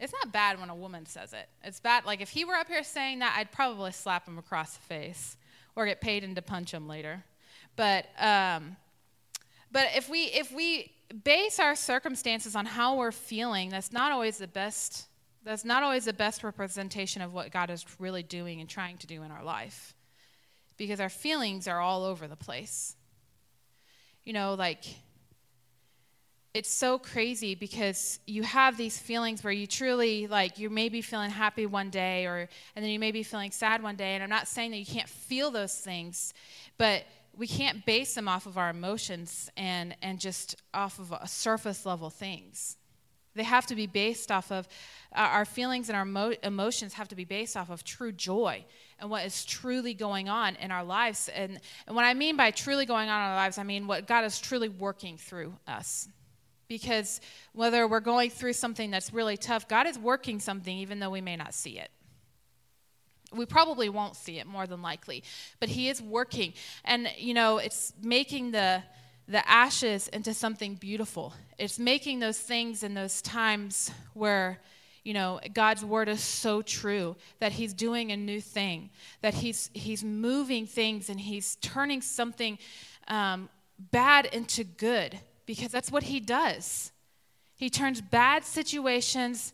it's 0.00 0.12
not 0.12 0.32
bad 0.32 0.60
when 0.60 0.70
a 0.70 0.74
woman 0.74 1.06
says 1.06 1.32
it. 1.32 1.48
It's 1.64 1.80
bad. 1.80 2.04
Like 2.04 2.20
if 2.20 2.30
he 2.30 2.44
were 2.44 2.54
up 2.54 2.68
here 2.68 2.84
saying 2.84 3.20
that, 3.20 3.34
I'd 3.36 3.52
probably 3.52 3.92
slap 3.92 4.26
him 4.26 4.38
across 4.38 4.76
the 4.76 4.82
face 4.82 5.36
or 5.76 5.86
get 5.86 6.00
paid 6.00 6.24
in 6.24 6.34
to 6.34 6.42
punch 6.42 6.72
him 6.72 6.88
later. 6.88 7.24
But, 7.76 8.06
um, 8.18 8.76
but 9.70 9.88
if 9.94 10.08
we, 10.08 10.24
if 10.24 10.52
we, 10.52 10.92
base 11.24 11.60
our 11.60 11.74
circumstances 11.74 12.56
on 12.56 12.64
how 12.64 12.96
we're 12.96 13.12
feeling, 13.12 13.68
that's 13.68 13.92
not 13.92 14.12
always 14.12 14.38
the 14.38 14.46
best 14.46 15.06
that's 15.44 15.64
not 15.64 15.82
always 15.82 16.04
the 16.04 16.12
best 16.12 16.44
representation 16.44 17.20
of 17.20 17.34
what 17.34 17.50
God 17.50 17.68
is 17.68 17.84
really 17.98 18.22
doing 18.22 18.60
and 18.60 18.68
trying 18.68 18.96
to 18.98 19.08
do 19.08 19.24
in 19.24 19.32
our 19.32 19.42
life. 19.42 19.92
Because 20.82 21.00
our 21.00 21.08
feelings 21.08 21.68
are 21.68 21.80
all 21.80 22.04
over 22.04 22.26
the 22.26 22.36
place. 22.36 22.96
You 24.24 24.32
know, 24.32 24.54
like 24.54 24.84
it's 26.54 26.70
so 26.70 26.98
crazy 26.98 27.54
because 27.54 28.18
you 28.26 28.42
have 28.42 28.76
these 28.76 28.98
feelings 28.98 29.42
where 29.42 29.52
you 29.52 29.66
truly 29.66 30.26
like 30.26 30.58
you 30.58 30.68
may 30.68 30.88
be 30.88 31.00
feeling 31.00 31.30
happy 31.30 31.64
one 31.64 31.88
day 31.88 32.26
or 32.26 32.48
and 32.76 32.84
then 32.84 32.90
you 32.90 32.98
may 32.98 33.10
be 33.10 33.22
feeling 33.22 33.50
sad 33.50 33.82
one 33.82 33.96
day 33.96 34.12
and 34.14 34.22
i'm 34.22 34.28
not 34.28 34.46
saying 34.46 34.70
that 34.70 34.76
you 34.76 34.84
can't 34.84 35.08
feel 35.08 35.50
those 35.50 35.74
things 35.74 36.34
but 36.76 37.04
we 37.36 37.46
can't 37.46 37.84
base 37.86 38.14
them 38.14 38.28
off 38.28 38.46
of 38.46 38.58
our 38.58 38.70
emotions 38.70 39.50
and, 39.56 39.96
and 40.02 40.20
just 40.20 40.56
off 40.74 40.98
of 40.98 41.12
a 41.12 41.26
surface 41.26 41.86
level 41.86 42.10
things. 42.10 42.76
They 43.34 43.44
have 43.44 43.66
to 43.66 43.74
be 43.74 43.86
based 43.86 44.30
off 44.30 44.52
of 44.52 44.68
uh, 45.14 45.20
our 45.20 45.46
feelings 45.46 45.88
and 45.88 45.96
our 45.96 46.04
mo- 46.04 46.34
emotions 46.42 46.92
have 46.94 47.08
to 47.08 47.14
be 47.14 47.24
based 47.24 47.56
off 47.56 47.70
of 47.70 47.82
true 47.82 48.12
joy 48.12 48.66
and 49.02 49.10
what 49.10 49.26
is 49.26 49.44
truly 49.44 49.94
going 49.94 50.28
on 50.28 50.54
in 50.56 50.70
our 50.70 50.84
lives. 50.84 51.28
And, 51.28 51.58
and 51.88 51.96
what 51.96 52.04
I 52.04 52.14
mean 52.14 52.36
by 52.36 52.52
truly 52.52 52.86
going 52.86 53.08
on 53.08 53.16
in 53.16 53.30
our 53.30 53.34
lives, 53.34 53.58
I 53.58 53.64
mean 53.64 53.88
what 53.88 54.06
God 54.06 54.24
is 54.24 54.40
truly 54.40 54.68
working 54.68 55.18
through 55.18 55.54
us. 55.66 56.08
Because 56.68 57.20
whether 57.52 57.86
we're 57.86 58.00
going 58.00 58.30
through 58.30 58.52
something 58.52 58.92
that's 58.92 59.12
really 59.12 59.36
tough, 59.36 59.66
God 59.66 59.88
is 59.88 59.98
working 59.98 60.38
something 60.38 60.74
even 60.78 61.00
though 61.00 61.10
we 61.10 61.20
may 61.20 61.36
not 61.36 61.52
see 61.52 61.78
it 61.78 61.90
we 63.34 63.46
probably 63.46 63.88
won't 63.88 64.14
see 64.14 64.38
it 64.38 64.46
more 64.46 64.66
than 64.66 64.82
likely 64.82 65.24
but 65.58 65.70
he 65.70 65.88
is 65.88 66.02
working 66.02 66.52
and 66.84 67.08
you 67.16 67.32
know 67.32 67.56
it's 67.56 67.94
making 68.02 68.50
the 68.50 68.82
the 69.26 69.48
ashes 69.48 70.06
into 70.08 70.34
something 70.34 70.74
beautiful 70.74 71.32
it's 71.58 71.78
making 71.78 72.18
those 72.18 72.38
things 72.38 72.82
in 72.82 72.92
those 72.92 73.22
times 73.22 73.90
where 74.12 74.60
you 75.04 75.14
know 75.14 75.40
god's 75.52 75.84
word 75.84 76.08
is 76.08 76.20
so 76.20 76.62
true 76.62 77.16
that 77.40 77.52
he's 77.52 77.74
doing 77.74 78.12
a 78.12 78.16
new 78.16 78.40
thing 78.40 78.90
that 79.20 79.34
he's 79.34 79.70
he's 79.72 80.04
moving 80.04 80.66
things 80.66 81.08
and 81.08 81.20
he's 81.20 81.56
turning 81.56 82.00
something 82.00 82.58
um, 83.08 83.48
bad 83.90 84.26
into 84.26 84.62
good 84.64 85.18
because 85.46 85.72
that's 85.72 85.90
what 85.90 86.04
he 86.04 86.20
does 86.20 86.92
he 87.56 87.70
turns 87.70 88.00
bad 88.00 88.44
situations 88.44 89.52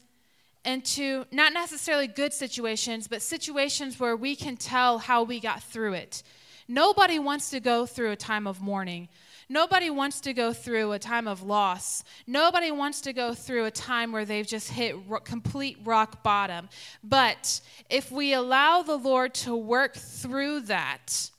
into 0.64 1.24
not 1.32 1.52
necessarily 1.52 2.06
good 2.06 2.32
situations, 2.32 3.08
but 3.08 3.22
situations 3.22 3.98
where 3.98 4.16
we 4.16 4.36
can 4.36 4.56
tell 4.56 4.98
how 4.98 5.22
we 5.22 5.40
got 5.40 5.62
through 5.62 5.94
it. 5.94 6.22
Nobody 6.68 7.18
wants 7.18 7.50
to 7.50 7.60
go 7.60 7.86
through 7.86 8.10
a 8.10 8.16
time 8.16 8.46
of 8.46 8.60
mourning. 8.60 9.08
Nobody 9.48 9.88
wants 9.88 10.20
to 10.22 10.34
go 10.34 10.52
through 10.52 10.92
a 10.92 10.98
time 10.98 11.26
of 11.26 11.42
loss. 11.42 12.04
Nobody 12.26 12.70
wants 12.70 13.00
to 13.02 13.14
go 13.14 13.32
through 13.32 13.64
a 13.64 13.70
time 13.70 14.12
where 14.12 14.26
they've 14.26 14.46
just 14.46 14.70
hit 14.70 14.96
complete 15.24 15.78
rock 15.84 16.22
bottom. 16.22 16.68
But 17.02 17.60
if 17.88 18.10
we 18.12 18.34
allow 18.34 18.82
the 18.82 18.98
Lord 18.98 19.32
to 19.34 19.56
work 19.56 19.94
through 19.94 20.60
that 20.62 21.30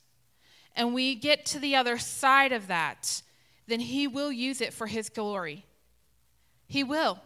and 0.74 0.92
we 0.92 1.14
get 1.14 1.46
to 1.46 1.60
the 1.60 1.76
other 1.76 1.98
side 1.98 2.50
of 2.50 2.66
that, 2.66 3.22
then 3.68 3.78
He 3.78 4.08
will 4.08 4.32
use 4.32 4.60
it 4.60 4.72
for 4.72 4.88
His 4.88 5.08
glory. 5.08 5.64
He 6.66 6.82
will 6.82 7.20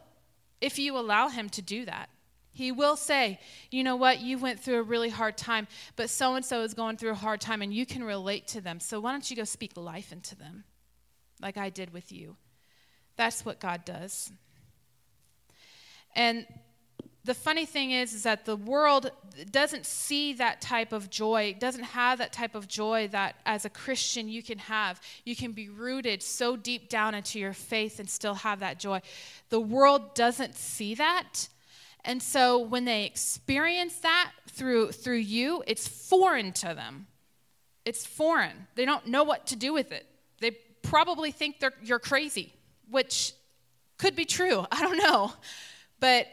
if 0.60 0.78
you 0.78 0.96
allow 0.96 1.28
him 1.28 1.50
to 1.50 1.60
do 1.60 1.84
that. 1.84 2.08
He 2.52 2.72
will 2.72 2.96
say, 2.96 3.38
you 3.70 3.84
know 3.84 3.96
what, 3.96 4.20
you 4.20 4.38
went 4.38 4.60
through 4.60 4.78
a 4.78 4.82
really 4.82 5.10
hard 5.10 5.36
time, 5.36 5.66
but 5.96 6.08
so 6.08 6.36
and 6.36 6.44
so 6.44 6.62
is 6.62 6.72
going 6.72 6.96
through 6.96 7.10
a 7.10 7.16
hard 7.16 7.40
time 7.40 7.60
and 7.60 7.74
you 7.74 7.84
can 7.84 8.02
relate 8.02 8.46
to 8.48 8.60
them. 8.60 8.80
So 8.80 9.00
why 9.00 9.10
don't 9.10 9.28
you 9.28 9.36
go 9.36 9.44
speak 9.44 9.76
life 9.76 10.12
into 10.12 10.36
them 10.36 10.64
like 11.44 11.56
I 11.56 11.70
did 11.70 11.92
with 11.92 12.10
you? 12.10 12.36
That's 13.16 13.44
what 13.44 13.60
God 13.60 13.84
does. 13.84 14.32
And 16.16 16.46
the 17.24 17.34
funny 17.34 17.64
thing 17.64 17.92
is, 17.92 18.12
is 18.12 18.24
that 18.24 18.44
the 18.44 18.56
world 18.56 19.10
doesn't 19.50 19.86
see 19.86 20.34
that 20.34 20.60
type 20.60 20.92
of 20.92 21.08
joy, 21.08 21.56
doesn't 21.58 21.84
have 21.84 22.18
that 22.18 22.32
type 22.32 22.54
of 22.54 22.68
joy 22.68 23.08
that 23.12 23.36
as 23.46 23.64
a 23.64 23.70
Christian 23.70 24.28
you 24.28 24.42
can 24.42 24.58
have. 24.58 25.00
You 25.24 25.34
can 25.34 25.52
be 25.52 25.68
rooted 25.68 26.22
so 26.22 26.56
deep 26.56 26.88
down 26.88 27.14
into 27.14 27.38
your 27.38 27.54
faith 27.54 27.98
and 27.98 28.08
still 28.08 28.34
have 28.34 28.60
that 28.60 28.78
joy. 28.78 29.00
The 29.48 29.60
world 29.60 30.14
doesn't 30.14 30.54
see 30.54 30.94
that. 30.96 31.48
And 32.04 32.22
so 32.22 32.58
when 32.58 32.84
they 32.84 33.04
experience 33.04 33.96
that 34.00 34.32
through 34.50 34.92
through 34.92 35.16
you, 35.16 35.62
it's 35.66 35.88
foreign 35.88 36.52
to 36.52 36.74
them. 36.74 37.06
It's 37.86 38.04
foreign. 38.04 38.66
They 38.74 38.84
don't 38.84 39.06
know 39.06 39.24
what 39.24 39.46
to 39.46 39.56
do 39.56 39.72
with 39.72 39.92
it. 39.92 40.06
Probably 40.84 41.32
think 41.32 41.56
you're 41.82 41.98
crazy, 41.98 42.54
which 42.88 43.32
could 43.98 44.14
be 44.14 44.24
true. 44.24 44.64
I 44.72 44.82
don't 44.82 44.98
know. 44.98 45.32
But 45.98 46.28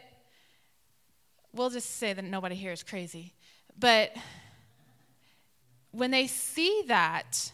we'll 1.52 1.70
just 1.70 1.96
say 1.96 2.12
that 2.12 2.24
nobody 2.24 2.54
here 2.54 2.72
is 2.72 2.82
crazy. 2.82 3.34
But 3.78 4.14
when 5.90 6.10
they 6.10 6.26
see 6.26 6.84
that 6.86 7.52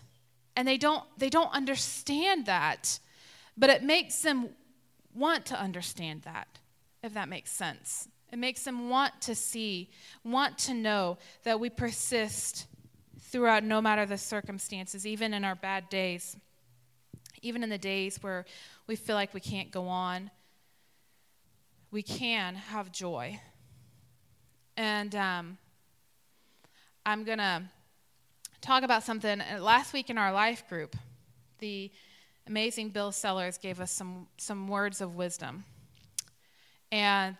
and 0.56 0.66
they 0.66 0.76
don't 0.76 1.04
they 1.16 1.30
don't 1.30 1.52
understand 1.52 2.46
that, 2.46 2.98
but 3.56 3.70
it 3.70 3.82
makes 3.82 4.20
them 4.22 4.50
want 5.14 5.46
to 5.46 5.60
understand 5.60 6.22
that, 6.22 6.58
if 7.02 7.14
that 7.14 7.28
makes 7.28 7.50
sense. 7.50 8.08
It 8.32 8.38
makes 8.38 8.62
them 8.64 8.90
want 8.90 9.20
to 9.22 9.34
see, 9.34 9.90
want 10.22 10.58
to 10.58 10.74
know 10.74 11.18
that 11.44 11.58
we 11.58 11.70
persist 11.70 12.66
throughout 13.20 13.64
no 13.64 13.80
matter 13.80 14.04
the 14.04 14.18
circumstances, 14.18 15.06
even 15.06 15.32
in 15.32 15.44
our 15.44 15.54
bad 15.54 15.88
days, 15.88 16.36
even 17.42 17.62
in 17.62 17.70
the 17.70 17.78
days 17.78 18.22
where 18.22 18.44
we 18.86 18.96
feel 18.96 19.16
like 19.16 19.34
we 19.34 19.40
can't 19.40 19.70
go 19.70 19.88
on. 19.88 20.30
We 21.90 22.02
can 22.02 22.54
have 22.54 22.92
joy. 22.92 23.40
And 24.76 25.14
um, 25.14 25.58
I'm 27.06 27.24
going 27.24 27.38
to 27.38 27.62
talk 28.60 28.82
about 28.82 29.02
something. 29.02 29.40
Uh, 29.40 29.58
last 29.60 29.92
week 29.92 30.10
in 30.10 30.18
our 30.18 30.32
life 30.32 30.68
group, 30.68 30.96
the 31.58 31.90
amazing 32.46 32.90
Bill 32.90 33.12
Sellers 33.12 33.58
gave 33.58 33.80
us 33.80 33.90
some, 33.90 34.26
some 34.36 34.68
words 34.68 35.00
of 35.00 35.16
wisdom. 35.16 35.64
And 36.90 37.36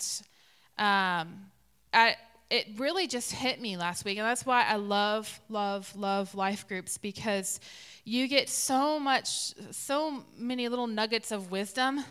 um, 0.79 1.47
I, 1.93 2.17
it 2.51 2.67
really 2.79 3.07
just 3.07 3.33
hit 3.33 3.61
me 3.61 3.77
last 3.77 4.05
week. 4.05 4.19
And 4.19 4.27
that's 4.27 4.47
why 4.47 4.65
I 4.65 4.77
love, 4.77 5.41
love, 5.49 5.95
love 5.95 6.35
life 6.35 6.67
groups 6.67 6.97
because 6.97 7.61
you 8.05 8.27
get 8.27 8.49
so 8.49 8.99
much, 8.99 9.53
so 9.71 10.25
many 10.37 10.69
little 10.69 10.87
nuggets 10.87 11.31
of 11.31 11.51
wisdom 11.51 12.03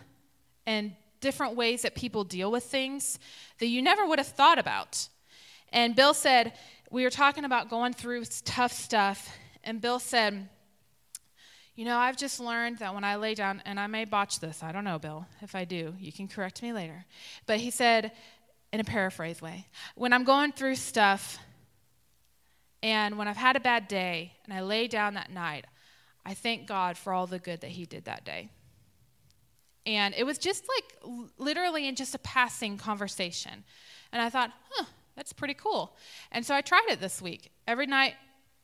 and 0.65 0.93
different 1.21 1.55
ways 1.55 1.81
that 1.81 1.95
people 1.95 2.23
deal 2.23 2.51
with 2.51 2.63
things 2.63 3.17
that 3.59 3.67
you 3.67 3.81
never 3.81 4.05
would 4.05 4.19
have 4.19 4.27
thought 4.27 4.59
about. 4.59 5.07
And 5.73 5.95
Bill 5.95 6.13
said, 6.13 6.53
we 6.91 7.03
were 7.03 7.09
talking 7.09 7.43
about 7.43 7.69
going 7.69 7.93
through 7.93 8.25
tough 8.45 8.71
stuff, 8.71 9.29
and 9.63 9.81
Bill 9.81 9.99
said, 9.99 10.47
You 11.75 11.85
know, 11.85 11.97
I've 11.97 12.15
just 12.15 12.39
learned 12.39 12.77
that 12.77 12.93
when 12.93 13.03
I 13.03 13.17
lay 13.17 13.33
down, 13.33 13.61
and 13.65 13.79
I 13.79 13.87
may 13.87 14.05
botch 14.05 14.39
this, 14.39 14.63
I 14.63 14.71
don't 14.71 14.85
know, 14.85 14.97
Bill. 14.97 15.25
If 15.41 15.53
I 15.53 15.65
do, 15.65 15.95
you 15.99 16.13
can 16.13 16.27
correct 16.27 16.63
me 16.63 16.71
later. 16.71 17.05
But 17.45 17.59
he 17.59 17.71
said, 17.71 18.13
in 18.77 18.81
a 18.81 18.83
paraphrase 18.83 19.41
way, 19.41 19.65
when 19.95 20.13
I'm 20.13 20.23
going 20.23 20.51
through 20.51 20.75
stuff, 20.75 21.39
and 22.83 23.17
when 23.17 23.27
I've 23.27 23.35
had 23.35 23.55
a 23.55 23.59
bad 23.59 23.87
day, 23.87 24.33
and 24.45 24.53
I 24.53 24.61
lay 24.61 24.87
down 24.87 25.15
that 25.15 25.31
night, 25.31 25.65
I 26.23 26.35
thank 26.35 26.67
God 26.67 26.95
for 26.95 27.11
all 27.11 27.25
the 27.25 27.39
good 27.39 27.61
that 27.61 27.71
He 27.71 27.85
did 27.85 28.05
that 28.05 28.23
day. 28.23 28.51
And 29.87 30.13
it 30.15 30.25
was 30.25 30.37
just 30.37 30.65
like 30.69 31.25
literally 31.39 31.87
in 31.87 31.95
just 31.95 32.13
a 32.13 32.19
passing 32.19 32.77
conversation. 32.77 33.63
And 34.11 34.21
I 34.21 34.29
thought, 34.29 34.51
huh, 34.69 34.85
that's 35.15 35.33
pretty 35.33 35.55
cool. 35.55 35.95
And 36.31 36.45
so 36.45 36.53
I 36.53 36.61
tried 36.61 36.85
it 36.89 36.99
this 36.99 37.19
week. 37.19 37.51
Every 37.67 37.87
night, 37.87 38.13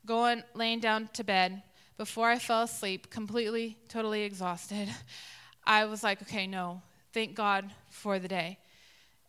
going, 0.05 0.43
laying 0.53 0.79
down 0.79 1.09
to 1.13 1.23
bed, 1.23 1.63
before 1.97 2.29
I 2.29 2.37
fell 2.37 2.61
asleep, 2.61 3.09
completely, 3.09 3.79
totally 3.87 4.21
exhausted, 4.21 4.89
I 5.63 5.85
was 5.85 6.03
like, 6.03 6.21
okay, 6.21 6.45
no, 6.45 6.83
thank 7.13 7.33
God 7.33 7.71
for 7.89 8.19
the 8.19 8.27
day. 8.27 8.59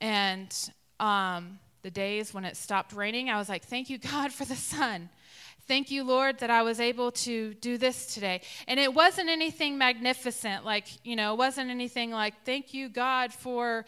And 0.04 0.54
um, 1.00 1.58
the 1.80 1.90
days 1.90 2.34
when 2.34 2.44
it 2.44 2.58
stopped 2.58 2.92
raining, 2.92 3.30
I 3.30 3.38
was 3.38 3.48
like, 3.48 3.64
thank 3.64 3.88
you, 3.88 3.96
God, 4.12 4.32
for 4.32 4.44
the 4.44 4.54
sun. 4.54 5.08
Thank 5.66 5.90
you, 5.90 6.04
Lord, 6.04 6.40
that 6.40 6.50
I 6.50 6.60
was 6.60 6.78
able 6.78 7.10
to 7.12 7.54
do 7.54 7.78
this 7.78 8.12
today. 8.12 8.42
And 8.68 8.78
it 8.78 8.92
wasn't 8.92 9.30
anything 9.30 9.78
magnificent, 9.78 10.62
like, 10.62 10.88
you 11.04 11.16
know, 11.16 11.32
it 11.32 11.38
wasn't 11.38 11.70
anything 11.70 12.10
like, 12.10 12.34
thank 12.44 12.74
you, 12.74 12.90
God, 12.90 13.32
for 13.32 13.86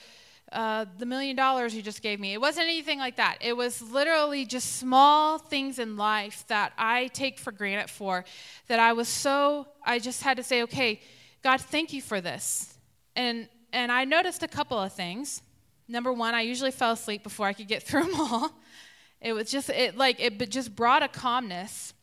uh, 0.53 0.87
the 0.97 1.05
million 1.05 1.37
dollars 1.37 1.75
you 1.75 1.83
just 1.83 2.01
gave 2.01 2.19
me. 2.19 2.33
It 2.33 2.41
wasn't 2.41 2.65
anything 2.65 2.99
like 2.99 3.17
that. 3.17 3.37
It 3.43 3.55
was 3.55 3.83
literally 3.83 4.47
just 4.47 4.77
small 4.77 5.37
things 5.37 5.79
in 5.79 5.99
life 5.99 6.47
that 6.49 6.73
I 6.79 7.09
take 7.09 7.39
for 7.39 7.53
granted 7.53 7.91
for, 7.91 8.25
that 8.69 8.79
I 8.79 8.95
was 8.95 9.09
so, 9.09 9.69
I 9.85 9.99
just 9.99 10.23
had 10.23 10.39
to 10.39 10.43
say, 10.43 10.63
okay, 10.63 11.03
God, 11.43 11.61
thank 11.61 11.93
you 11.93 12.01
for 12.01 12.23
this. 12.23 12.73
And, 13.15 13.51
and 13.71 13.93
I 13.93 14.07
noticed 14.07 14.43
a 14.43 14.49
couple 14.49 14.79
of 14.79 14.95
things. 14.95 15.43
Number 15.89 16.13
one, 16.13 16.35
I 16.35 16.43
usually 16.43 16.71
fell 16.71 16.93
asleep 16.93 17.23
before 17.23 17.47
I 17.47 17.53
could 17.53 17.69
get 17.69 17.83
through 17.87 18.05
them 18.05 18.21
all. 18.21 18.51
It 19.21 19.33
was 19.33 19.51
just 19.51 19.71
it 19.71 19.97
like 19.97 20.21
it 20.21 20.51
just 20.51 20.77
brought 20.77 21.03
a 21.03 21.09
calmness. 21.09 21.95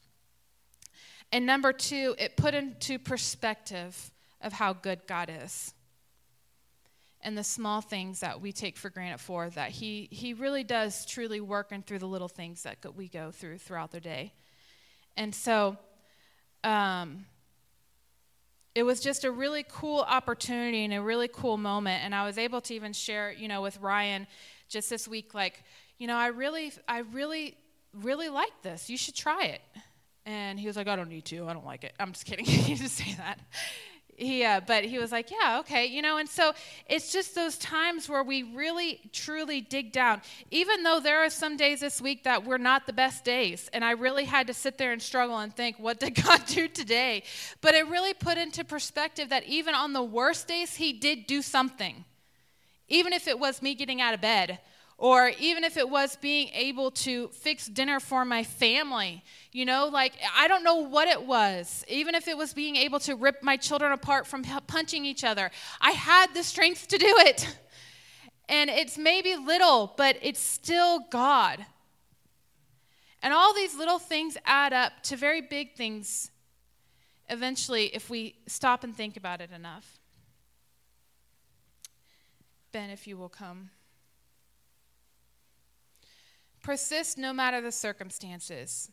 And 1.31 1.45
number 1.45 1.73
two, 1.73 2.15
it 2.19 2.37
put 2.37 2.53
into 2.53 2.99
perspective 2.99 4.11
of 4.41 4.53
how 4.53 4.73
good 4.73 5.07
God 5.07 5.31
is. 5.43 5.73
And 7.21 7.37
the 7.37 7.43
small 7.43 7.81
things 7.81 8.19
that 8.19 8.41
we 8.41 8.51
take 8.51 8.77
for 8.77 8.89
granted 8.89 9.19
for 9.19 9.49
that 9.51 9.69
he 9.71 10.09
he 10.11 10.33
really 10.33 10.63
does 10.63 11.05
truly 11.05 11.39
work 11.39 11.71
and 11.71 11.85
through 11.85 11.99
the 11.99 12.07
little 12.07 12.27
things 12.27 12.63
that 12.63 12.77
we 12.95 13.07
go 13.07 13.31
through 13.31 13.59
throughout 13.59 13.91
the 13.91 14.01
day. 14.01 14.33
And 15.15 15.33
so 15.33 15.77
um, 16.63 17.25
it 18.75 18.83
was 18.83 18.99
just 18.99 19.23
a 19.23 19.31
really 19.31 19.63
cool 19.69 19.99
opportunity 20.01 20.83
and 20.83 20.93
a 20.93 21.01
really 21.01 21.27
cool 21.27 21.57
moment 21.57 22.03
and 22.03 22.13
i 22.13 22.25
was 22.25 22.37
able 22.37 22.61
to 22.61 22.73
even 22.73 22.93
share 22.93 23.31
you 23.31 23.47
know 23.47 23.61
with 23.61 23.79
ryan 23.79 24.25
just 24.67 24.89
this 24.89 25.07
week 25.07 25.33
like 25.33 25.63
you 26.03 26.07
know, 26.07 26.17
I 26.17 26.27
really, 26.27 26.73
I 26.85 26.99
really, 26.99 27.55
really 27.93 28.29
like 28.29 28.61
this. 28.61 28.89
You 28.89 28.97
should 28.97 29.15
try 29.15 29.45
it. 29.45 29.61
And 30.25 30.59
he 30.59 30.67
was 30.67 30.75
like, 30.75 30.87
I 30.87 30.95
don't 30.95 31.09
need 31.09 31.25
to. 31.25 31.47
I 31.47 31.53
don't 31.53 31.65
like 31.65 31.83
it. 31.83 31.93
I'm 31.99 32.11
just 32.13 32.25
kidding. 32.25 32.45
he 32.45 32.75
didn't 32.75 32.89
say 32.89 33.13
that. 33.13 33.39
He, 34.15 34.43
uh, 34.43 34.61
but 34.65 34.83
he 34.83 34.99
was 34.99 35.11
like, 35.11 35.31
yeah, 35.31 35.59
okay, 35.59 35.85
you 35.85 36.01
know, 36.01 36.17
and 36.17 36.29
so 36.29 36.53
it's 36.87 37.11
just 37.11 37.35
those 37.35 37.57
times 37.57 38.07
where 38.07 38.23
we 38.23 38.43
really, 38.43 38.99
truly 39.11 39.61
dig 39.61 39.91
down. 39.91 40.21
Even 40.51 40.83
though 40.83 40.99
there 40.99 41.23
are 41.23 41.29
some 41.29 41.57
days 41.57 41.79
this 41.79 42.01
week 42.01 42.23
that 42.23 42.45
were 42.45 42.57
not 42.57 42.85
the 42.85 42.93
best 42.93 43.23
days, 43.23 43.69
and 43.73 43.83
I 43.83 43.91
really 43.91 44.25
had 44.25 44.47
to 44.47 44.53
sit 44.53 44.77
there 44.77 44.91
and 44.91 45.01
struggle 45.01 45.37
and 45.37 45.55
think, 45.55 45.79
what 45.79 45.99
did 45.99 46.15
God 46.23 46.45
do 46.45 46.67
today? 46.67 47.23
But 47.61 47.73
it 47.73 47.87
really 47.87 48.13
put 48.13 48.37
into 48.37 48.63
perspective 48.63 49.29
that 49.29 49.45
even 49.45 49.73
on 49.73 49.93
the 49.93 50.03
worst 50.03 50.47
days, 50.47 50.75
He 50.75 50.93
did 50.93 51.25
do 51.27 51.41
something. 51.41 52.05
Even 52.87 53.13
if 53.13 53.27
it 53.27 53.39
was 53.39 53.61
me 53.61 53.75
getting 53.75 54.01
out 54.01 54.13
of 54.13 54.21
bed 54.21 54.59
or 54.97 55.31
even 55.39 55.63
if 55.63 55.77
it 55.77 55.89
was 55.89 56.15
being 56.17 56.49
able 56.53 56.91
to 56.91 57.27
fix 57.29 57.67
dinner 57.67 57.99
for 57.99 58.23
my 58.23 58.43
family, 58.43 59.23
you 59.51 59.65
know, 59.65 59.87
like 59.87 60.13
I 60.35 60.47
don't 60.47 60.63
know 60.63 60.77
what 60.77 61.07
it 61.07 61.23
was. 61.25 61.83
Even 61.87 62.15
if 62.15 62.27
it 62.27 62.37
was 62.37 62.53
being 62.53 62.75
able 62.75 62.99
to 63.01 63.15
rip 63.15 63.41
my 63.43 63.57
children 63.57 63.91
apart 63.91 64.27
from 64.27 64.43
punching 64.67 65.05
each 65.05 65.23
other, 65.23 65.51
I 65.81 65.91
had 65.91 66.33
the 66.33 66.43
strength 66.43 66.87
to 66.89 66.97
do 66.97 67.13
it. 67.19 67.57
And 68.49 68.69
it's 68.69 68.97
maybe 68.97 69.35
little, 69.35 69.93
but 69.97 70.17
it's 70.21 70.39
still 70.39 70.99
God. 71.09 71.65
And 73.21 73.33
all 73.33 73.53
these 73.53 73.75
little 73.75 73.99
things 73.99 74.37
add 74.45 74.73
up 74.73 75.01
to 75.03 75.15
very 75.15 75.41
big 75.41 75.75
things 75.75 76.29
eventually 77.29 77.85
if 77.95 78.09
we 78.09 78.35
stop 78.47 78.83
and 78.83 78.95
think 78.95 79.15
about 79.17 79.39
it 79.39 79.49
enough. 79.51 79.97
Ben, 82.73 82.89
if 82.89 83.07
you 83.07 83.17
will 83.17 83.29
come. 83.29 83.69
Persist 86.63 87.17
no 87.17 87.33
matter 87.33 87.61
the 87.61 87.73
circumstances. 87.73 88.89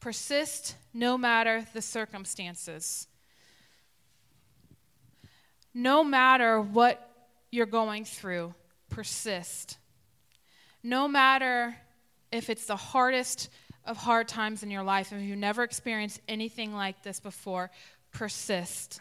Persist 0.00 0.76
no 0.92 1.16
matter 1.16 1.66
the 1.72 1.80
circumstances. 1.80 3.08
No 5.72 6.04
matter 6.04 6.60
what 6.60 7.08
you're 7.50 7.64
going 7.64 8.04
through, 8.04 8.54
persist. 8.90 9.78
No 10.82 11.08
matter 11.08 11.74
if 12.30 12.50
it's 12.50 12.66
the 12.66 12.76
hardest 12.76 13.48
of 13.84 13.96
hard 13.96 14.28
times 14.28 14.62
in 14.62 14.70
your 14.70 14.82
life, 14.82 15.12
if 15.12 15.22
you've 15.22 15.38
never 15.38 15.62
experienced 15.62 16.20
anything 16.28 16.74
like 16.74 17.02
this 17.02 17.18
before, 17.18 17.70
persist 18.12 19.00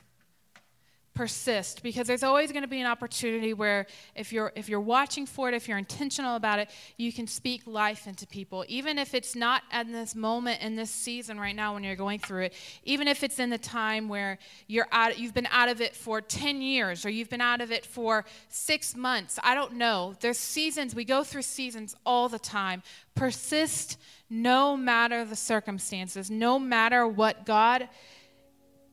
persist 1.13 1.83
because 1.83 2.07
there's 2.07 2.23
always 2.23 2.51
going 2.51 2.61
to 2.63 2.69
be 2.69 2.79
an 2.79 2.87
opportunity 2.87 3.53
where 3.53 3.85
if 4.15 4.31
you're 4.31 4.53
if 4.55 4.69
you're 4.69 4.79
watching 4.79 5.25
for 5.25 5.49
it 5.49 5.53
if 5.53 5.67
you're 5.67 5.77
intentional 5.77 6.35
about 6.35 6.57
it 6.57 6.69
you 6.97 7.11
can 7.11 7.27
speak 7.27 7.67
life 7.67 8.07
into 8.07 8.25
people. 8.25 8.63
Even 8.69 8.97
if 8.97 9.13
it's 9.13 9.35
not 9.35 9.63
in 9.73 9.91
this 9.91 10.15
moment 10.15 10.61
in 10.61 10.75
this 10.75 10.89
season 10.89 11.37
right 11.39 11.55
now 11.55 11.73
when 11.73 11.83
you're 11.83 11.97
going 11.97 12.17
through 12.17 12.43
it 12.43 12.53
even 12.83 13.07
if 13.07 13.23
it's 13.23 13.39
in 13.39 13.49
the 13.49 13.57
time 13.57 14.07
where 14.07 14.37
you're 14.67 14.87
out 14.91 15.19
you've 15.19 15.33
been 15.33 15.49
out 15.51 15.67
of 15.67 15.81
it 15.81 15.95
for 15.95 16.21
10 16.21 16.61
years 16.61 17.05
or 17.05 17.09
you've 17.09 17.29
been 17.29 17.41
out 17.41 17.59
of 17.59 17.71
it 17.71 17.85
for 17.85 18.23
6 18.47 18.95
months 18.95 19.37
I 19.43 19.53
don't 19.53 19.73
know. 19.73 20.15
There's 20.21 20.37
seasons 20.37 20.95
we 20.95 21.03
go 21.03 21.23
through 21.23 21.41
seasons 21.41 21.95
all 22.05 22.29
the 22.29 22.39
time. 22.39 22.83
Persist 23.15 23.97
no 24.29 24.77
matter 24.77 25.25
the 25.25 25.35
circumstances 25.35 26.31
no 26.31 26.57
matter 26.57 27.05
what 27.05 27.45
God 27.45 27.89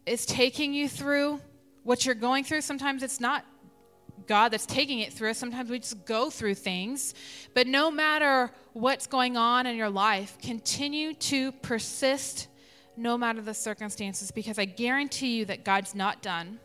is 0.04 0.26
taking 0.26 0.74
you 0.74 0.88
through 0.88 1.40
what 1.88 2.04
you're 2.04 2.14
going 2.14 2.44
through, 2.44 2.60
sometimes 2.60 3.02
it's 3.02 3.18
not 3.18 3.46
God 4.26 4.50
that's 4.50 4.66
taking 4.66 4.98
it 4.98 5.10
through 5.10 5.30
us. 5.30 5.38
Sometimes 5.38 5.70
we 5.70 5.78
just 5.78 6.04
go 6.04 6.28
through 6.28 6.56
things. 6.56 7.14
But 7.54 7.66
no 7.66 7.90
matter 7.90 8.50
what's 8.74 9.06
going 9.06 9.38
on 9.38 9.64
in 9.64 9.74
your 9.74 9.88
life, 9.88 10.36
continue 10.42 11.14
to 11.14 11.50
persist 11.50 12.48
no 12.94 13.16
matter 13.16 13.40
the 13.40 13.54
circumstances 13.54 14.30
because 14.30 14.58
I 14.58 14.66
guarantee 14.66 15.38
you 15.38 15.46
that 15.46 15.64
God's 15.64 15.94
not 15.94 16.20
done. 16.20 16.60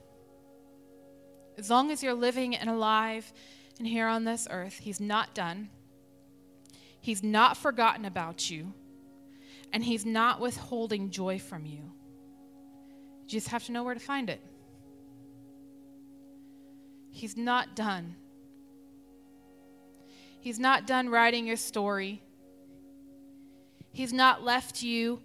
As 1.58 1.70
long 1.70 1.90
as 1.90 2.04
you're 2.04 2.14
living 2.14 2.54
and 2.54 2.70
alive 2.70 3.32
and 3.80 3.88
here 3.88 4.10
on 4.10 4.26
this 4.26 4.46
earth, 4.52 4.78
He's 4.78 5.00
not 5.00 5.34
done. 5.34 5.70
He's 7.00 7.24
not 7.24 7.56
forgotten 7.56 8.04
about 8.04 8.50
you, 8.50 8.74
and 9.72 9.86
He's 9.86 10.06
not 10.06 10.42
withholding 10.42 11.12
joy 11.12 11.40
from 11.40 11.66
you. 11.66 11.94
You 13.22 13.30
just 13.30 13.48
have 13.48 13.64
to 13.68 13.72
know 13.72 13.84
where 13.84 13.94
to 13.94 14.02
find 14.02 14.30
it. 14.30 14.42
He's 17.14 17.38
not 17.38 17.76
done. 17.76 18.16
He's 20.42 20.60
not 20.60 20.88
done 20.88 21.10
writing 21.10 21.46
your 21.46 21.58
story. 21.58 22.24
He's 23.92 24.12
not 24.12 24.44
left 24.44 24.82
you 24.82 25.22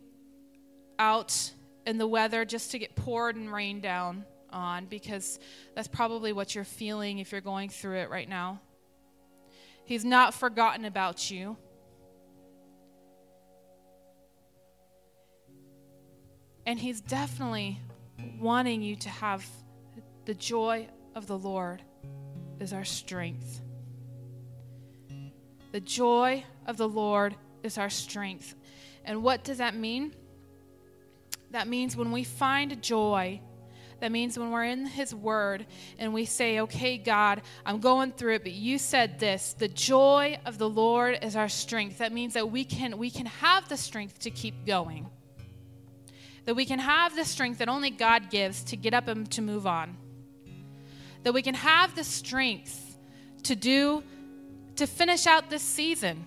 out 0.99 1.51
in 1.86 1.97
the 1.97 2.07
weather 2.07 2.45
just 2.45 2.72
to 2.72 2.78
get 2.78 2.95
poured 2.95 3.36
and 3.36 3.51
rained 3.51 3.82
down 3.82 4.26
on 4.51 4.84
because 4.84 5.41
that's 5.74 5.89
probably 5.89 6.34
what 6.34 6.55
you're 6.55 6.62
feeling 6.62 7.18
if 7.18 7.32
you're 7.32 7.41
going 7.41 7.70
through 7.70 7.97
it 7.97 8.11
right 8.11 8.28
now. 8.28 8.61
He's 9.86 10.05
not 10.05 10.34
forgotten 10.34 10.84
about 10.84 11.30
you. 11.30 11.57
And 16.66 16.78
he's 16.78 17.01
definitely 17.01 17.80
wanting 18.39 18.82
you 18.82 18.95
to 18.97 19.09
have 19.09 19.47
the 20.26 20.34
joy 20.34 20.86
of 21.19 21.27
the 21.27 21.37
Lord 21.37 21.83
is 22.61 22.73
our 22.73 22.85
strength. 22.85 23.61
The 25.73 25.81
joy 25.81 26.45
of 26.64 26.77
the 26.77 26.89
Lord 26.89 27.35
is 27.62 27.77
our 27.77 27.91
strength. 27.91 28.55
And 29.05 29.23
what 29.23 29.43
does 29.43 29.59
that 29.59 29.75
mean? 29.75 30.14
That 31.51 31.66
means 31.66 31.97
when 31.97 32.12
we 32.12 32.23
find 32.25 32.81
joy, 32.81 33.41
That 34.01 34.12
means 34.12 34.39
when 34.39 34.51
we're 34.51 34.64
in 34.64 34.87
His 34.87 35.14
Word 35.14 35.66
and 35.99 36.14
we 36.14 36.25
say, 36.25 36.61
okay, 36.61 36.99
God, 36.99 37.43
I'm 37.66 37.81
going 37.81 38.12
through 38.12 38.35
it, 38.35 38.43
but 38.45 38.53
you 38.53 38.79
said 38.79 39.19
this 39.19 39.55
the 39.55 39.69
joy 39.69 40.39
of 40.47 40.59
the 40.59 40.69
Lord 40.69 41.19
is 41.23 41.35
our 41.35 41.49
strength. 41.49 41.99
That 41.99 42.12
means 42.12 42.35
that 42.35 42.51
we 42.51 42.64
can, 42.64 42.97
we 42.97 43.11
can 43.11 43.27
have 43.27 43.69
the 43.69 43.77
strength 43.77 44.21
to 44.21 44.31
keep 44.31 44.66
going. 44.66 45.09
That 46.45 46.55
we 46.55 46.64
can 46.64 46.79
have 46.79 47.14
the 47.14 47.25
strength 47.25 47.59
that 47.59 47.69
only 47.69 47.91
God 47.91 48.31
gives 48.31 48.62
to 48.64 48.77
get 48.77 48.95
up 48.95 49.09
and 49.09 49.31
to 49.33 49.43
move 49.43 49.66
on. 49.66 49.97
That 51.25 51.33
we 51.33 51.43
can 51.43 51.55
have 51.55 51.95
the 51.95 52.05
strength 52.05 52.97
to 53.45 53.57
do, 53.57 54.03
to 54.77 54.87
finish 54.87 55.27
out 55.27 55.51
this 55.51 55.62
season 55.62 56.25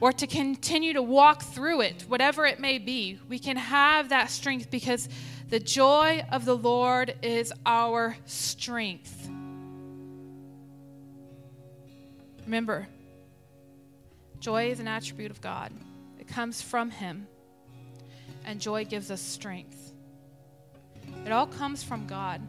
or 0.00 0.12
to 0.12 0.26
continue 0.26 0.92
to 0.92 1.02
walk 1.02 1.42
through 1.42 1.80
it, 1.80 2.02
whatever 2.08 2.46
it 2.46 2.60
may 2.60 2.78
be. 2.78 3.18
We 3.28 3.38
can 3.38 3.56
have 3.56 4.10
that 4.10 4.30
strength 4.30 4.70
because 4.70 5.08
the 5.48 5.60
joy 5.60 6.24
of 6.32 6.44
the 6.44 6.56
Lord 6.56 7.14
is 7.22 7.52
our 7.64 8.16
strength. 8.26 9.28
Remember, 12.44 12.86
joy 14.40 14.70
is 14.70 14.80
an 14.80 14.88
attribute 14.88 15.30
of 15.30 15.40
God, 15.40 15.72
it 16.18 16.28
comes 16.28 16.60
from 16.60 16.90
Him, 16.90 17.26
and 18.44 18.60
joy 18.60 18.84
gives 18.84 19.10
us 19.10 19.20
strength. 19.20 19.92
It 21.24 21.32
all 21.32 21.46
comes 21.46 21.82
from 21.82 22.06
God. 22.06 22.42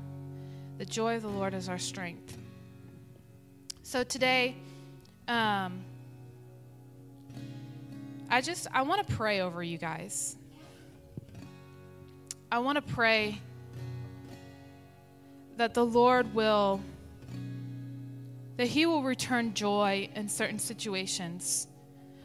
The 0.77 0.85
joy 0.85 1.15
of 1.15 1.21
the 1.21 1.29
Lord 1.29 1.53
is 1.53 1.69
our 1.69 1.77
strength. 1.77 2.37
So 3.83 4.03
today, 4.03 4.57
um, 5.27 5.85
I 8.29 8.41
just 8.41 8.67
I 8.73 8.81
want 8.81 9.07
to 9.07 9.13
pray 9.13 9.39
over 9.39 9.63
you 9.63 9.77
guys. 9.77 10.35
I 12.51 12.59
want 12.59 12.75
to 12.75 12.93
pray 12.93 13.39
that 15.55 15.73
the 15.73 15.85
Lord 15.85 16.33
will 16.33 16.81
that 18.57 18.67
he 18.67 18.85
will 18.85 19.03
return 19.03 19.53
joy 19.53 20.09
in 20.15 20.27
certain 20.27 20.59
situations 20.59 21.67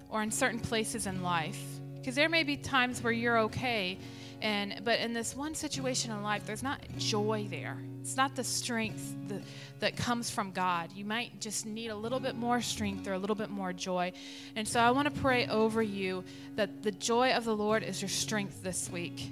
or 0.08 0.22
in 0.22 0.30
certain 0.30 0.60
places 0.60 1.06
in 1.06 1.22
life 1.22 1.62
because 1.96 2.14
there 2.14 2.28
may 2.28 2.42
be 2.42 2.56
times 2.56 3.02
where 3.02 3.12
you're 3.12 3.38
okay 3.38 3.98
and 4.42 4.80
but 4.84 4.98
in 5.00 5.12
this 5.12 5.36
one 5.36 5.54
situation 5.54 6.10
in 6.10 6.22
life 6.22 6.46
there's 6.46 6.62
not 6.62 6.80
joy 6.98 7.46
there 7.50 7.78
it's 8.00 8.16
not 8.16 8.34
the 8.34 8.44
strength 8.44 9.14
that, 9.28 9.42
that 9.80 9.96
comes 9.96 10.30
from 10.30 10.52
god. 10.52 10.90
You 10.94 11.04
might 11.04 11.38
just 11.40 11.66
need 11.66 11.88
a 11.88 11.96
little 11.96 12.20
bit 12.20 12.34
more 12.34 12.62
strength 12.62 13.06
or 13.06 13.12
a 13.12 13.18
little 13.18 13.36
bit 13.36 13.50
more 13.50 13.72
joy. 13.72 14.12
And 14.56 14.66
so 14.66 14.80
i 14.80 14.90
want 14.90 15.12
to 15.14 15.20
pray 15.20 15.46
over 15.46 15.82
you 15.82 16.24
that 16.56 16.82
the 16.82 16.92
joy 16.92 17.32
of 17.32 17.44
the 17.44 17.54
lord 17.54 17.82
is 17.82 18.00
your 18.00 18.08
strength 18.08 18.62
this 18.62 18.90
week. 18.90 19.30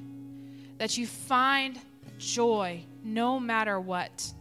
That 0.76 0.98
you 0.98 1.06
find 1.06 1.80
joy 2.18 2.84
no 3.02 3.40
matter 3.40 3.80
what. 3.80 4.32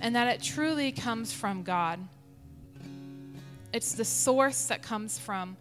And 0.00 0.14
that 0.14 0.28
it 0.28 0.42
truly 0.42 0.92
comes 0.92 1.32
from 1.32 1.62
god. 1.62 1.98
It's 3.72 3.94
the 3.94 4.04
source 4.04 4.66
that 4.66 4.82
comes 4.82 5.18
from 5.18 5.56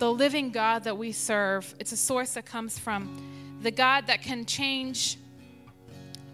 the 0.00 0.10
living 0.10 0.50
God 0.50 0.84
that 0.84 0.96
we 0.96 1.12
serve. 1.12 1.72
It's 1.78 1.92
a 1.92 1.96
source 1.96 2.32
that 2.32 2.46
comes 2.46 2.78
from 2.78 3.58
the 3.62 3.70
God 3.70 4.06
that 4.06 4.22
can 4.22 4.46
change 4.46 5.18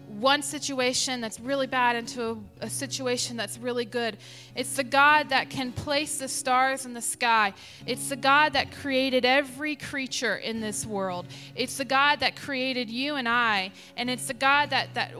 one 0.07 0.41
situation 0.41 1.19
that's 1.19 1.37
really 1.37 1.67
bad 1.67 1.97
into 1.97 2.23
a, 2.61 2.65
a, 2.65 2.69
situation 2.69 3.35
that's 3.35 3.57
really 3.57 3.83
good. 3.83 4.17
It's 4.55 4.77
the 4.77 4.85
God 4.85 5.29
that 5.29 5.49
can 5.49 5.73
place 5.73 6.17
the 6.17 6.29
stars 6.29 6.85
in 6.85 6.93
the 6.93 7.01
sky. 7.01 7.53
It's 7.85 8.07
the 8.07 8.15
God 8.15 8.53
that 8.53 8.71
created 8.71 9.25
every 9.25 9.75
creature 9.75 10.37
in 10.37 10.61
this 10.61 10.85
world. 10.85 11.27
It's 11.53 11.77
the 11.77 11.85
God 11.85 12.21
that 12.21 12.37
created 12.37 12.89
you 12.89 13.15
and 13.15 13.27
I. 13.27 13.73
And 13.97 14.09
it's 14.09 14.27
the 14.27 14.33
God 14.33 14.69
that, 14.69 14.93
that 14.93 15.11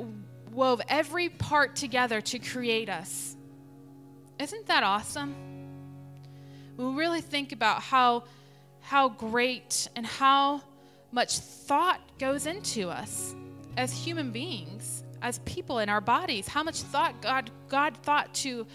wove 0.51 0.81
every 0.87 1.27
part 1.27 1.75
together 1.75 2.21
to 2.21 2.39
create 2.39 2.89
us. 2.89 3.35
Isn't 4.39 4.67
that 4.67 4.83
awesome? 4.83 5.35
We 6.77 6.85
really 6.85 7.21
think 7.21 7.51
about 7.51 7.81
how 7.81 8.23
how 8.81 9.09
great 9.09 9.89
and 9.97 10.05
how 10.05 10.61
much 11.11 11.39
thought 11.39 11.99
goes 12.19 12.45
into 12.45 12.89
us 12.89 13.35
as 13.75 13.91
human 13.91 14.31
beings, 14.31 15.03
as 15.21 15.39
people 15.39 15.79
in 15.79 15.89
our 15.89 15.99
bodies, 15.99 16.47
how 16.47 16.63
much 16.63 16.81
thought 16.81 17.21
God, 17.21 17.51
God 17.67 17.97
thought 17.97 18.33
to 18.35 18.65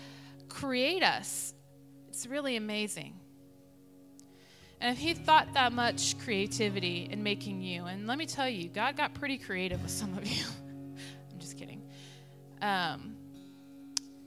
create 0.48 1.02
us. 1.02 1.54
It's 2.08 2.26
really 2.26 2.56
amazing. 2.56 3.14
And 4.80 4.94
if 4.94 5.02
He 5.02 5.14
thought 5.14 5.54
that 5.54 5.72
much 5.72 6.18
creativity 6.18 7.08
in 7.10 7.22
making 7.22 7.62
you, 7.62 7.84
and 7.84 8.06
let 8.06 8.18
me 8.18 8.26
tell 8.26 8.48
you, 8.48 8.68
God 8.68 8.96
got 8.96 9.14
pretty 9.14 9.38
creative 9.38 9.80
with 9.82 9.92
some 9.92 10.16
of 10.18 10.26
you. 10.26 10.44
I'm 11.32 11.38
just 11.38 11.56
kidding. 11.56 11.82
Um, 12.60 13.11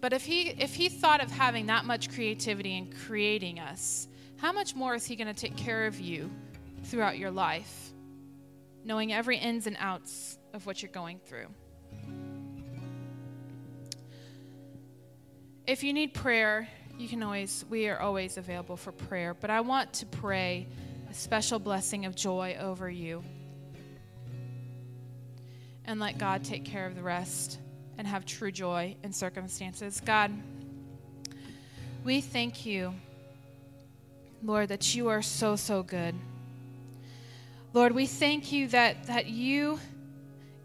but 0.05 0.13
if 0.13 0.23
he 0.23 0.49
if 0.59 0.75
he 0.75 0.87
thought 0.87 1.19
of 1.19 1.31
having 1.31 1.65
that 1.65 1.83
much 1.83 2.11
creativity 2.13 2.77
in 2.77 2.93
creating 3.07 3.59
us, 3.59 4.07
how 4.37 4.51
much 4.51 4.75
more 4.75 4.93
is 4.93 5.03
He 5.03 5.15
going 5.15 5.33
to 5.33 5.33
take 5.33 5.57
care 5.57 5.87
of 5.87 5.99
you 5.99 6.29
throughout 6.83 7.17
your 7.17 7.31
life, 7.31 7.91
knowing 8.83 9.11
every 9.11 9.39
ins 9.39 9.65
and 9.65 9.75
outs 9.79 10.37
of 10.53 10.67
what 10.67 10.83
you're 10.83 10.91
going 10.91 11.17
through? 11.25 11.47
If 15.65 15.83
you 15.83 15.91
need 15.91 16.13
prayer, 16.13 16.69
you 16.99 17.07
can 17.07 17.23
always, 17.23 17.65
we 17.71 17.87
are 17.87 17.99
always 17.99 18.37
available 18.37 18.77
for 18.77 18.91
prayer. 18.91 19.33
But 19.33 19.49
I 19.49 19.61
want 19.61 19.91
to 19.93 20.05
pray 20.05 20.67
a 21.09 21.15
special 21.15 21.57
blessing 21.57 22.05
of 22.05 22.13
joy 22.13 22.57
over 22.59 22.87
you. 22.87 23.23
And 25.83 25.99
let 25.99 26.19
God 26.19 26.43
take 26.43 26.63
care 26.63 26.85
of 26.85 26.93
the 26.93 27.01
rest 27.01 27.57
and 27.97 28.07
have 28.07 28.25
true 28.25 28.51
joy 28.51 28.95
in 29.03 29.13
circumstances. 29.13 30.01
God, 30.03 30.31
we 32.03 32.21
thank 32.21 32.65
you 32.65 32.93
Lord, 34.45 34.69
that 34.69 34.93
you 34.93 35.07
are 35.07 35.23
so, 35.23 35.55
so 35.55 35.81
good. 35.81 36.13
Lord, 37.73 37.93
we 37.93 38.05
thank 38.05 38.51
you 38.51 38.67
that, 38.67 39.05
that 39.07 39.25
you 39.25 39.79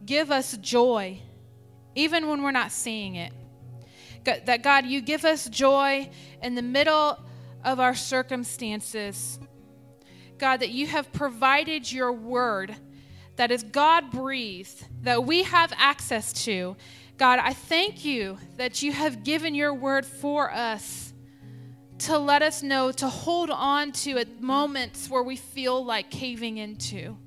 give 0.05 0.31
us 0.31 0.57
joy 0.59 1.19
even 1.95 2.29
when 2.29 2.43
we're 2.43 2.51
not 2.51 2.73
seeing 2.73 3.15
it. 3.15 3.33
That, 4.25 4.63
God, 4.63 4.85
you 4.85 5.01
give 5.01 5.25
us 5.25 5.49
joy 5.49 6.11
in 6.43 6.55
the 6.55 6.63
middle 6.63 7.19
of 7.65 7.81
our 7.81 7.95
circumstances. 7.95 9.39
God, 10.37 10.61
that 10.61 10.71
you 10.71 10.87
have 10.87 11.11
provided 11.11 11.91
your 11.91 12.13
word 12.13 12.77
that 13.37 13.51
is 13.51 13.63
God 13.63 14.11
breathed, 14.11 14.85
that 15.03 15.25
we 15.25 15.45
have 15.45 15.73
access 15.79 16.35
to. 16.45 16.77
God, 17.21 17.39
I 17.39 17.53
thank 17.53 18.03
you 18.07 18.39
that 18.57 18.83
you 18.83 18.93
have 18.93 19.25
given 19.25 19.55
your 19.55 19.75
word 19.75 20.07
for 20.07 20.51
us 20.51 21.13
to 21.99 22.17
let 22.17 22.41
us 22.41 22.63
know 22.63 22.93
to 22.93 23.11
hold 23.11 23.51
on 23.51 23.93
to 23.93 24.17
at 24.17 24.41
moments 24.41 25.11
where 25.11 25.23
we 25.23 25.37
feel 25.37 25.85
like 25.85 26.11
caving 26.11 26.57
into. 26.57 27.19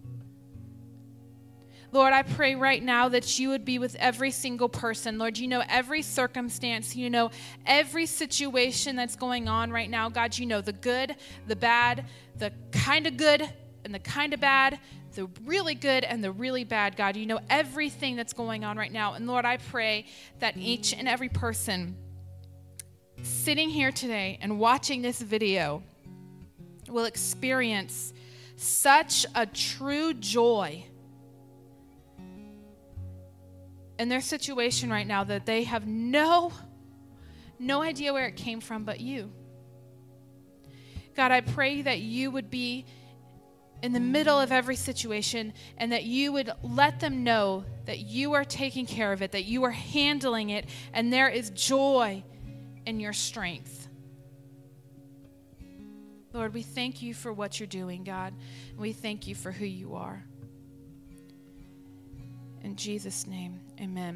Lord, 1.92 2.12
I 2.12 2.24
pray 2.24 2.56
right 2.56 2.82
now 2.82 3.08
that 3.10 3.38
you 3.38 3.50
would 3.50 3.66
be 3.66 3.78
with 3.78 3.96
every 3.98 4.32
single 4.32 4.68
person. 4.68 5.20
Lord, 5.20 5.38
you 5.38 5.48
know 5.48 5.62
every 5.70 6.02
circumstance, 6.02 6.96
you 6.96 7.12
know 7.12 7.30
every 7.68 8.08
situation 8.08 8.96
that's 8.96 9.16
going 9.16 9.48
on 9.48 9.70
right 9.70 9.92
now. 9.92 10.10
God, 10.10 10.36
you 10.40 10.48
know 10.48 10.62
the 10.62 10.74
good, 10.74 11.16
the 11.46 11.56
bad, 11.56 12.06
the 12.40 12.52
kind 12.72 13.06
of 13.06 13.16
good, 13.16 13.48
and 13.86 13.94
the 13.94 14.00
kind 14.00 14.34
of 14.34 14.40
bad, 14.40 14.80
the 15.16 15.30
really 15.46 15.76
good 15.76 16.04
and 16.04 16.24
the 16.24 16.32
really 16.32 16.64
bad. 16.64 16.96
God, 16.96 17.16
you 17.16 17.26
know 17.26 17.40
everything 17.50 18.16
that's 18.16 18.34
going 18.34 18.64
on 18.64 18.78
right 18.78 18.92
now. 18.92 19.14
And 19.14 19.28
Lord, 19.28 19.46
I 19.46 19.58
pray 19.58 20.06
that 20.40 20.58
each 20.58 20.94
and 20.94 21.08
every 21.08 21.30
person 21.30 21.96
sitting 23.22 23.70
here 23.70 23.92
today 23.92 24.38
and 24.42 24.60
watching 24.60 25.02
this 25.02 25.22
video 25.22 25.84
will 26.88 27.06
experience 27.06 28.14
such 28.56 29.26
a 29.36 29.46
true 29.46 30.14
joy 30.14 30.84
in 34.00 34.10
their 34.10 34.22
situation 34.22 34.90
right 34.90 35.08
now 35.08 35.24
that 35.24 35.46
they 35.46 35.64
have 35.64 35.88
no 35.88 36.52
no 37.60 37.82
idea 37.82 38.12
where 38.12 38.26
it 38.26 38.36
came 38.36 38.60
from 38.60 38.84
but 38.84 39.00
you. 39.00 39.32
God, 41.16 41.32
I 41.32 41.42
pray 41.42 41.84
that 41.84 42.00
you 42.00 42.32
would 42.32 42.50
be 42.50 42.86
in 43.84 43.92
the 43.92 44.00
middle 44.00 44.40
of 44.40 44.52
every 44.52 44.78
situation 44.78 45.54
and 45.78 45.92
that 45.92 46.06
you 46.06 46.32
would 46.32 46.50
let 46.64 47.02
them 47.02 47.24
know 47.24 47.66
that 47.86 48.00
you 48.00 48.32
are 48.32 48.46
taking 48.46 48.86
care 48.86 49.12
of 49.12 49.22
it, 49.22 49.34
that 49.34 49.44
you 49.44 49.64
are 49.66 49.72
handling 49.72 50.50
it, 50.52 50.66
and 50.94 51.12
there 51.12 51.28
is 51.28 51.50
joy 51.50 52.24
in 52.86 53.02
your 53.02 53.12
strength. 53.12 53.90
Lord, 56.32 56.54
we 56.54 56.64
thank 56.64 57.02
you 57.02 57.14
for 57.14 57.34
what 57.34 57.60
you're 57.60 57.68
doing, 57.68 58.06
God. 58.06 58.34
And 58.72 58.80
we 58.80 58.94
thank 58.94 59.28
you 59.28 59.36
for 59.36 59.52
who 59.52 59.66
you 59.66 59.96
are. 59.96 60.24
In 62.64 62.78
Jesus' 62.78 63.28
name, 63.28 63.60
amen. 63.82 64.12